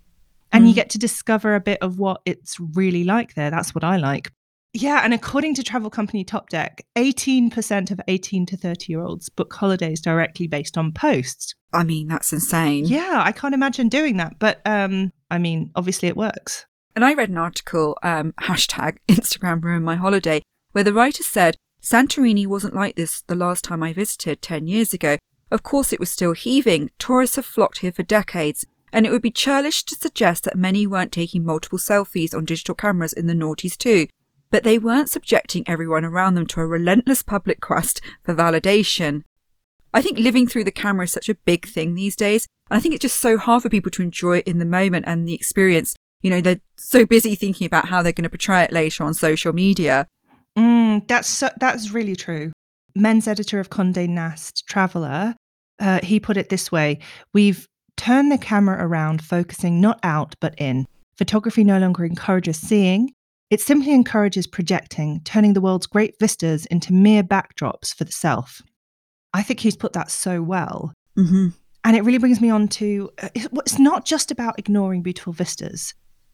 and 0.52 0.66
you 0.68 0.74
Mm. 0.74 0.76
get 0.76 0.90
to 0.90 0.98
discover 0.98 1.54
a 1.54 1.62
bit 1.62 1.78
of 1.82 2.00
what 2.00 2.22
it's 2.26 2.60
really 2.60 3.04
like 3.04 3.36
there. 3.36 3.52
That's 3.52 3.76
what 3.76 3.84
I 3.84 3.98
like. 3.98 4.32
Yeah, 4.76 5.02
and 5.04 5.14
according 5.14 5.54
to 5.56 5.64
travel 5.64 5.92
company 5.92 6.24
Top 6.24 6.50
Deck, 6.50 6.84
18% 6.96 7.92
of 7.92 8.02
18 8.08 8.48
to 8.48 8.58
30 8.58 8.92
year 8.92 9.02
olds 9.02 9.30
book 9.30 9.54
holidays 9.54 10.02
directly 10.02 10.48
based 10.48 10.80
on 10.80 10.92
posts. 10.92 11.54
I 11.72 11.84
mean, 11.84 12.08
that's 12.08 12.34
insane. 12.34 12.86
Yeah, 12.86 13.22
I 13.24 13.32
can't 13.32 13.54
imagine 13.54 13.88
doing 13.88 14.18
that, 14.18 14.40
but 14.40 14.62
um 14.66 15.12
I 15.30 15.38
mean, 15.38 15.72
obviously 15.76 16.08
it 16.08 16.18
works. 16.18 16.66
And 16.96 17.06
I 17.06 17.14
read 17.14 17.30
an 17.30 17.38
article, 17.38 17.98
um, 18.04 18.34
hashtag 18.42 18.98
Instagram 19.08 19.64
ruined 19.64 19.86
my 19.86 19.96
holiday, 19.96 20.42
where 20.72 20.84
the 20.84 20.94
writer 20.94 21.24
said 21.24 21.56
Santorini 21.82 22.48
wasn't 22.48 22.76
like 22.76 22.96
this 22.96 23.22
the 23.22 23.36
last 23.36 23.64
time 23.64 23.84
I 23.84 23.94
visited 23.94 24.42
10 24.42 24.68
years 24.68 24.94
ago. 24.94 25.18
Of 25.52 25.64
course, 25.64 25.92
it 25.92 26.00
was 26.00 26.10
still 26.10 26.34
heaving. 26.34 26.90
Tourists 26.98 27.36
have 27.36 27.46
flocked 27.46 27.80
here 27.80 27.92
for 27.92 28.04
decades, 28.04 28.66
and 28.92 29.06
it 29.06 29.12
would 29.12 29.22
be 29.22 29.32
churlish 29.32 29.84
to 29.86 29.96
suggest 29.96 30.46
that 30.46 30.56
many 30.56 30.88
weren't 30.88 31.12
taking 31.12 31.44
multiple 31.44 31.80
selfies 31.80 32.34
on 32.34 32.46
digital 32.46 32.74
cameras 32.74 33.14
in 33.14 33.28
the 33.28 33.34
noughties 33.34 33.78
too. 33.78 34.08
But 34.54 34.64
they 34.64 34.78
weren't 34.78 35.10
subjecting 35.10 35.64
everyone 35.66 36.06
around 36.06 36.36
them 36.36 36.46
to 36.46 36.62
a 36.62 36.68
relentless 36.68 37.24
public 37.24 37.60
quest 37.60 38.02
for 38.22 38.36
validation. 38.36 39.24
I 39.96 40.04
think 40.04 40.20
living 40.20 40.48
through 40.48 40.66
the 40.66 40.72
camera 40.72 41.06
is 41.06 41.12
such 41.12 41.28
a 41.28 41.34
big 41.34 41.68
thing 41.68 41.96
these 41.96 42.16
days. 42.16 42.46
And 42.70 42.78
I 42.78 42.80
think 42.80 42.94
it's 42.94 43.02
just 43.02 43.20
so 43.20 43.40
hard 43.40 43.64
for 43.64 43.70
people 43.70 43.90
to 43.90 44.04
enjoy 44.04 44.38
it 44.38 44.48
in 44.48 44.60
the 44.60 44.66
moment 44.66 45.06
and 45.08 45.28
the 45.28 45.34
experience. 45.34 45.96
You 46.22 46.30
know, 46.30 46.40
they're 46.40 46.62
so 46.78 47.04
busy 47.04 47.34
thinking 47.34 47.66
about 47.66 47.88
how 47.88 48.04
they're 48.04 48.12
going 48.12 48.26
to 48.26 48.30
portray 48.30 48.62
it 48.62 48.72
later 48.72 49.04
on 49.04 49.16
social 49.16 49.54
media. 49.54 50.06
Mm, 50.56 51.08
that's 51.08 51.28
so, 51.28 51.50
that's 51.60 51.90
really 51.90 52.16
true. 52.16 52.52
Men's 52.94 53.28
editor 53.28 53.60
of 53.60 53.72
Condé 53.72 54.08
Nast 54.08 54.68
Traveler, 54.68 55.36
uh, 55.80 56.00
he 56.04 56.20
put 56.20 56.38
it 56.38 56.50
this 56.50 56.72
way: 56.72 57.00
We've 57.34 57.66
turned 57.98 58.32
the 58.32 58.38
camera 58.38 58.86
around, 58.86 59.24
focusing 59.24 59.82
not 59.82 60.00
out 60.04 60.36
but 60.40 60.54
in. 60.60 60.86
Photography 61.18 61.64
no 61.64 61.80
longer 61.80 62.06
encourages 62.06 62.60
seeing; 62.60 63.10
it 63.54 63.62
simply 63.62 63.94
encourages 63.94 64.48
projecting, 64.48 65.22
turning 65.26 65.54
the 65.54 65.62
world's 65.62 65.86
great 65.86 66.16
vistas 66.20 66.66
into 66.68 66.92
mere 66.92 67.22
backdrops 67.24 67.94
for 67.94 68.04
the 68.04 68.12
self. 68.12 68.64
I 69.34 69.44
think 69.44 69.60
he's 69.60 69.76
put 69.76 69.94
that 69.94 70.10
so 70.10 70.42
well. 70.42 70.92
Mm-hmm. 71.16 71.50
And 71.84 71.96
it 71.96 72.04
really 72.04 72.18
brings 72.18 72.42
me 72.42 72.50
on 72.50 72.68
to 72.70 73.12
uh, 73.22 73.30
it's 73.36 73.78
not 73.78 74.06
just 74.06 74.32
about 74.32 74.58
ignoring 74.58 75.04
beautiful 75.04 75.34
vistas. 75.34 75.94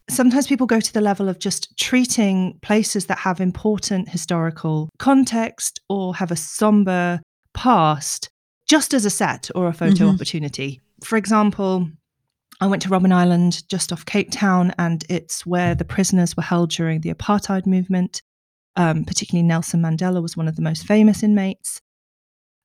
Sometimes 0.09 0.47
people 0.47 0.65
go 0.65 0.79
to 0.79 0.93
the 0.93 1.01
level 1.01 1.27
of 1.27 1.39
just 1.39 1.75
treating 1.77 2.57
places 2.61 3.07
that 3.07 3.17
have 3.19 3.41
important 3.41 4.07
historical 4.09 4.89
context 4.97 5.81
or 5.89 6.15
have 6.15 6.31
a 6.31 6.35
somber 6.37 7.19
past 7.53 8.29
just 8.65 8.93
as 8.93 9.03
a 9.03 9.09
set 9.09 9.49
or 9.55 9.67
a 9.67 9.73
photo 9.73 10.05
Mhm. 10.05 10.13
opportunity. 10.13 10.79
For 11.03 11.17
example, 11.17 11.89
I 12.61 12.67
went 12.67 12.81
to 12.83 12.89
Robben 12.89 13.13
Island 13.13 13.67
just 13.69 13.93
off 13.93 14.05
Cape 14.05 14.31
Town, 14.31 14.73
and 14.77 15.05
it's 15.09 15.45
where 15.45 15.75
the 15.75 15.85
prisoners 15.85 16.35
were 16.35 16.43
held 16.43 16.71
during 16.71 17.01
the 17.01 17.13
apartheid 17.13 17.65
movement. 17.65 18.21
Um, 18.75 19.03
particularly 19.03 19.47
Nelson 19.47 19.81
Mandela 19.81 20.21
was 20.21 20.37
one 20.37 20.47
of 20.47 20.55
the 20.55 20.61
most 20.61 20.85
famous 20.85 21.21
inmates 21.23 21.81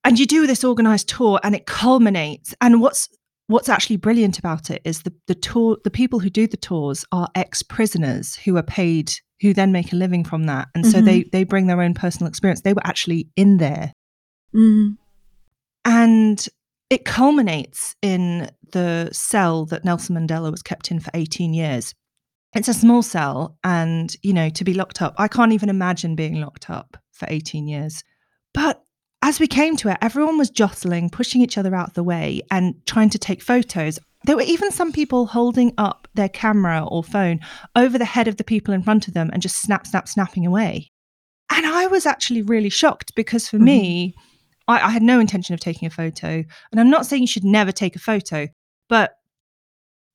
and 0.04 0.18
you 0.18 0.26
do 0.26 0.46
this 0.46 0.62
organized 0.62 1.08
tour 1.08 1.40
and 1.42 1.54
it 1.56 1.66
culminates 1.66 2.54
and 2.60 2.80
what's 2.80 3.08
what's 3.48 3.70
actually 3.70 3.96
brilliant 3.96 4.38
about 4.38 4.70
it 4.70 4.82
is 4.84 5.02
the 5.02 5.12
the 5.26 5.34
tour 5.34 5.78
the 5.82 5.90
people 5.90 6.20
who 6.20 6.28
do 6.30 6.46
the 6.46 6.58
tours 6.58 7.04
are 7.10 7.26
ex-prisoners 7.34 8.36
who 8.36 8.56
are 8.56 8.62
paid 8.62 9.10
who 9.40 9.52
then 9.54 9.72
make 9.72 9.92
a 9.92 9.96
living 9.96 10.22
from 10.24 10.44
that 10.44 10.68
and 10.74 10.86
so 10.86 11.00
Mhm. 11.00 11.04
they 11.06 11.22
they 11.32 11.42
bring 11.42 11.66
their 11.66 11.80
own 11.80 11.94
personal 11.94 12.28
experience 12.28 12.60
they 12.60 12.74
were 12.74 12.86
actually 12.86 13.28
in 13.34 13.56
there 13.56 13.92
Mm. 14.54 14.98
and 15.84 16.46
it 16.94 17.04
culminates 17.04 17.96
in 18.02 18.48
the 18.72 19.08
cell 19.12 19.66
that 19.66 19.84
Nelson 19.84 20.14
Mandela 20.14 20.52
was 20.52 20.62
kept 20.62 20.92
in 20.92 21.00
for 21.00 21.10
18 21.12 21.52
years. 21.52 21.92
It's 22.54 22.68
a 22.68 22.74
small 22.74 23.02
cell 23.02 23.58
and 23.64 24.16
you 24.22 24.32
know 24.32 24.48
to 24.50 24.62
be 24.62 24.74
locked 24.74 25.02
up 25.02 25.12
i 25.18 25.26
can't 25.26 25.50
even 25.50 25.68
imagine 25.68 26.14
being 26.14 26.40
locked 26.40 26.70
up 26.70 26.96
for 27.10 27.26
18 27.28 27.66
years. 27.66 28.04
But 28.52 28.80
as 29.22 29.40
we 29.40 29.48
came 29.48 29.76
to 29.78 29.88
it 29.88 29.98
everyone 30.02 30.38
was 30.38 30.50
jostling 30.50 31.10
pushing 31.10 31.42
each 31.42 31.58
other 31.58 31.74
out 31.74 31.94
the 31.94 32.04
way 32.04 32.42
and 32.52 32.74
trying 32.86 33.10
to 33.10 33.18
take 33.18 33.42
photos. 33.42 33.98
There 34.24 34.36
were 34.36 34.42
even 34.42 34.70
some 34.70 34.92
people 34.92 35.26
holding 35.26 35.74
up 35.76 36.06
their 36.14 36.28
camera 36.28 36.86
or 36.86 37.02
phone 37.02 37.40
over 37.74 37.98
the 37.98 38.04
head 38.04 38.28
of 38.28 38.36
the 38.36 38.44
people 38.44 38.72
in 38.72 38.84
front 38.84 39.08
of 39.08 39.14
them 39.14 39.30
and 39.32 39.42
just 39.42 39.60
snap 39.60 39.84
snap 39.84 40.06
snapping 40.06 40.46
away. 40.46 40.92
And 41.50 41.66
i 41.66 41.88
was 41.88 42.06
actually 42.06 42.42
really 42.42 42.70
shocked 42.70 43.16
because 43.16 43.48
for 43.48 43.56
mm-hmm. 43.56 43.64
me 43.64 44.14
I, 44.66 44.80
I 44.80 44.90
had 44.90 45.02
no 45.02 45.20
intention 45.20 45.54
of 45.54 45.60
taking 45.60 45.86
a 45.86 45.90
photo 45.90 46.44
and 46.72 46.80
i'm 46.80 46.90
not 46.90 47.06
saying 47.06 47.22
you 47.22 47.28
should 47.28 47.44
never 47.44 47.72
take 47.72 47.96
a 47.96 48.00
photo 48.00 48.48
but 48.88 49.16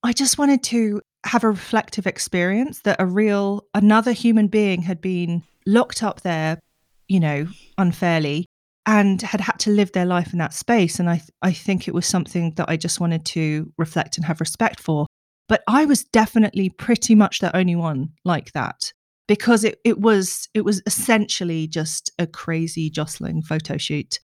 I 0.03 0.13
just 0.13 0.37
wanted 0.37 0.63
to 0.63 1.01
have 1.25 1.43
a 1.43 1.49
reflective 1.49 2.07
experience 2.07 2.81
that 2.81 3.01
a 3.01 3.05
real 3.05 3.65
another 3.73 4.13
human 4.13 4.47
being 4.47 4.83
had 4.83 5.01
been 5.01 5.43
locked 5.65 6.01
up 6.01 6.21
there, 6.21 6.59
you 7.07 7.19
know, 7.19 7.47
unfairly 7.77 8.45
and 8.85 9.21
had 9.21 9.41
had 9.41 9.59
to 9.59 9.71
live 9.71 9.91
their 9.91 10.05
life 10.05 10.31
in 10.31 10.39
that 10.39 10.53
space 10.53 10.99
and 10.99 11.09
I 11.09 11.21
I 11.41 11.51
think 11.51 11.87
it 11.87 11.93
was 11.93 12.05
something 12.05 12.53
that 12.55 12.69
I 12.69 12.77
just 12.77 12.99
wanted 12.99 13.25
to 13.27 13.71
reflect 13.77 14.17
and 14.17 14.25
have 14.25 14.39
respect 14.39 14.79
for. 14.79 15.05
But 15.49 15.63
I 15.67 15.85
was 15.85 16.05
definitely 16.05 16.69
pretty 16.69 17.15
much 17.15 17.39
the 17.39 17.55
only 17.55 17.75
one 17.75 18.09
like 18.23 18.53
that 18.53 18.93
because 19.27 19.65
it 19.65 19.79
it 19.83 19.99
was 19.99 20.47
it 20.53 20.63
was 20.63 20.81
essentially 20.85 21.67
just 21.67 22.11
a 22.17 22.25
crazy 22.25 22.89
jostling 22.89 23.41
photo 23.41 23.77
shoot. 23.77 24.19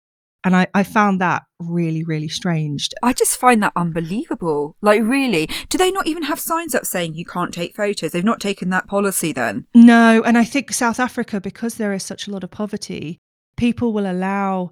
And 0.45 0.55
I, 0.55 0.67
I 0.73 0.83
found 0.83 1.21
that 1.21 1.43
really, 1.59 2.03
really 2.03 2.27
strange. 2.27 2.89
I 3.01 3.13
just 3.13 3.37
find 3.37 3.63
that 3.63 3.71
unbelievable. 3.75 4.75
Like, 4.81 5.01
really? 5.01 5.47
Do 5.69 5.77
they 5.77 5.89
not 5.91 6.05
even 6.07 6.23
have 6.23 6.39
signs 6.39 6.75
up 6.75 6.85
saying 6.85 7.13
you 7.15 7.25
can't 7.25 7.53
take 7.53 7.75
photos? 7.75 8.11
They've 8.11 8.23
not 8.23 8.41
taken 8.41 8.69
that 8.71 8.87
policy 8.87 9.31
then. 9.31 9.65
No, 9.73 10.21
and 10.23 10.37
I 10.37 10.43
think 10.43 10.73
South 10.73 10.99
Africa, 10.99 11.39
because 11.39 11.75
there 11.75 11.93
is 11.93 12.03
such 12.03 12.27
a 12.27 12.31
lot 12.31 12.43
of 12.43 12.51
poverty, 12.51 13.19
people 13.55 13.93
will 13.93 14.09
allow 14.11 14.71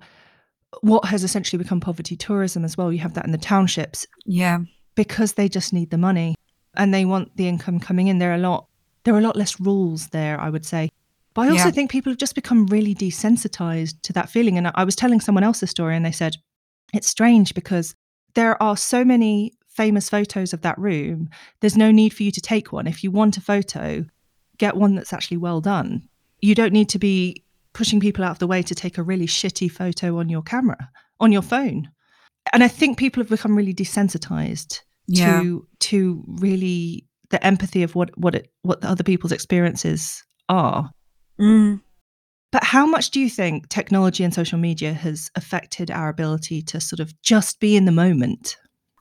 what 0.81 1.05
has 1.05 1.23
essentially 1.23 1.61
become 1.61 1.79
poverty 1.79 2.15
tourism 2.15 2.65
as 2.65 2.77
well. 2.77 2.91
You 2.91 2.99
have 2.99 3.13
that 3.13 3.25
in 3.25 3.31
the 3.31 3.37
townships 3.37 4.05
Yeah. 4.25 4.59
because 4.95 5.33
they 5.33 5.47
just 5.49 5.73
need 5.73 5.89
the 5.89 5.97
money 5.97 6.35
and 6.75 6.93
they 6.93 7.05
want 7.05 7.35
the 7.37 7.47
income 7.47 7.79
coming 7.79 8.07
in. 8.07 8.19
There 8.19 8.31
are 8.31 8.35
a 8.35 8.39
lot 8.39 8.67
there 9.03 9.15
are 9.15 9.19
a 9.19 9.21
lot 9.21 9.35
less 9.35 9.59
rules 9.59 10.09
there, 10.09 10.39
I 10.39 10.49
would 10.49 10.63
say. 10.65 10.89
But 11.33 11.41
I 11.43 11.49
also 11.51 11.65
Yeah. 11.65 11.71
think 11.71 11.91
people 11.91 12.11
have 12.11 12.17
just 12.19 12.35
become 12.35 12.65
really 12.67 12.93
desensitized 12.93 14.01
to 14.03 14.13
that 14.13 14.29
feeling. 14.29 14.57
And 14.57 14.67
I- 14.75 14.83
was 14.83 14.95
telling 14.95 15.21
someone 15.21 15.43
else 15.43 15.63
a 15.63 15.67
story 15.67 15.95
and 15.95 16.05
they 16.05 16.11
said, 16.11 16.37
it's 16.93 17.07
strange 17.07 17.53
because 17.53 17.95
there 18.33 18.61
are 18.61 18.75
so 18.75 19.05
many 19.05 19.53
famous 19.69 20.09
photos 20.09 20.51
of 20.53 20.61
that 20.61 20.77
room. 20.77 21.29
There's 21.61 21.77
no 21.77 21.91
need 21.91 22.13
for 22.13 22.23
you 22.23 22.31
to 22.31 22.41
take 22.41 22.73
one. 22.73 22.85
If 22.87 23.03
you 23.03 23.11
want 23.11 23.37
a 23.37 23.41
photo, 23.41 24.05
get 24.57 24.75
one 24.75 24.95
that's 24.95 25.13
actually 25.13 25.37
well 25.37 25.61
done. 25.61 26.07
You 26.41 26.53
don't 26.55 26.73
need 26.73 26.89
to 26.89 26.99
be 26.99 27.43
pushing 27.73 28.01
people 28.01 28.25
out 28.25 28.31
of 28.31 28.39
the 28.39 28.47
way 28.47 28.61
to 28.61 28.75
take 28.75 28.97
a 28.97 29.03
really 29.03 29.27
shitty 29.27 29.71
photo 29.71 30.19
on 30.19 30.27
your 30.27 30.41
camera, 30.41 30.89
on 31.21 31.31
your 31.31 31.41
phone. 31.41 31.89
And 32.51 32.63
I 32.63 32.67
think 32.67 32.97
people 32.97 33.21
have 33.23 33.29
become 33.29 33.55
really 33.55 33.73
desensitized 33.73 34.81
Yeah. 35.07 35.41
to 35.41 35.67
to 35.79 36.23
really 36.27 37.05
the 37.29 37.43
empathy 37.45 37.83
of 37.83 37.95
what 37.95 38.09
what 38.17 38.35
it 38.35 38.51
what 38.63 38.81
the 38.81 38.89
other 38.89 39.03
people's 39.03 39.31
experiences 39.31 40.21
are. 40.49 40.89
Mm. 41.41 41.81
But 42.51 42.65
how 42.65 42.85
much 42.85 43.11
do 43.11 43.19
you 43.19 43.29
think 43.29 43.69
technology 43.69 44.23
and 44.23 44.33
social 44.33 44.59
media 44.59 44.93
has 44.93 45.31
affected 45.35 45.89
our 45.89 46.09
ability 46.09 46.61
to 46.63 46.81
sort 46.81 46.99
of 46.99 47.19
just 47.21 47.59
be 47.59 47.75
in 47.75 47.85
the 47.85 47.91
moment? 47.91 48.57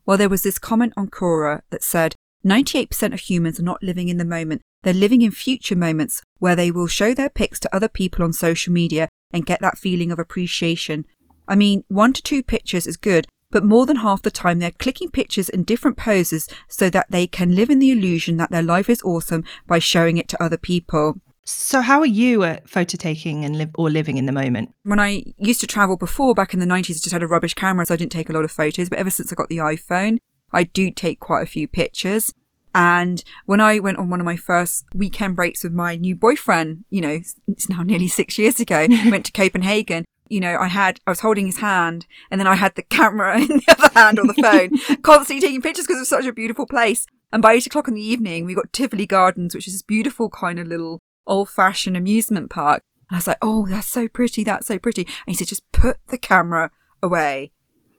Well, 0.07 0.17
there 0.17 0.29
was 0.29 0.43
this 0.43 0.59
comment 0.59 0.93
on 0.97 1.09
Quora 1.09 1.63
that 1.71 1.83
said 1.83 2.15
98% 2.45 3.13
of 3.13 3.21
humans 3.21 3.61
are 3.61 3.65
not 3.65 3.83
living 3.83 4.09
in 4.09 4.17
the 4.17 4.25
moment. 4.25 4.63
They're 4.83 4.95
living 4.95 5.23
in 5.23 5.31
future 5.31 5.77
moments 5.77 6.23
where 6.39 6.57
they 6.57 6.71
will 6.71 6.87
show 6.87 7.13
their 7.13 7.29
pics 7.29 7.61
to 7.61 7.75
other 7.75 7.89
people 7.89 8.25
on 8.25 8.33
social 8.33 8.73
media 8.73 9.09
and 9.33 9.45
get 9.45 9.61
that 9.61 9.79
feeling 9.79 10.11
of 10.11 10.19
appreciation. 10.19 11.05
I 11.47 11.55
mean, 11.57 11.85
one 11.89 12.13
to 12.15 12.23
two 12.23 12.43
pictures 12.43 12.87
is 12.87 12.97
good, 12.97 13.27
but 13.51 13.65
more 13.65 13.85
than 13.85 13.97
half 13.97 14.23
the 14.23 14.31
time 14.31 14.59
they're 14.59 14.71
clicking 14.71 15.11
pictures 15.11 15.49
in 15.49 15.65
different 15.65 15.97
poses 15.97 16.49
so 16.69 16.89
that 16.91 17.11
they 17.11 17.27
can 17.27 17.55
live 17.55 17.69
in 17.69 17.81
the 17.81 17.91
illusion 17.91 18.37
that 18.39 18.51
their 18.51 18.63
life 18.63 18.89
is 18.89 19.03
awesome 19.03 19.45
by 19.67 19.79
showing 19.79 20.17
it 20.17 20.29
to 20.29 20.43
other 20.43 20.57
people. 20.57 21.21
So, 21.45 21.81
how 21.81 22.01
are 22.01 22.07
you 22.07 22.45
at 22.45 22.69
photo 22.69 22.97
taking 22.97 23.45
and 23.45 23.57
live 23.57 23.71
or 23.75 23.91
living 23.91 24.19
in 24.19 24.27
the 24.27 24.33
moment? 24.33 24.75
When 24.83 25.01
I 25.01 25.25
used 25.39 25.61
to 25.61 25.67
travel 25.67 25.97
before, 25.97 26.35
back 26.35 26.55
in 26.55 26.61
the 26.61 26.67
90s, 26.67 26.91
I 26.91 27.01
just 27.01 27.13
had 27.13 27.23
a 27.23 27.27
rubbish 27.27 27.55
camera, 27.55 27.87
so 27.87 27.95
I 27.95 27.97
didn't 27.97 28.13
take 28.13 28.29
a 28.29 28.33
lot 28.33 28.45
of 28.45 28.51
photos. 28.51 28.89
But 28.89 28.99
ever 28.99 29.11
since 29.11 29.33
I 29.33 29.35
got 29.35 29.49
the 29.49 29.59
iPhone, 29.59 30.19
I 30.53 30.65
do 30.65 30.91
take 30.91 31.21
quite 31.21 31.43
a 31.43 31.47
few 31.47 31.67
pictures. 31.67 32.33
And 32.75 33.23
when 33.47 33.61
I 33.61 33.79
went 33.81 33.99
on 33.99 34.11
one 34.11 34.21
of 34.21 34.27
my 34.27 34.37
first 34.37 34.85
weekend 34.95 35.37
breaks 35.37 35.65
with 35.65 35.73
my 35.73 35.97
new 35.97 36.15
boyfriend, 36.15 36.85
you 36.91 37.01
know, 37.01 37.21
it's 37.49 37.69
now 37.69 37.83
nearly 37.83 38.09
six 38.21 38.39
years 38.39 38.61
ago, 38.61 38.87
went 39.07 39.27
to 39.27 39.33
Copenhagen. 39.33 40.05
You 40.29 40.39
know, 40.39 40.57
I 40.57 40.69
had, 40.69 41.01
I 41.07 41.11
was 41.11 41.21
holding 41.21 41.47
his 41.47 41.59
hand 41.59 42.07
and 42.31 42.41
then 42.41 42.47
I 42.47 42.55
had 42.55 42.77
the 42.77 42.83
camera 42.91 43.41
in 43.41 43.49
the 43.49 43.65
other 43.69 43.93
hand 43.93 44.19
or 44.19 44.27
the 44.27 44.35
phone, 44.35 45.03
constantly 45.03 45.41
taking 45.41 45.63
pictures 45.63 45.87
because 45.87 45.97
it 45.97 46.03
was 46.03 46.09
such 46.09 46.27
a 46.27 46.33
beautiful 46.33 46.67
place. 46.67 47.07
And 47.33 47.43
by 47.43 47.55
eight 47.55 47.67
o'clock 47.67 47.89
in 47.89 47.95
the 47.95 48.03
evening, 48.03 48.45
we 48.45 48.55
got 48.55 48.73
Tivoli 48.73 49.07
Gardens, 49.07 49.55
which 49.55 49.67
is 49.67 49.75
this 49.75 49.83
beautiful 49.83 50.31
kind 50.31 50.59
of 50.61 50.69
little 50.69 51.01
old 51.31 51.49
fashioned 51.49 51.97
amusement 51.97 52.51
park. 52.51 52.83
And 53.09 53.17
I 53.17 53.19
was 53.19 53.27
like, 53.27 53.39
oh, 53.41 53.67
that's 53.67 53.87
so 53.87 54.09
pretty. 54.09 54.45
That's 54.45 54.67
so 54.67 54.79
pretty. 54.79 55.03
And 55.03 55.29
he 55.29 55.35
said, 55.35 55.49
just 55.49 55.71
put 55.73 55.97
the 56.09 56.19
camera 56.19 56.71
away. 57.03 57.53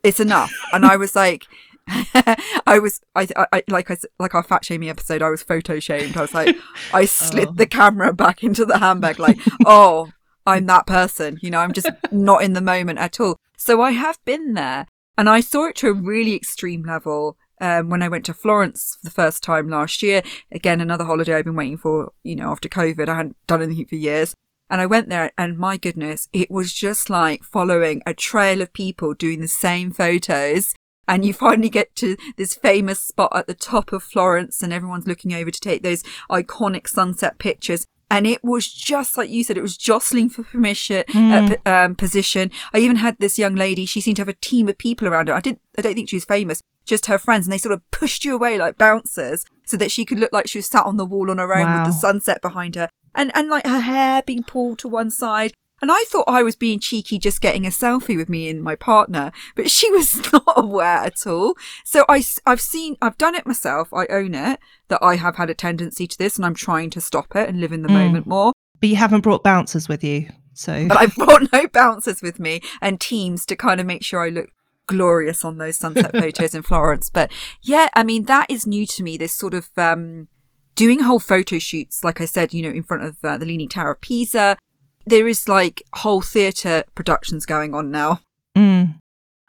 It's 0.03 0.19
enough. 0.19 0.51
and 0.73 0.85
I 0.85 0.97
was 0.97 1.15
like, 1.15 1.45
I 1.87 2.79
was, 2.79 3.01
I, 3.15 3.27
I, 3.51 3.63
like 3.67 3.89
I, 3.89 3.97
like 4.19 4.35
our 4.35 4.43
fat 4.43 4.65
shaming 4.65 4.89
episode, 4.89 5.21
I 5.21 5.29
was 5.29 5.43
photo 5.43 5.79
shamed. 5.79 6.17
I 6.17 6.21
was 6.21 6.33
like, 6.33 6.55
I 6.93 7.05
slid 7.05 7.49
oh. 7.49 7.53
the 7.53 7.65
camera 7.65 8.13
back 8.13 8.43
into 8.43 8.65
the 8.65 8.77
handbag, 8.77 9.19
like, 9.19 9.39
oh, 9.65 10.11
I'm 10.45 10.65
that 10.67 10.87
person. 10.87 11.39
You 11.41 11.51
know, 11.51 11.59
I'm 11.59 11.73
just 11.73 11.89
not 12.11 12.43
in 12.43 12.53
the 12.53 12.61
moment 12.61 12.99
at 12.99 13.19
all. 13.19 13.37
So 13.57 13.81
I 13.81 13.91
have 13.91 14.17
been 14.25 14.53
there 14.53 14.87
and 15.17 15.29
I 15.29 15.39
saw 15.39 15.67
it 15.67 15.75
to 15.77 15.89
a 15.89 15.93
really 15.93 16.35
extreme 16.35 16.83
level 16.83 17.37
um, 17.61 17.89
when 17.89 18.01
I 18.01 18.09
went 18.09 18.25
to 18.25 18.33
Florence 18.33 18.97
for 18.99 19.05
the 19.05 19.11
first 19.11 19.43
time 19.43 19.69
last 19.69 20.01
year. 20.01 20.21
Again, 20.51 20.81
another 20.81 21.05
holiday 21.05 21.35
I've 21.35 21.45
been 21.45 21.55
waiting 21.55 21.77
for, 21.77 22.11
you 22.23 22.35
know, 22.35 22.51
after 22.51 22.67
COVID. 22.67 23.07
I 23.07 23.15
hadn't 23.15 23.37
done 23.47 23.61
anything 23.61 23.85
for 23.85 23.95
years. 23.95 24.35
And 24.69 24.81
I 24.81 24.85
went 24.85 25.09
there 25.09 25.31
and 25.37 25.57
my 25.57 25.77
goodness, 25.77 26.27
it 26.31 26.49
was 26.49 26.73
just 26.73 27.09
like 27.09 27.43
following 27.43 28.01
a 28.05 28.13
trail 28.13 28.61
of 28.61 28.73
people 28.73 29.13
doing 29.13 29.41
the 29.41 29.47
same 29.47 29.91
photos. 29.91 30.73
And 31.07 31.25
you 31.25 31.33
finally 31.33 31.69
get 31.69 31.93
to 31.97 32.15
this 32.37 32.53
famous 32.53 33.01
spot 33.01 33.31
at 33.35 33.47
the 33.47 33.53
top 33.53 33.91
of 33.91 34.01
Florence 34.01 34.63
and 34.63 34.71
everyone's 34.71 35.07
looking 35.07 35.33
over 35.33 35.51
to 35.51 35.59
take 35.59 35.83
those 35.83 36.03
iconic 36.29 36.87
sunset 36.87 37.37
pictures 37.37 37.85
and 38.11 38.27
it 38.27 38.43
was 38.43 38.67
just 38.71 39.17
like 39.17 39.29
you 39.29 39.41
said, 39.41 39.57
it 39.57 39.61
was 39.61 39.77
jostling 39.77 40.29
for 40.29 40.43
permission, 40.43 41.05
mm. 41.07 41.57
uh, 41.65 41.69
um, 41.69 41.95
position. 41.95 42.51
I 42.73 42.79
even 42.79 42.97
had 42.97 43.15
this 43.19 43.39
young 43.39 43.55
lady. 43.55 43.85
She 43.85 44.01
seemed 44.01 44.17
to 44.17 44.21
have 44.21 44.27
a 44.27 44.33
team 44.33 44.67
of 44.67 44.77
people 44.77 45.07
around 45.07 45.29
her. 45.29 45.33
I 45.33 45.39
didn't, 45.39 45.61
I 45.77 45.81
don't 45.81 45.95
think 45.95 46.09
she 46.09 46.17
was 46.17 46.25
famous, 46.25 46.61
just 46.85 47.05
her 47.07 47.17
friends, 47.17 47.45
and 47.45 47.53
they 47.53 47.57
sort 47.57 47.73
of 47.73 47.89
pushed 47.91 48.25
you 48.25 48.35
away 48.35 48.57
like 48.57 48.77
bouncers, 48.77 49.45
so 49.65 49.77
that 49.77 49.91
she 49.91 50.05
could 50.05 50.19
look 50.19 50.33
like 50.33 50.47
she 50.47 50.57
was 50.57 50.67
sat 50.67 50.85
on 50.85 50.97
the 50.97 51.05
wall 51.05 51.31
on 51.31 51.37
her 51.37 51.55
own 51.55 51.65
wow. 51.65 51.83
with 51.83 51.93
the 51.93 51.99
sunset 51.99 52.41
behind 52.41 52.75
her, 52.75 52.89
and 53.15 53.31
and 53.35 53.49
like 53.49 53.65
her 53.65 53.79
hair 53.79 54.21
being 54.25 54.43
pulled 54.43 54.79
to 54.79 54.87
one 54.87 55.09
side. 55.11 55.53
And 55.81 55.91
I 55.91 56.03
thought 56.07 56.25
I 56.27 56.43
was 56.43 56.55
being 56.55 56.79
cheeky, 56.79 57.17
just 57.17 57.41
getting 57.41 57.65
a 57.65 57.69
selfie 57.69 58.15
with 58.15 58.29
me 58.29 58.47
and 58.49 58.61
my 58.61 58.75
partner, 58.75 59.31
but 59.55 59.71
she 59.71 59.89
was 59.89 60.31
not 60.33 60.43
aware 60.55 60.97
at 60.97 61.25
all. 61.25 61.55
So 61.83 62.05
I, 62.07 62.23
I've 62.45 62.61
seen, 62.61 62.97
I've 63.01 63.17
done 63.17 63.33
it 63.33 63.47
myself. 63.47 63.91
I 63.91 64.05
own 64.05 64.35
it 64.35 64.59
that 64.89 64.99
I 65.01 65.15
have 65.15 65.37
had 65.37 65.49
a 65.49 65.55
tendency 65.55 66.05
to 66.05 66.17
this 66.19 66.37
and 66.37 66.45
I'm 66.45 66.53
trying 66.53 66.91
to 66.91 67.01
stop 67.01 67.35
it 67.35 67.49
and 67.49 67.59
live 67.59 67.71
in 67.71 67.81
the 67.81 67.89
mm. 67.89 67.93
moment 67.93 68.27
more. 68.27 68.53
But 68.79 68.89
you 68.89 68.95
haven't 68.95 69.21
brought 69.21 69.43
bouncers 69.43 69.89
with 69.89 70.03
you. 70.03 70.27
So, 70.53 70.87
but 70.87 70.97
I've 70.99 71.15
brought 71.15 71.51
no 71.51 71.67
bouncers 71.67 72.21
with 72.21 72.39
me 72.39 72.61
and 72.79 73.01
teams 73.01 73.45
to 73.47 73.55
kind 73.55 73.79
of 73.79 73.87
make 73.87 74.03
sure 74.03 74.23
I 74.23 74.29
look 74.29 74.49
glorious 74.91 75.43
on 75.43 75.57
those 75.57 75.77
sunset 75.77 76.11
photos 76.11 76.53
in 76.53 76.61
Florence. 76.61 77.09
But 77.09 77.31
yeah, 77.61 77.89
I 77.95 78.03
mean, 78.03 78.25
that 78.25 78.49
is 78.49 78.67
new 78.67 78.85
to 78.87 79.03
me. 79.03 79.17
This 79.17 79.33
sort 79.33 79.53
of, 79.53 79.69
um, 79.77 80.27
doing 80.75 80.99
whole 80.99 81.19
photo 81.19 81.59
shoots, 81.59 82.03
like 82.03 82.21
I 82.21 82.25
said, 82.25 82.53
you 82.53 82.61
know, 82.61 82.69
in 82.69 82.83
front 82.83 83.03
of 83.03 83.17
uh, 83.23 83.37
the 83.37 83.45
Leaning 83.45 83.69
Tower 83.69 83.91
of 83.91 84.01
Pisa, 84.01 84.57
there 85.05 85.27
is 85.27 85.47
like 85.47 85.83
whole 85.95 86.21
theatre 86.21 86.83
productions 86.95 87.45
going 87.45 87.73
on 87.73 87.91
now. 87.91 88.21
Mm. 88.57 88.95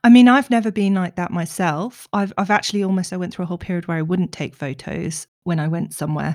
I 0.04 0.08
mean, 0.08 0.28
I've 0.28 0.50
never 0.50 0.72
been 0.72 0.94
like 0.94 1.16
that 1.16 1.30
myself. 1.30 2.08
I've 2.12 2.32
I've 2.36 2.50
actually 2.50 2.82
almost 2.82 3.12
I 3.12 3.16
went 3.16 3.34
through 3.34 3.44
a 3.44 3.48
whole 3.48 3.58
period 3.58 3.86
where 3.86 3.96
I 3.96 4.02
wouldn't 4.02 4.32
take 4.32 4.56
photos 4.56 5.26
when 5.44 5.60
I 5.60 5.68
went 5.68 5.94
somewhere. 5.94 6.34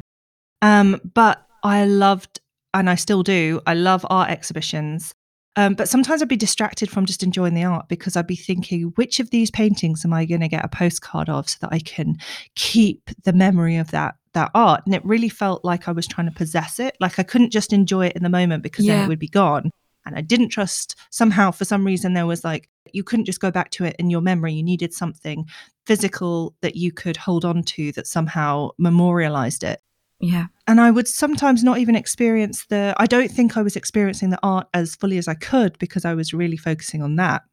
Um, 0.62 1.00
but 1.14 1.46
I 1.64 1.86
loved, 1.86 2.40
and 2.74 2.90
I 2.90 2.96
still 2.96 3.24
do. 3.24 3.62
I 3.68 3.74
love 3.74 4.06
art 4.10 4.30
exhibitions. 4.30 5.14
Um, 5.58 5.74
but 5.74 5.90
sometimes 5.90 6.22
I'd 6.22 6.28
be 6.28 6.38
distracted 6.38 6.88
from 6.88 7.08
just 7.08 7.24
enjoying 7.24 7.56
the 7.56 7.64
art 7.64 7.88
because 7.90 8.16
I'd 8.16 8.28
be 8.28 8.36
thinking, 8.36 8.94
which 8.96 9.20
of 9.20 9.32
these 9.32 9.50
paintings 9.50 10.06
am 10.06 10.14
I 10.14 10.24
going 10.26 10.42
to 10.42 10.48
get 10.48 10.64
a 10.64 10.68
postcard 10.70 11.30
of 11.30 11.50
so 11.50 11.58
that 11.62 11.74
I 11.74 11.80
can 11.80 12.18
keep 12.54 13.10
the 13.24 13.34
memory 13.34 13.76
of 13.78 13.90
that 13.90 14.16
that 14.34 14.52
art? 14.54 14.84
And 14.86 14.94
it 14.94 15.04
really 15.04 15.30
felt 15.30 15.66
like 15.66 15.88
I 15.88 15.92
was 15.92 16.06
trying 16.06 16.28
to 16.28 16.36
possess 16.36 16.80
it. 16.80 16.96
Like 17.00 17.18
I 17.18 17.24
couldn't 17.24 17.50
just 17.50 17.74
enjoy 17.74 18.06
it 18.06 18.16
in 18.16 18.22
the 18.22 18.30
moment 18.30 18.62
because 18.62 18.86
yeah. 18.86 18.98
then 18.98 19.06
it 19.06 19.08
would 19.08 19.20
be 19.20 19.28
gone. 19.28 19.72
And 20.06 20.16
I 20.16 20.22
didn't 20.22 20.50
trust 20.50 20.96
somehow 21.10 21.50
for 21.50 21.66
some 21.66 21.84
reason 21.84 22.14
there 22.14 22.28
was 22.28 22.44
like 22.44 22.70
you 22.94 23.04
couldn't 23.04 23.26
just 23.26 23.42
go 23.42 23.50
back 23.50 23.72
to 23.72 23.84
it 23.84 23.96
in 23.98 24.12
your 24.12 24.22
memory. 24.22 24.54
You 24.54 24.64
needed 24.64 24.94
something 24.94 25.48
physical 25.88 26.56
that 26.62 26.76
you 26.76 26.92
could 26.92 27.18
hold 27.18 27.46
on 27.46 27.64
to 27.64 27.92
that 27.94 28.06
somehow 28.06 28.70
memorialized 28.78 29.64
it. 29.64 29.82
Yeah. 30.20 30.48
And 30.66 30.82
I 30.82 30.92
would 30.92 31.08
sometimes 31.08 31.64
not 31.64 31.78
even 31.78 31.96
experience 31.96 32.66
the, 32.66 32.96
I 32.98 33.06
don't 33.06 33.30
think 33.30 33.56
I 33.56 33.62
was 33.62 33.76
experiencing 33.76 34.32
the 34.32 34.40
art 34.42 34.68
as 34.74 34.96
fully 34.96 35.18
as 35.18 35.28
I 35.28 35.36
could 35.36 35.78
because 35.80 36.06
I 36.06 36.14
was 36.14 36.34
really 36.34 36.58
focusing 36.58 37.02
on 37.02 37.16
that. 37.18 37.44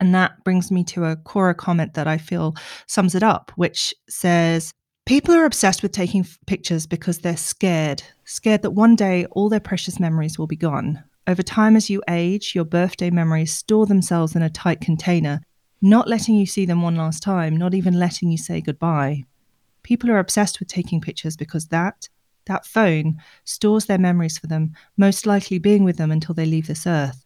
And 0.00 0.14
that 0.14 0.42
brings 0.44 0.70
me 0.70 0.84
to 0.84 1.04
a 1.04 1.16
Quora 1.16 1.56
comment 1.56 1.94
that 1.94 2.06
I 2.06 2.18
feel 2.18 2.54
sums 2.86 3.14
it 3.14 3.22
up, 3.22 3.52
which 3.56 3.94
says, 4.08 4.72
People 5.06 5.34
are 5.34 5.44
obsessed 5.44 5.82
with 5.82 5.92
taking 5.92 6.22
f- 6.22 6.38
pictures 6.46 6.86
because 6.86 7.18
they're 7.18 7.36
scared, 7.36 8.02
scared 8.24 8.62
that 8.62 8.70
one 8.70 8.96
day 8.96 9.26
all 9.32 9.48
their 9.48 9.60
precious 9.60 10.00
memories 10.00 10.38
will 10.38 10.46
be 10.46 10.56
gone. 10.56 11.02
Over 11.26 11.42
time, 11.42 11.76
as 11.76 11.90
you 11.90 12.02
age, 12.08 12.54
your 12.54 12.64
birthday 12.64 13.10
memories 13.10 13.52
store 13.52 13.86
themselves 13.86 14.34
in 14.34 14.42
a 14.42 14.50
tight 14.50 14.80
container, 14.80 15.40
not 15.82 16.08
letting 16.08 16.36
you 16.36 16.46
see 16.46 16.64
them 16.64 16.80
one 16.80 16.96
last 16.96 17.22
time, 17.22 17.56
not 17.56 17.74
even 17.74 17.98
letting 17.98 18.30
you 18.30 18.38
say 18.38 18.60
goodbye. 18.60 19.24
People 19.84 20.10
are 20.10 20.18
obsessed 20.18 20.58
with 20.58 20.68
taking 20.68 21.00
pictures 21.00 21.36
because 21.36 21.68
that, 21.68 22.08
that 22.46 22.66
phone, 22.66 23.20
stores 23.44 23.84
their 23.84 23.98
memories 23.98 24.38
for 24.38 24.46
them, 24.46 24.72
most 24.96 25.26
likely 25.26 25.58
being 25.58 25.84
with 25.84 25.98
them 25.98 26.10
until 26.10 26.34
they 26.34 26.46
leave 26.46 26.66
this 26.66 26.86
earth. 26.86 27.24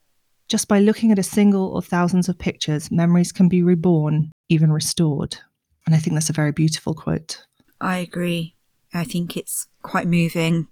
Just 0.49 0.67
by 0.67 0.81
looking 0.81 1.13
at 1.13 1.21
a 1.21 1.23
single 1.23 1.69
or 1.69 1.81
thousands 1.81 2.29
of 2.29 2.37
pictures, 2.37 2.91
memories 2.91 3.31
can 3.31 3.49
be 3.49 3.63
reborn, 3.63 4.33
even 4.49 4.73
restored. 4.73 5.39
And 5.87 5.95
I 5.95 5.99
think 5.99 6.15
that's 6.15 6.31
a 6.31 6.35
very 6.35 6.51
beautiful 6.51 6.95
quote. 6.95 7.45
I 7.81 7.99
agree. 7.99 8.57
I 8.93 9.05
think 9.05 9.37
it's 9.37 9.69
quite 9.83 10.09
moving. 10.09 10.67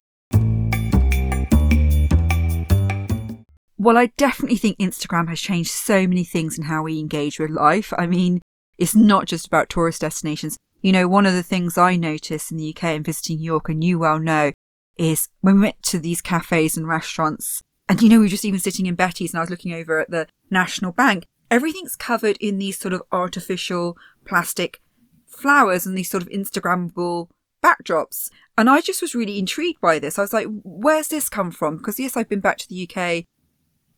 Well, 3.79 3.97
I 3.97 4.07
definitely 4.17 4.57
think 4.57 4.79
Instagram 4.79 5.29
has 5.29 5.39
changed 5.39 5.71
so 5.71 6.09
many 6.09 6.25
things 6.25 6.59
in 6.59 6.65
how 6.65 6.83
we 6.83 6.99
engage 6.99 7.39
with 7.39 7.51
life. 7.51 7.93
I 7.97 8.07
mean, 8.09 8.41
it's 8.77 8.97
not 8.97 9.27
just 9.27 9.47
about 9.47 9.69
tourist 9.69 10.01
destinations. 10.01 10.57
You 10.83 10.93
know, 10.93 11.09
one 11.09 11.27
of 11.27 11.35
the 11.35 11.43
things 11.43 11.79
I 11.79 11.97
noticed 11.97 12.51
in 12.51 12.59
the 12.59 12.75
UK 12.75 12.85
and 12.85 13.05
visiting 13.05 13.39
York, 13.39 13.69
and 13.69 13.83
you 13.83 13.99
well 13.99 14.19
know, 14.19 14.53
is 14.97 15.29
when 15.41 15.57
we 15.57 15.63
went 15.63 15.83
to 15.85 15.99
these 15.99 16.21
cafes 16.21 16.77
and 16.77 16.87
restaurants, 16.87 17.63
and 17.89 18.01
you 18.03 18.09
know, 18.09 18.19
we 18.19 18.25
were 18.25 18.31
just 18.31 18.45
even 18.45 18.61
sitting 18.61 18.87
in 18.87 18.95
Betty's 18.95 19.33
and 19.33 19.39
I 19.39 19.43
was 19.43 19.51
looking 19.51 19.73
over 19.73 20.01
at 20.01 20.11
the 20.11 20.27
National 20.51 20.93
Bank, 20.93 21.25
everything's 21.51 21.97
covered 21.97 22.37
in 22.39 22.59
these 22.59 22.79
sort 22.79 22.95
of 22.95 23.03
artificial 23.13 23.97
plastic 24.25 24.81
flowers 25.27 25.87
and 25.87 25.97
these 25.97 26.11
sort 26.11 26.23
of 26.23 26.29
Instagrammable 26.31 27.29
backdrops. 27.63 28.31
And 28.59 28.71
I 28.71 28.81
just 28.81 29.03
was 29.03 29.15
really 29.15 29.39
intrigued 29.39 29.81
by 29.81 29.99
this. 29.99 30.19
I 30.19 30.23
was 30.23 30.33
like, 30.33 30.47
where's 30.63 31.09
this 31.09 31.29
come 31.29 31.51
from? 31.51 31.77
Because 31.77 31.99
yes, 31.99 32.17
I've 32.17 32.29
been 32.29 32.41
back 32.41 32.59
to 32.59 32.69
the 32.69 32.89
UK 32.89 33.25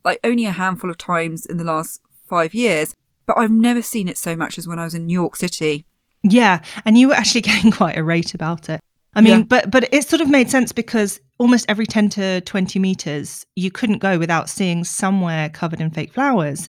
like 0.03 0.19
only 0.23 0.45
a 0.45 0.51
handful 0.51 0.89
of 0.89 0.97
times 0.97 1.45
in 1.45 1.57
the 1.57 1.63
last 1.63 2.01
five 2.27 2.53
years, 2.53 2.95
but 3.25 3.37
I've 3.37 3.51
never 3.51 3.81
seen 3.81 4.07
it 4.07 4.17
so 4.17 4.35
much 4.35 4.57
as 4.57 4.67
when 4.67 4.79
I 4.79 4.85
was 4.85 4.95
in 4.95 5.05
New 5.05 5.13
York 5.13 5.35
City. 5.35 5.85
Yeah, 6.23 6.61
and 6.85 6.97
you 6.97 7.09
were 7.09 7.13
actually 7.13 7.41
getting 7.49 7.71
quite 7.71 7.97
irate 7.97 8.33
about 8.33 8.69
it. 8.69 8.79
I 9.13 9.21
mean, 9.21 9.39
yeah. 9.39 9.45
but 9.45 9.71
but 9.71 9.91
it 9.93 10.07
sort 10.07 10.21
of 10.21 10.29
made 10.29 10.49
sense 10.49 10.71
because 10.71 11.19
almost 11.39 11.65
every 11.67 11.85
10 11.85 12.09
to 12.09 12.41
20 12.41 12.79
meters 12.79 13.45
you 13.55 13.71
couldn't 13.71 13.97
go 13.99 14.19
without 14.19 14.49
seeing 14.49 14.83
somewhere 14.83 15.49
covered 15.49 15.81
in 15.81 15.89
fake 15.89 16.13
flowers. 16.13 16.67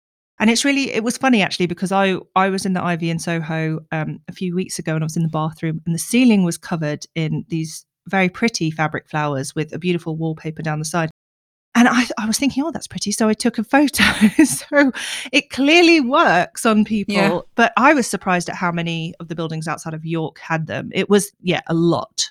And 0.41 0.49
it's 0.49 0.65
really 0.65 0.91
it 0.93 1.05
was 1.05 1.19
funny 1.19 1.43
actually 1.43 1.67
because 1.67 1.93
I 1.93 2.17
I 2.35 2.49
was 2.49 2.65
in 2.65 2.73
the 2.73 2.83
Ivy 2.83 3.11
in 3.11 3.19
Soho 3.19 3.81
um, 3.93 4.21
a 4.29 4.33
few 4.33 4.55
weeks 4.55 4.79
ago 4.79 4.95
and 4.95 5.05
I 5.05 5.07
was 5.07 5.17
in 5.17 5.23
the 5.23 5.29
bathroom 5.29 5.83
and 5.85 5.95
the 5.95 5.99
ceiling 6.01 6.43
was 6.43 6.57
covered 6.57 7.05
in 7.15 7.45
these 7.49 7.85
very 8.09 8.29
pretty 8.29 8.71
fabric 8.71 9.09
flowers 9.09 9.55
with 9.55 9.73
a 9.73 9.79
beautiful 9.79 10.17
wallpaper 10.17 10.63
down 10.63 10.79
the 10.79 10.85
side. 10.85 11.11
And 11.75 11.89
I, 11.89 12.05
I 12.19 12.27
was 12.27 12.39
thinking, 12.39 12.63
oh, 12.65 12.71
that's 12.71 12.87
pretty. 12.87 13.13
So 13.13 13.29
I 13.29 13.35
took 13.35 13.57
a 13.59 13.65
photo. 13.65 14.05
so 14.45 14.93
it 15.33 15.49
clearly 15.51 16.01
works 16.01 16.67
on 16.67 16.85
people. 16.85 17.15
Yeah. 17.15 17.41
But 17.55 17.73
I 17.77 17.95
was 17.95 18.07
surprised 18.07 18.51
at 18.51 18.57
how 18.57 18.71
many 18.73 19.15
of 19.21 19.29
the 19.29 19.35
buildings 19.35 19.67
outside 19.67 19.95
of 19.95 20.05
York 20.05 20.39
had 20.39 20.67
them. 20.67 20.91
It 20.93 21.09
was, 21.09 21.33
yeah, 21.41 21.61
a 21.69 21.75
lot. 21.75 22.31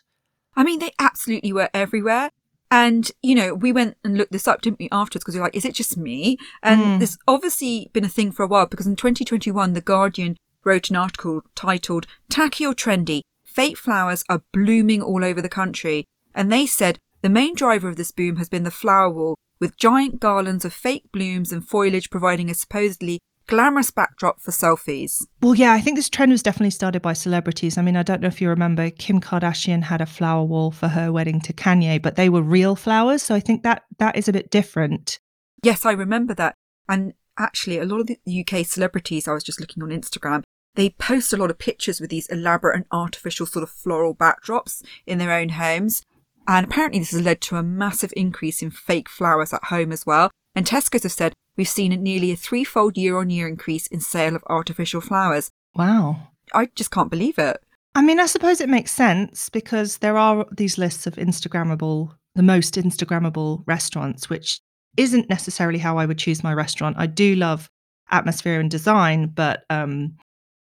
I 0.55 0.63
mean, 0.63 0.79
they 0.79 0.91
absolutely 0.99 1.53
were 1.53 1.69
everywhere. 1.73 2.29
And, 2.69 3.11
you 3.23 3.33
know, 3.35 3.53
we 3.55 3.71
went 3.73 3.97
and 4.03 4.15
looked 4.17 4.31
this 4.31 4.47
up, 4.47 4.61
didn't 4.61 4.79
we, 4.79 4.87
afterwards? 4.91 5.23
Because 5.23 5.33
we 5.33 5.39
are 5.41 5.43
like, 5.45 5.55
is 5.55 5.65
it 5.65 5.73
just 5.75 5.97
me? 5.97 6.37
And 6.61 6.81
Mm. 6.81 6.97
there's 6.99 7.17
obviously 7.27 7.89
been 7.93 8.05
a 8.05 8.09
thing 8.09 8.31
for 8.31 8.43
a 8.43 8.47
while 8.47 8.67
because 8.67 8.87
in 8.87 8.95
2021, 8.95 9.73
The 9.73 9.81
Guardian 9.81 10.37
wrote 10.63 10.89
an 10.89 10.95
article 10.95 11.41
titled 11.55 12.05
Tacky 12.29 12.65
or 12.65 12.73
Trendy? 12.73 13.21
Fake 13.43 13.77
flowers 13.77 14.23
are 14.29 14.43
blooming 14.53 15.01
all 15.01 15.25
over 15.25 15.41
the 15.41 15.49
country. 15.49 16.05
And 16.33 16.49
they 16.51 16.65
said 16.65 16.99
the 17.21 17.29
main 17.29 17.55
driver 17.55 17.87
of 17.87 17.95
this 17.95 18.11
boom 18.11 18.37
has 18.37 18.49
been 18.49 18.63
the 18.63 18.71
flower 18.71 19.09
wall, 19.09 19.35
with 19.59 19.77
giant 19.77 20.19
garlands 20.19 20.65
of 20.65 20.73
fake 20.73 21.11
blooms 21.11 21.51
and 21.51 21.67
foliage 21.67 22.09
providing 22.09 22.49
a 22.49 22.53
supposedly 22.53 23.19
glamorous 23.47 23.91
backdrop 23.91 24.39
for 24.41 24.51
selfies. 24.51 25.25
Well, 25.41 25.55
yeah, 25.55 25.73
I 25.73 25.81
think 25.81 25.97
this 25.97 26.09
trend 26.09 26.31
was 26.31 26.41
definitely 26.41 26.71
started 26.71 27.01
by 27.01 27.13
celebrities. 27.13 27.77
I 27.77 27.81
mean, 27.81 27.95
I 27.95 28.03
don't 28.03 28.21
know 28.21 28.27
if 28.27 28.41
you 28.41 28.49
remember, 28.49 28.89
Kim 28.89 29.19
Kardashian 29.19 29.83
had 29.83 30.01
a 30.01 30.05
flower 30.05 30.43
wall 30.43 30.71
for 30.71 30.87
her 30.87 31.11
wedding 31.11 31.41
to 31.41 31.53
Kanye, 31.53 32.01
but 32.01 32.15
they 32.15 32.29
were 32.29 32.41
real 32.41 32.75
flowers. 32.75 33.21
So 33.21 33.35
I 33.35 33.39
think 33.39 33.63
that 33.63 33.83
that 33.99 34.15
is 34.15 34.27
a 34.27 34.33
bit 34.33 34.49
different. 34.49 35.19
Yes, 35.63 35.85
I 35.85 35.91
remember 35.91 36.33
that. 36.35 36.55
And 36.89 37.13
actually, 37.37 37.77
a 37.77 37.85
lot 37.85 37.99
of 37.99 38.07
the 38.07 38.17
UK 38.25 38.65
celebrities, 38.65 39.27
I 39.27 39.33
was 39.33 39.43
just 39.43 39.59
looking 39.59 39.83
on 39.83 39.89
Instagram, 39.89 40.43
they 40.75 40.89
post 40.89 41.33
a 41.33 41.37
lot 41.37 41.51
of 41.51 41.59
pictures 41.59 41.99
with 41.99 42.09
these 42.09 42.27
elaborate 42.27 42.75
and 42.77 42.85
artificial 42.91 43.45
sort 43.45 43.63
of 43.63 43.69
floral 43.69 44.15
backdrops 44.15 44.81
in 45.05 45.17
their 45.17 45.33
own 45.33 45.49
homes. 45.49 46.03
And 46.47 46.65
apparently, 46.65 46.99
this 46.99 47.11
has 47.11 47.21
led 47.21 47.41
to 47.41 47.57
a 47.57 47.63
massive 47.63 48.13
increase 48.15 48.61
in 48.61 48.71
fake 48.71 49.09
flowers 49.09 49.53
at 49.53 49.65
home 49.65 49.91
as 49.91 50.05
well. 50.05 50.31
And 50.55 50.65
Tesco's 50.65 51.03
have 51.03 51.11
said 51.11 51.33
we've 51.55 51.67
seen 51.67 51.91
nearly 52.03 52.31
a 52.31 52.35
threefold 52.35 52.97
year 52.97 53.17
on 53.17 53.29
year 53.29 53.47
increase 53.47 53.87
in 53.87 54.01
sale 54.01 54.35
of 54.35 54.43
artificial 54.47 55.01
flowers. 55.01 55.49
Wow. 55.75 56.27
I 56.53 56.67
just 56.75 56.91
can't 56.91 57.11
believe 57.11 57.37
it. 57.37 57.57
I 57.93 58.01
mean, 58.01 58.19
I 58.19 58.25
suppose 58.25 58.61
it 58.61 58.69
makes 58.69 58.91
sense 58.91 59.49
because 59.49 59.97
there 59.97 60.17
are 60.17 60.45
these 60.51 60.77
lists 60.77 61.07
of 61.07 61.15
Instagrammable, 61.15 62.15
the 62.35 62.43
most 62.43 62.75
Instagrammable 62.75 63.63
restaurants, 63.65 64.29
which 64.29 64.59
isn't 64.97 65.29
necessarily 65.29 65.79
how 65.79 65.97
I 65.97 66.05
would 66.05 66.17
choose 66.17 66.43
my 66.43 66.53
restaurant. 66.53 66.97
I 66.97 67.07
do 67.07 67.35
love 67.35 67.69
atmosphere 68.09 68.59
and 68.59 68.69
design, 68.69 69.27
but 69.27 69.63
um, 69.69 70.17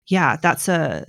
yeah, 0.07 0.38
that's 0.38 0.68
a 0.68 1.05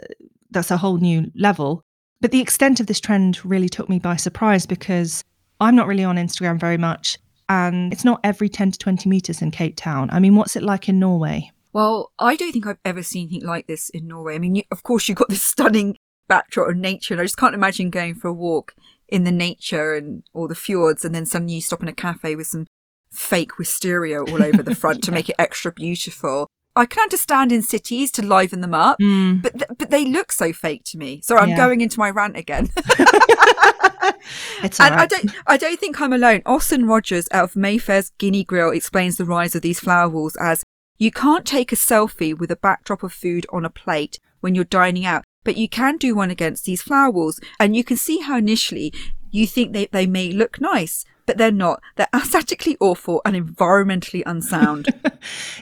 that's 0.51 0.71
a 0.71 0.77
whole 0.77 0.99
new 0.99 1.31
level. 1.35 1.83
But 2.21 2.33
the 2.33 2.41
extent 2.41 2.81
of 2.81 2.87
this 2.87 3.01
trend 3.01 3.45
really 3.45 3.69
took 3.69 3.89
me 3.89 3.99
by 3.99 4.17
surprise 4.17 4.67
because 4.67 5.23
I'm 5.61 5.77
not 5.77 5.87
really 5.87 6.05
on 6.05 6.17
Instagram 6.17 6.59
very 6.59 6.77
much, 6.77 7.19
and 7.49 7.93
it's 7.93 8.05
not 8.05 8.21
every 8.25 8.49
10 8.49 8.73
to 8.73 8.79
20 8.79 9.09
meters 9.09 9.41
in 9.41 9.51
Cape 9.51 9.77
Town. 9.77 10.09
I 10.11 10.19
mean, 10.19 10.35
what's 10.35 10.57
it 10.57 10.63
like 10.63 10.89
in 10.89 10.99
Norway? 10.99 11.51
Well, 11.73 12.13
I 12.19 12.35
don't 12.37 12.53
think 12.53 12.67
I've 12.67 12.79
ever 12.85 13.03
seen 13.03 13.29
anything 13.29 13.47
like 13.47 13.67
this 13.67 13.89
in 13.91 14.09
Norway. 14.09 14.35
I 14.35 14.39
mean, 14.39 14.57
you, 14.57 14.63
of 14.71 14.83
course, 14.83 15.09
you've 15.09 15.19
got 15.19 15.29
this 15.29 15.43
stunning 15.45 15.97
backdrop 16.29 16.71
of 16.71 16.77
nature, 16.77 17.15
and 17.15 17.21
I 17.21 17.25
just 17.25 17.37
can't 17.37 17.55
imagine 17.55 17.91
going 17.91 18.15
for 18.15 18.29
a 18.29 18.33
walk 18.33 18.75
in 19.09 19.25
the 19.25 19.33
nature 19.33 19.95
and 19.95 20.25
all 20.35 20.49
the 20.49 20.55
fjords, 20.55 21.05
and 21.05 21.15
then 21.15 21.25
suddenly 21.25 21.55
you 21.55 21.61
stop 21.61 21.83
in 21.83 21.89
a 21.89 21.93
cafe 21.93 22.35
with 22.37 22.49
some 22.49 22.67
fake 23.13 23.59
wisteria 23.59 24.23
all 24.23 24.43
over 24.43 24.63
the 24.63 24.75
front 24.75 25.03
to 25.05 25.13
make 25.13 25.29
it 25.29 25.37
extra 25.39 25.73
beautiful. 25.73 26.49
I 26.79 26.87
can 26.87 27.03
understand 27.03 27.53
in 27.53 27.63
cities 27.63 28.11
to 28.13 28.23
liven 28.25 28.61
them 28.61 28.75
up, 28.75 28.99
Mm. 29.01 29.43
but 29.43 29.53
th- 29.59 29.71
but 29.79 29.91
they 29.91 30.05
look 30.05 30.33
so 30.33 30.53
fake 30.53 30.83
to 30.87 30.99
me. 30.99 31.21
Sorry, 31.23 31.41
I'm 31.41 31.51
Yeah. 31.51 31.57
going 31.57 31.81
into 31.81 31.99
my 31.99 32.11
rant 32.11 32.37
again. 32.37 32.71
it's 34.63 34.81
And 34.81 34.95
all 34.95 35.01
I 35.01 35.07
don't, 35.07 35.31
I 35.47 35.57
don't 35.57 35.79
think 35.81 36.01
I'm 36.01 36.13
alone. 36.13 36.41
Oisín 36.43 36.89
Rogers 36.89 37.29
out 37.33 37.45
of 37.45 37.57
Mayfair's 37.57 38.11
Guinea 38.19 38.45
Grill 38.45 38.71
explains 38.71 39.17
the 39.17 39.25
rise 39.25 39.55
of 39.55 39.63
these 39.63 39.81
flower 39.81 40.09
walls 40.09 40.37
as 40.41 40.65
you 40.99 41.11
can't 41.11 41.45
take 41.47 41.73
a 41.73 41.77
selfie 41.77 42.37
with 42.37 42.51
a 42.51 42.57
backdrop 42.57 43.03
of 43.03 43.13
food 43.13 43.47
on 43.53 43.65
a 43.65 43.71
plate 43.71 44.19
when 44.41 44.55
you're 44.55 44.65
dining 44.65 45.05
out, 45.05 45.25
but 45.45 45.57
you 45.57 45.69
can 45.69 45.97
do 45.97 46.15
one 46.15 46.31
against 46.31 46.65
these 46.65 46.83
flower 46.83 47.11
walls. 47.11 47.41
And 47.61 47.77
you 47.77 47.85
can 47.85 47.97
see 47.97 48.19
how 48.21 48.37
initially 48.39 48.93
you 49.31 49.47
think 49.47 49.73
they, 49.73 49.87
they 49.87 50.07
may 50.07 50.33
look 50.33 50.61
nice, 50.61 51.05
but 51.29 51.39
they're 51.39 51.53
not. 51.53 51.81
They're 51.95 52.09
aesthetically 52.15 52.77
awful 52.81 53.23
and 53.25 53.37
environmentally 53.37 54.23
unsound. 54.27 54.89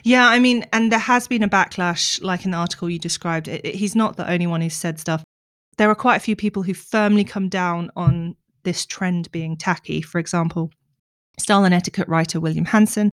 Yeah, 0.03 0.27
I 0.27 0.39
mean, 0.39 0.65
and 0.71 0.91
there 0.91 0.99
has 0.99 1.27
been 1.27 1.43
a 1.43 1.49
backlash, 1.49 2.21
like 2.23 2.45
in 2.45 2.51
the 2.51 2.57
article 2.57 2.89
you 2.89 2.99
described. 2.99 3.47
It, 3.47 3.65
it- 3.65 3.75
he's 3.75 3.95
not 3.95 4.15
the 4.15 4.29
only 4.29 4.47
one 4.47 4.61
who's 4.61 4.73
said 4.75 4.99
stuff. 4.99 5.23
There 5.77 5.89
are 5.89 5.95
quite 5.95 6.15
a 6.15 6.19
few 6.21 6.35
people 6.35 6.63
who 6.63 6.73
firmly 6.73 7.23
come 7.23 7.49
down 7.49 7.91
on 7.95 8.35
this 8.63 8.85
trend 8.85 9.31
being 9.31 9.57
tacky. 9.57 10.01
For 10.01 10.19
example, 10.19 10.71
style 11.39 11.65
and 11.65 11.73
etiquette 11.73 12.07
writer 12.07 12.39
William 12.39 12.65
Hanson. 12.65 13.11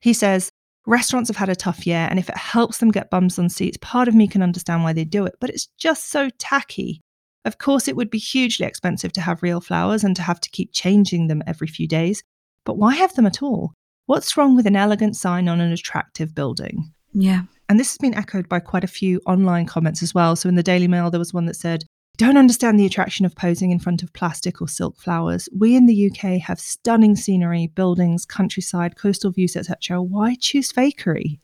He 0.00 0.12
says, 0.12 0.50
Restaurants 0.86 1.28
have 1.30 1.36
had 1.36 1.48
a 1.48 1.56
tough 1.56 1.86
year, 1.86 2.06
and 2.10 2.18
if 2.18 2.28
it 2.28 2.36
helps 2.36 2.78
them 2.78 2.90
get 2.90 3.08
bums 3.10 3.38
on 3.38 3.48
seats, 3.48 3.78
part 3.80 4.06
of 4.08 4.14
me 4.14 4.28
can 4.28 4.42
understand 4.42 4.82
why 4.84 4.92
they 4.92 5.04
do 5.04 5.24
it, 5.24 5.34
but 5.40 5.48
it's 5.48 5.68
just 5.78 6.10
so 6.10 6.28
tacky. 6.38 7.00
Of 7.44 7.58
course, 7.58 7.88
it 7.88 7.96
would 7.96 8.10
be 8.10 8.18
hugely 8.18 8.66
expensive 8.66 9.12
to 9.12 9.20
have 9.20 9.42
real 9.42 9.60
flowers 9.60 10.04
and 10.04 10.16
to 10.16 10.22
have 10.22 10.40
to 10.40 10.50
keep 10.50 10.72
changing 10.72 11.26
them 11.26 11.42
every 11.46 11.66
few 11.66 11.86
days, 11.86 12.22
but 12.64 12.78
why 12.78 12.94
have 12.94 13.14
them 13.14 13.26
at 13.26 13.42
all? 13.42 13.72
What's 14.06 14.36
wrong 14.36 14.56
with 14.56 14.66
an 14.66 14.76
elegant 14.76 15.16
sign 15.16 15.48
on 15.48 15.60
an 15.60 15.72
attractive 15.72 16.34
building? 16.34 16.92
yeah. 17.14 17.42
And 17.68 17.80
this 17.80 17.92
has 17.92 17.98
been 17.98 18.14
echoed 18.14 18.48
by 18.48 18.60
quite 18.60 18.84
a 18.84 18.88
few 18.88 19.20
online 19.26 19.66
comments 19.66 20.02
as 20.02 20.14
well. 20.14 20.36
So 20.36 20.48
in 20.48 20.54
the 20.54 20.62
Daily 20.62 20.88
Mail, 20.88 21.10
there 21.10 21.18
was 21.18 21.32
one 21.32 21.46
that 21.46 21.56
said, 21.56 21.84
Don't 22.18 22.36
understand 22.36 22.78
the 22.78 22.84
attraction 22.84 23.24
of 23.24 23.34
posing 23.34 23.70
in 23.70 23.78
front 23.78 24.02
of 24.02 24.12
plastic 24.12 24.60
or 24.60 24.68
silk 24.68 24.98
flowers. 24.98 25.48
We 25.56 25.74
in 25.74 25.86
the 25.86 26.10
UK 26.10 26.40
have 26.42 26.60
stunning 26.60 27.16
scenery, 27.16 27.68
buildings, 27.68 28.26
countryside, 28.26 28.96
coastal 28.96 29.30
views, 29.30 29.56
etc. 29.56 30.02
Why 30.02 30.36
choose 30.38 30.72
fakery? 30.72 31.38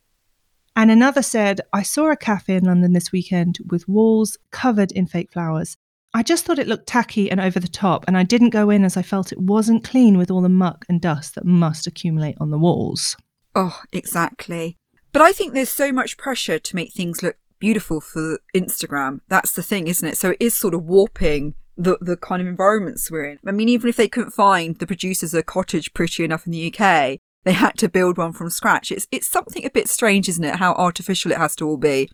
And 0.77 0.91
another 0.91 1.23
said, 1.23 1.63
I 1.73 1.83
saw 1.83 2.11
a 2.11 2.17
cafe 2.17 2.55
in 2.55 2.65
London 2.65 2.93
this 2.93 3.13
weekend 3.13 3.59
with 3.69 3.89
walls 3.89 4.37
covered 4.51 4.93
in 4.93 5.07
fake 5.07 5.33
flowers. 5.33 5.77
I 6.13 6.23
just 6.23 6.45
thought 6.45 6.59
it 6.59 6.67
looked 6.67 6.89
tacky 6.89 7.31
and 7.31 7.41
over 7.41 7.61
the 7.61 7.69
top, 7.69 8.05
and 8.09 8.17
I 8.17 8.25
didn't 8.25 8.51
go 8.51 8.69
in 8.71 8.85
as 8.85 8.97
I 8.97 9.03
felt 9.03 9.33
it 9.33 9.41
wasn't 9.41 9.85
clean 9.85 10.19
with 10.19 10.31
all 10.31 10.41
the 10.41 10.49
muck 10.49 10.85
and 10.89 11.01
dust 11.01 11.37
that 11.37 11.45
must 11.45 11.87
accumulate 11.87 12.37
on 12.41 12.51
the 12.51 12.59
walls. 12.59 13.17
Oh, 13.55 13.81
exactly. 13.93 14.77
But 15.13 15.23
I 15.23 15.33
think 15.33 15.53
there's 15.53 15.71
so 15.71 15.93
much 15.93 16.17
pressure 16.17 16.59
to 16.59 16.77
make 16.77 16.93
things 16.93 17.23
look 17.23 17.37
beautiful 17.59 18.01
for 18.01 18.41
Instagram. 18.55 19.21
That's 19.29 19.53
the 19.53 19.63
thing, 19.63 19.87
isn't 19.87 20.09
it? 20.09 20.17
So 20.17 20.31
it 20.31 20.39
is 20.41 20.57
sort 20.57 20.75
of 20.75 20.85
warping 20.85 21.55
the 21.77 21.97
the 22.01 22.17
kind 22.17 22.43
of 22.43 22.49
environments 22.49 23.11
we're 23.11 23.25
in. 23.25 23.39
I 23.47 23.53
mean, 23.53 23.69
even 23.69 23.89
if 23.89 23.97
they 23.97 24.09
couldn't 24.09 24.33
find 24.33 24.77
the 24.79 24.87
producers 24.87 25.33
a 25.35 25.43
cottage 25.43 25.95
pretty 25.95 26.25
enough 26.25 26.47
in 26.47 26.53
the 26.53 26.75
UK, 26.75 27.19
they 27.45 27.53
had 27.53 27.79
to 27.79 27.89
build 27.89 28.19
one 28.19 28.33
from 28.33 28.51
scratch. 28.51 28.91
It's 28.91 29.07
it's 29.11 29.29
something 29.29 29.65
a 29.65 29.71
bit 29.71 29.89
strange, 29.89 30.29
isn't 30.29 30.45
it? 30.45 30.57
How 30.57 30.75
artificial 30.75 31.33
it 31.33 31.39
has 31.39 31.57
to 31.57 31.67
all 31.67 31.77
be. 31.77 32.11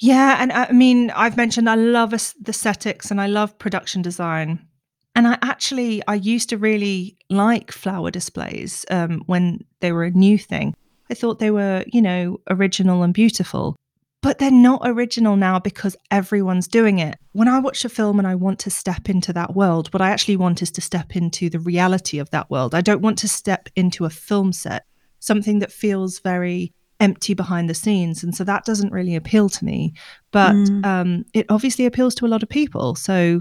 Yeah, 0.00 0.38
and 0.40 0.50
I 0.50 0.72
mean, 0.72 1.10
I've 1.10 1.36
mentioned 1.36 1.68
I 1.68 1.74
love 1.74 2.14
aes- 2.14 2.34
the 2.40 2.50
aesthetics 2.50 3.10
and 3.10 3.20
I 3.20 3.26
love 3.26 3.58
production 3.58 4.00
design. 4.00 4.66
And 5.14 5.28
I 5.28 5.38
actually, 5.42 6.02
I 6.08 6.14
used 6.14 6.48
to 6.50 6.58
really 6.58 7.18
like 7.28 7.70
flower 7.70 8.10
displays 8.10 8.86
um, 8.90 9.22
when 9.26 9.60
they 9.80 9.92
were 9.92 10.04
a 10.04 10.10
new 10.10 10.38
thing. 10.38 10.74
I 11.10 11.14
thought 11.14 11.38
they 11.38 11.50
were, 11.50 11.84
you 11.86 12.00
know, 12.00 12.40
original 12.48 13.02
and 13.02 13.12
beautiful. 13.12 13.76
But 14.22 14.38
they're 14.38 14.50
not 14.50 14.82
original 14.84 15.36
now 15.36 15.58
because 15.58 15.96
everyone's 16.10 16.68
doing 16.68 16.98
it. 16.98 17.18
When 17.32 17.48
I 17.48 17.58
watch 17.58 17.84
a 17.84 17.88
film 17.88 18.18
and 18.18 18.28
I 18.28 18.34
want 18.34 18.58
to 18.60 18.70
step 18.70 19.08
into 19.08 19.32
that 19.32 19.54
world, 19.54 19.92
what 19.92 20.02
I 20.02 20.10
actually 20.10 20.36
want 20.36 20.62
is 20.62 20.70
to 20.72 20.80
step 20.80 21.16
into 21.16 21.50
the 21.50 21.58
reality 21.58 22.18
of 22.18 22.30
that 22.30 22.50
world. 22.50 22.74
I 22.74 22.80
don't 22.80 23.02
want 23.02 23.18
to 23.18 23.28
step 23.28 23.68
into 23.76 24.04
a 24.04 24.10
film 24.10 24.52
set, 24.52 24.84
something 25.18 25.58
that 25.60 25.72
feels 25.72 26.20
very 26.20 26.72
empty 27.00 27.34
behind 27.34 27.68
the 27.68 27.74
scenes. 27.74 28.22
And 28.22 28.34
so 28.34 28.44
that 28.44 28.64
doesn't 28.64 28.92
really 28.92 29.16
appeal 29.16 29.48
to 29.48 29.64
me. 29.64 29.94
But 30.30 30.52
Mm. 30.54 30.84
um, 30.86 31.24
it 31.34 31.46
obviously 31.48 31.86
appeals 31.86 32.14
to 32.16 32.26
a 32.26 32.28
lot 32.28 32.42
of 32.42 32.48
people. 32.48 32.94
So, 32.94 33.40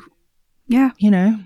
Yeah. 0.68 0.92
you 0.98 1.12
know. 1.12 1.38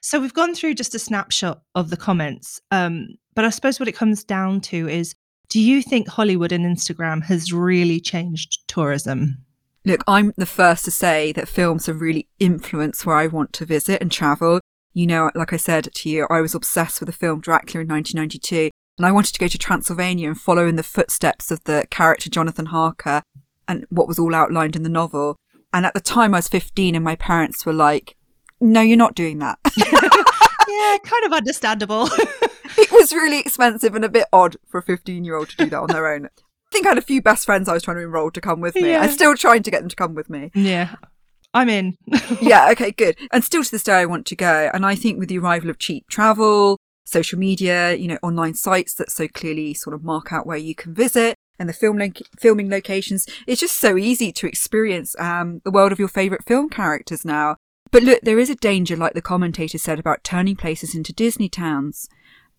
So 0.00 0.18
we've 0.20 0.32
gone 0.32 0.54
through 0.54 0.74
just 0.74 0.94
a 0.94 0.98
snapshot 0.98 1.60
of 1.74 1.90
the 1.90 1.96
comments. 1.96 2.60
Um, 2.70 3.08
but 3.34 3.44
I 3.44 3.50
suppose 3.50 3.78
what 3.78 3.88
it 3.88 3.94
comes 3.96 4.24
down 4.24 4.60
to 4.62 4.88
is 4.88 5.14
do 5.50 5.60
you 5.60 5.82
think 5.82 6.08
Hollywood 6.08 6.52
and 6.52 6.64
Instagram 6.64 7.22
has 7.24 7.52
really 7.52 8.00
changed 8.00 8.58
tourism? 8.68 9.38
Look, 9.84 10.02
I'm 10.06 10.32
the 10.36 10.46
first 10.46 10.84
to 10.86 10.90
say 10.90 11.32
that 11.32 11.48
films 11.48 11.86
have 11.86 12.00
really 12.00 12.28
influenced 12.38 13.06
where 13.06 13.16
I 13.16 13.26
want 13.26 13.52
to 13.54 13.64
visit 13.66 14.00
and 14.02 14.10
travel. 14.10 14.60
You 14.94 15.06
know, 15.06 15.30
like 15.34 15.52
I 15.52 15.56
said 15.56 15.88
to 15.92 16.08
you, 16.08 16.26
I 16.30 16.40
was 16.40 16.54
obsessed 16.54 17.00
with 17.00 17.08
the 17.08 17.12
film 17.12 17.40
Dracula 17.40 17.82
in 17.82 17.88
1992, 17.88 18.70
and 18.98 19.06
I 19.06 19.12
wanted 19.12 19.32
to 19.34 19.38
go 19.38 19.48
to 19.48 19.58
Transylvania 19.58 20.28
and 20.28 20.40
follow 20.40 20.66
in 20.66 20.76
the 20.76 20.82
footsteps 20.82 21.50
of 21.50 21.62
the 21.64 21.86
character 21.90 22.28
Jonathan 22.28 22.66
Harker 22.66 23.22
and 23.68 23.86
what 23.90 24.08
was 24.08 24.18
all 24.18 24.34
outlined 24.34 24.74
in 24.74 24.82
the 24.82 24.88
novel. 24.88 25.36
And 25.72 25.84
at 25.84 25.94
the 25.94 26.00
time, 26.00 26.34
I 26.34 26.38
was 26.38 26.48
15, 26.48 26.94
and 26.94 27.04
my 27.04 27.16
parents 27.16 27.64
were 27.66 27.74
like, 27.74 28.16
no, 28.60 28.80
you're 28.80 28.96
not 28.96 29.14
doing 29.14 29.38
that. 29.38 29.58
yeah, 29.76 30.96
kind 31.04 31.24
of 31.24 31.32
understandable. 31.32 32.08
it 32.78 32.90
was 32.90 33.12
really 33.12 33.38
expensive 33.38 33.94
and 33.94 34.04
a 34.04 34.08
bit 34.08 34.26
odd 34.32 34.56
for 34.66 34.78
a 34.78 34.82
15 34.82 35.24
year 35.24 35.36
old 35.36 35.50
to 35.50 35.56
do 35.56 35.66
that 35.66 35.78
on 35.78 35.88
their 35.88 36.12
own. 36.12 36.26
I 36.26 36.70
think 36.72 36.86
I 36.86 36.90
had 36.90 36.98
a 36.98 37.02
few 37.02 37.22
best 37.22 37.46
friends 37.46 37.68
I 37.68 37.72
was 37.72 37.82
trying 37.82 37.98
to 37.98 38.02
enroll 38.02 38.30
to 38.30 38.40
come 38.40 38.60
with 38.60 38.74
me. 38.74 38.90
Yeah. 38.90 39.02
I'm 39.02 39.10
still 39.10 39.36
trying 39.36 39.62
to 39.62 39.70
get 39.70 39.80
them 39.80 39.88
to 39.88 39.96
come 39.96 40.14
with 40.14 40.28
me. 40.28 40.50
yeah, 40.54 40.96
I'm 41.54 41.68
in. 41.68 41.96
yeah, 42.40 42.70
okay, 42.72 42.90
good. 42.90 43.16
And 43.32 43.42
still 43.42 43.64
to 43.64 43.70
this 43.70 43.82
day, 43.82 43.94
I 43.94 44.06
want 44.06 44.26
to 44.26 44.36
go. 44.36 44.70
And 44.72 44.84
I 44.84 44.94
think 44.94 45.18
with 45.18 45.28
the 45.28 45.38
arrival 45.38 45.70
of 45.70 45.78
cheap 45.78 46.08
travel, 46.08 46.78
social 47.04 47.38
media, 47.38 47.94
you 47.94 48.06
know, 48.06 48.18
online 48.22 48.54
sites 48.54 48.94
that 48.94 49.10
so 49.10 49.28
clearly 49.28 49.74
sort 49.74 49.94
of 49.94 50.04
mark 50.04 50.32
out 50.32 50.46
where 50.46 50.58
you 50.58 50.74
can 50.74 50.94
visit 50.94 51.34
and 51.58 51.68
the 51.68 51.72
film 51.72 51.98
lo- 51.98 52.08
filming 52.38 52.70
locations, 52.70 53.26
it's 53.46 53.60
just 53.60 53.78
so 53.78 53.96
easy 53.96 54.30
to 54.32 54.46
experience 54.46 55.16
um, 55.18 55.60
the 55.64 55.70
world 55.70 55.90
of 55.90 55.98
your 55.98 56.08
favorite 56.08 56.44
film 56.46 56.68
characters 56.68 57.24
now. 57.24 57.56
But 57.90 58.02
look, 58.02 58.20
there 58.22 58.38
is 58.38 58.50
a 58.50 58.54
danger, 58.54 58.96
like 58.96 59.14
the 59.14 59.22
commentator 59.22 59.78
said, 59.78 59.98
about 59.98 60.22
turning 60.22 60.56
places 60.56 60.94
into 60.94 61.12
Disney 61.12 61.48
towns. 61.48 62.08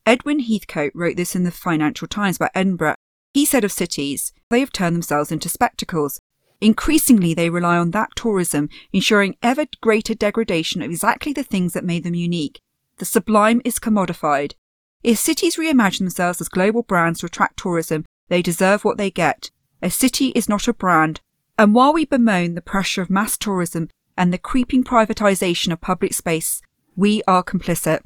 Edwin 0.05 0.39
Heathcote 0.39 0.91
wrote 0.95 1.17
this 1.17 1.35
in 1.35 1.43
the 1.43 1.51
Financial 1.51 2.07
Times 2.07 2.37
about 2.37 2.51
Edinburgh. 2.55 2.95
He 3.33 3.45
said 3.45 3.63
of 3.63 3.71
cities, 3.71 4.33
they 4.49 4.59
have 4.59 4.71
turned 4.71 4.95
themselves 4.95 5.31
into 5.31 5.49
spectacles. 5.49 6.19
Increasingly, 6.61 7.33
they 7.33 7.49
rely 7.49 7.77
on 7.77 7.91
that 7.91 8.15
tourism, 8.15 8.69
ensuring 8.91 9.37
ever 9.41 9.65
greater 9.81 10.13
degradation 10.13 10.81
of 10.81 10.91
exactly 10.91 11.31
the 11.31 11.43
things 11.43 11.73
that 11.73 11.85
made 11.85 12.03
them 12.03 12.15
unique. 12.15 12.59
The 12.97 13.05
sublime 13.05 13.61
is 13.63 13.79
commodified. 13.79 14.53
If 15.01 15.17
cities 15.17 15.55
reimagine 15.55 15.99
themselves 15.99 16.41
as 16.41 16.49
global 16.49 16.83
brands 16.83 17.21
to 17.21 17.27
attract 17.27 17.57
tourism, 17.57 18.05
they 18.27 18.41
deserve 18.41 18.83
what 18.83 18.97
they 18.97 19.09
get. 19.09 19.51
A 19.81 19.89
city 19.89 20.29
is 20.29 20.49
not 20.49 20.67
a 20.67 20.73
brand. 20.73 21.21
And 21.57 21.73
while 21.73 21.93
we 21.93 22.05
bemoan 22.05 22.55
the 22.55 22.61
pressure 22.61 23.01
of 23.01 23.09
mass 23.09 23.37
tourism 23.37 23.89
and 24.17 24.33
the 24.33 24.37
creeping 24.37 24.83
privatisation 24.83 25.71
of 25.71 25.79
public 25.79 26.13
space, 26.13 26.61
we 26.95 27.21
are 27.27 27.43
complicit. 27.43 28.01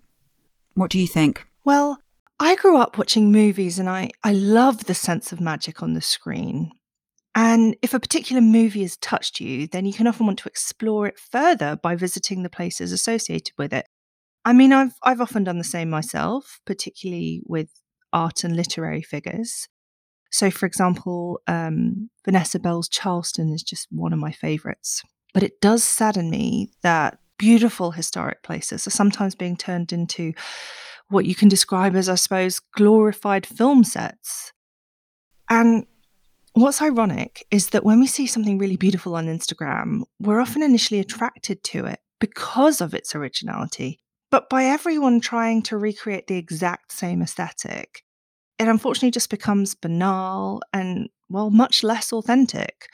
What 0.75 0.91
do 0.91 0.99
you 0.99 1.07
think? 1.07 1.47
Well, 1.63 1.99
I 2.39 2.55
grew 2.55 2.77
up 2.77 2.97
watching 2.97 3.31
movies 3.31 3.79
and 3.79 3.89
I, 3.89 4.11
I 4.23 4.33
love 4.33 4.85
the 4.85 4.93
sense 4.93 5.31
of 5.31 5.41
magic 5.41 5.81
on 5.81 5.93
the 5.93 6.01
screen. 6.01 6.71
And 7.35 7.75
if 7.81 7.93
a 7.93 7.99
particular 7.99 8.41
movie 8.41 8.83
has 8.83 8.97
touched 8.97 9.39
you, 9.39 9.67
then 9.67 9.85
you 9.85 9.93
can 9.93 10.07
often 10.07 10.27
want 10.27 10.39
to 10.39 10.49
explore 10.49 11.07
it 11.07 11.17
further 11.17 11.75
by 11.81 11.95
visiting 11.95 12.43
the 12.43 12.49
places 12.49 12.91
associated 12.91 13.53
with 13.57 13.73
it. 13.73 13.87
I 14.45 14.53
mean, 14.53 14.73
I've 14.73 14.93
I've 15.01 15.21
often 15.21 15.43
done 15.43 15.57
the 15.57 15.63
same 15.63 15.89
myself, 15.89 16.59
particularly 16.65 17.41
with 17.45 17.69
art 18.11 18.43
and 18.43 18.55
literary 18.55 19.01
figures. 19.01 19.67
So, 20.31 20.51
for 20.51 20.65
example, 20.65 21.41
um, 21.47 22.09
Vanessa 22.25 22.59
Bell's 22.59 22.89
Charleston 22.89 23.53
is 23.53 23.63
just 23.63 23.87
one 23.91 24.13
of 24.13 24.19
my 24.19 24.31
favourites. 24.31 25.03
But 25.33 25.43
it 25.43 25.61
does 25.61 25.83
sadden 25.83 26.29
me 26.29 26.71
that 26.81 27.19
beautiful 27.37 27.91
historic 27.91 28.43
places 28.43 28.85
are 28.85 28.91
sometimes 28.91 29.35
being 29.35 29.57
turned 29.57 29.91
into 29.91 30.33
what 31.09 31.25
you 31.25 31.35
can 31.35 31.49
describe 31.49 31.95
as, 31.95 32.09
I 32.09 32.15
suppose, 32.15 32.59
glorified 32.59 33.45
film 33.45 33.83
sets. 33.83 34.53
And 35.49 35.85
what's 36.53 36.81
ironic 36.81 37.45
is 37.51 37.69
that 37.69 37.83
when 37.83 37.99
we 37.99 38.07
see 38.07 38.27
something 38.27 38.57
really 38.57 38.77
beautiful 38.77 39.15
on 39.15 39.27
Instagram, 39.27 40.03
we're 40.19 40.39
often 40.39 40.63
initially 40.63 40.99
attracted 40.99 41.63
to 41.63 41.85
it 41.85 41.99
because 42.19 42.81
of 42.81 42.93
its 42.93 43.15
originality. 43.15 43.99
But 44.29 44.49
by 44.49 44.65
everyone 44.65 45.19
trying 45.19 45.61
to 45.63 45.77
recreate 45.77 46.27
the 46.27 46.37
exact 46.37 46.91
same 46.91 47.21
aesthetic, 47.21 48.03
it 48.57 48.67
unfortunately 48.67 49.11
just 49.11 49.29
becomes 49.29 49.75
banal 49.75 50.61
and, 50.71 51.09
well, 51.29 51.49
much 51.49 51.83
less 51.83 52.13
authentic. 52.13 52.87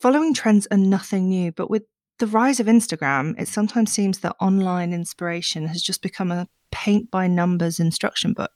Following 0.00 0.34
trends 0.34 0.66
are 0.70 0.78
nothing 0.78 1.28
new, 1.28 1.52
but 1.52 1.70
with 1.70 1.84
the 2.18 2.26
rise 2.26 2.60
of 2.60 2.66
Instagram, 2.66 3.38
it 3.40 3.48
sometimes 3.48 3.92
seems 3.92 4.20
that 4.20 4.36
online 4.40 4.92
inspiration 4.92 5.66
has 5.66 5.82
just 5.82 6.02
become 6.02 6.30
a 6.30 6.48
paint 6.70 7.10
by 7.10 7.26
numbers 7.26 7.80
instruction 7.80 8.32
book. 8.32 8.52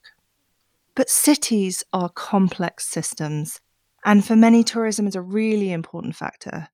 But 0.94 1.10
cities 1.10 1.82
are 1.92 2.08
complex 2.08 2.86
systems, 2.86 3.60
and 4.04 4.24
for 4.24 4.36
many, 4.36 4.62
tourism 4.64 5.06
is 5.06 5.14
a 5.14 5.22
really 5.22 5.72
important 5.72 6.16
factor. 6.16 6.68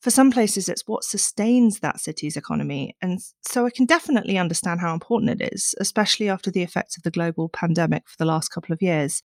For 0.00 0.10
some 0.10 0.32
places, 0.32 0.68
it's 0.68 0.86
what 0.86 1.04
sustains 1.04 1.78
that 1.78 2.00
city's 2.00 2.36
economy, 2.36 2.96
and 3.00 3.20
so 3.42 3.66
I 3.66 3.70
can 3.70 3.86
definitely 3.86 4.36
understand 4.36 4.80
how 4.80 4.92
important 4.92 5.40
it 5.40 5.52
is, 5.52 5.74
especially 5.78 6.28
after 6.28 6.50
the 6.50 6.62
effects 6.62 6.96
of 6.96 7.04
the 7.04 7.10
global 7.10 7.48
pandemic 7.48 8.08
for 8.08 8.16
the 8.18 8.24
last 8.24 8.48
couple 8.48 8.72
of 8.72 8.82
years. 8.82 9.22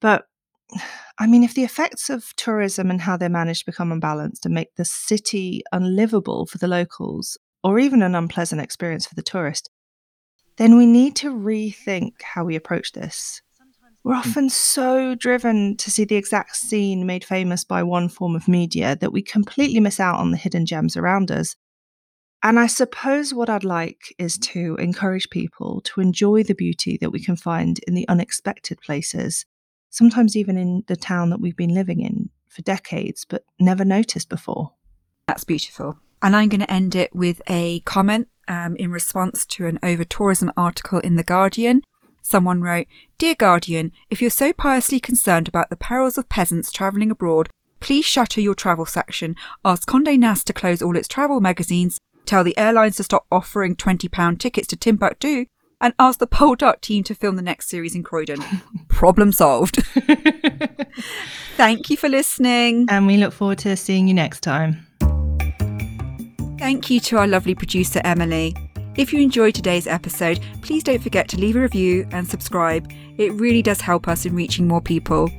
But 0.00 0.26
I 1.18 1.26
mean, 1.26 1.44
if 1.44 1.54
the 1.54 1.64
effects 1.64 2.10
of 2.10 2.34
tourism 2.36 2.90
and 2.90 3.00
how 3.00 3.16
they're 3.16 3.28
managed 3.28 3.66
become 3.66 3.92
unbalanced 3.92 4.44
and 4.44 4.54
make 4.54 4.74
the 4.76 4.84
city 4.84 5.62
unlivable 5.72 6.46
for 6.46 6.58
the 6.58 6.68
locals, 6.68 7.38
or 7.62 7.78
even 7.78 8.02
an 8.02 8.14
unpleasant 8.14 8.60
experience 8.60 9.06
for 9.06 9.14
the 9.14 9.22
tourist, 9.22 9.70
then 10.56 10.76
we 10.76 10.86
need 10.86 11.16
to 11.16 11.34
rethink 11.34 12.22
how 12.22 12.44
we 12.44 12.56
approach 12.56 12.92
this. 12.92 13.42
We're 14.04 14.14
often 14.14 14.50
so 14.50 15.14
driven 15.14 15.78
to 15.78 15.90
see 15.90 16.04
the 16.04 16.16
exact 16.16 16.56
scene 16.56 17.06
made 17.06 17.24
famous 17.24 17.64
by 17.64 17.82
one 17.82 18.10
form 18.10 18.36
of 18.36 18.46
media 18.46 18.96
that 19.00 19.14
we 19.14 19.22
completely 19.22 19.80
miss 19.80 19.98
out 19.98 20.20
on 20.20 20.30
the 20.30 20.36
hidden 20.36 20.66
gems 20.66 20.94
around 20.94 21.30
us. 21.30 21.56
And 22.42 22.58
I 22.60 22.66
suppose 22.66 23.32
what 23.32 23.48
I'd 23.48 23.64
like 23.64 24.14
is 24.18 24.36
to 24.38 24.76
encourage 24.78 25.30
people 25.30 25.80
to 25.84 26.02
enjoy 26.02 26.42
the 26.42 26.54
beauty 26.54 26.98
that 27.00 27.12
we 27.12 27.24
can 27.24 27.34
find 27.34 27.80
in 27.88 27.94
the 27.94 28.06
unexpected 28.06 28.78
places, 28.82 29.46
sometimes 29.88 30.36
even 30.36 30.58
in 30.58 30.84
the 30.86 30.96
town 30.96 31.30
that 31.30 31.40
we've 31.40 31.56
been 31.56 31.72
living 31.72 32.00
in 32.00 32.28
for 32.46 32.60
decades 32.60 33.24
but 33.26 33.44
never 33.58 33.86
noticed 33.86 34.28
before. 34.28 34.74
That's 35.26 35.44
beautiful. 35.44 35.98
And 36.20 36.36
I'm 36.36 36.50
going 36.50 36.60
to 36.60 36.70
end 36.70 36.94
it 36.94 37.14
with 37.16 37.40
a 37.48 37.80
comment 37.80 38.28
um, 38.48 38.76
in 38.76 38.90
response 38.90 39.46
to 39.46 39.66
an 39.66 39.78
over 39.82 40.04
tourism 40.04 40.52
article 40.58 40.98
in 40.98 41.16
The 41.16 41.24
Guardian. 41.24 41.80
Someone 42.24 42.62
wrote, 42.62 42.86
Dear 43.18 43.34
Guardian, 43.34 43.92
if 44.08 44.22
you're 44.22 44.30
so 44.30 44.54
piously 44.54 44.98
concerned 44.98 45.46
about 45.46 45.68
the 45.68 45.76
perils 45.76 46.16
of 46.16 46.30
peasants 46.30 46.72
travelling 46.72 47.10
abroad, 47.10 47.50
please 47.80 48.06
shutter 48.06 48.40
your 48.40 48.54
travel 48.54 48.86
section, 48.86 49.36
ask 49.62 49.86
Condé 49.86 50.18
Nast 50.18 50.46
to 50.46 50.54
close 50.54 50.80
all 50.80 50.96
its 50.96 51.06
travel 51.06 51.42
magazines, 51.42 52.00
tell 52.24 52.42
the 52.42 52.56
airlines 52.56 52.96
to 52.96 53.04
stop 53.04 53.26
offering 53.30 53.76
£20 53.76 54.38
tickets 54.38 54.66
to 54.68 54.76
Timbuktu, 54.76 55.44
and 55.82 55.92
ask 55.98 56.18
the 56.18 56.26
Poldark 56.26 56.80
team 56.80 57.04
to 57.04 57.14
film 57.14 57.36
the 57.36 57.42
next 57.42 57.68
series 57.68 57.94
in 57.94 58.02
Croydon. 58.02 58.42
Problem 58.88 59.30
solved. 59.30 59.84
Thank 61.58 61.90
you 61.90 61.98
for 61.98 62.08
listening. 62.08 62.86
And 62.88 63.06
we 63.06 63.18
look 63.18 63.34
forward 63.34 63.58
to 63.58 63.76
seeing 63.76 64.08
you 64.08 64.14
next 64.14 64.40
time. 64.40 64.86
Thank 66.58 66.88
you 66.88 67.00
to 67.00 67.18
our 67.18 67.26
lovely 67.26 67.54
producer, 67.54 68.00
Emily. 68.02 68.56
If 68.96 69.12
you 69.12 69.20
enjoyed 69.20 69.56
today's 69.56 69.88
episode, 69.88 70.38
please 70.62 70.84
don't 70.84 71.02
forget 71.02 71.26
to 71.28 71.36
leave 71.36 71.56
a 71.56 71.60
review 71.60 72.06
and 72.12 72.28
subscribe. 72.28 72.88
It 73.18 73.32
really 73.32 73.60
does 73.60 73.80
help 73.80 74.06
us 74.06 74.24
in 74.24 74.36
reaching 74.36 74.68
more 74.68 74.80
people. 74.80 75.32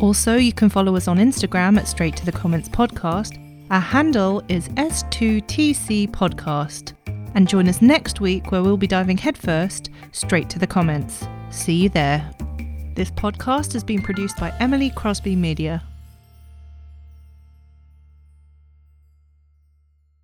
Also, 0.00 0.34
you 0.34 0.52
can 0.52 0.68
follow 0.68 0.96
us 0.96 1.06
on 1.06 1.18
Instagram 1.18 1.78
at 1.78 1.86
Straight 1.86 2.16
to 2.16 2.26
the 2.26 2.32
Comments 2.32 2.68
Podcast. 2.68 3.40
Our 3.70 3.78
handle 3.78 4.42
is 4.48 4.68
S2TC 4.70 6.10
Podcast. 6.10 6.94
And 7.36 7.48
join 7.48 7.68
us 7.68 7.80
next 7.80 8.20
week 8.20 8.50
where 8.50 8.64
we'll 8.64 8.76
be 8.76 8.88
diving 8.88 9.18
headfirst 9.18 9.90
straight 10.10 10.50
to 10.50 10.58
the 10.58 10.66
comments. 10.66 11.28
See 11.50 11.74
you 11.74 11.88
there. 11.88 12.28
This 12.96 13.12
podcast 13.12 13.72
has 13.74 13.84
been 13.84 14.02
produced 14.02 14.38
by 14.38 14.52
Emily 14.58 14.90
Crosby 14.90 15.36
Media. 15.36 15.80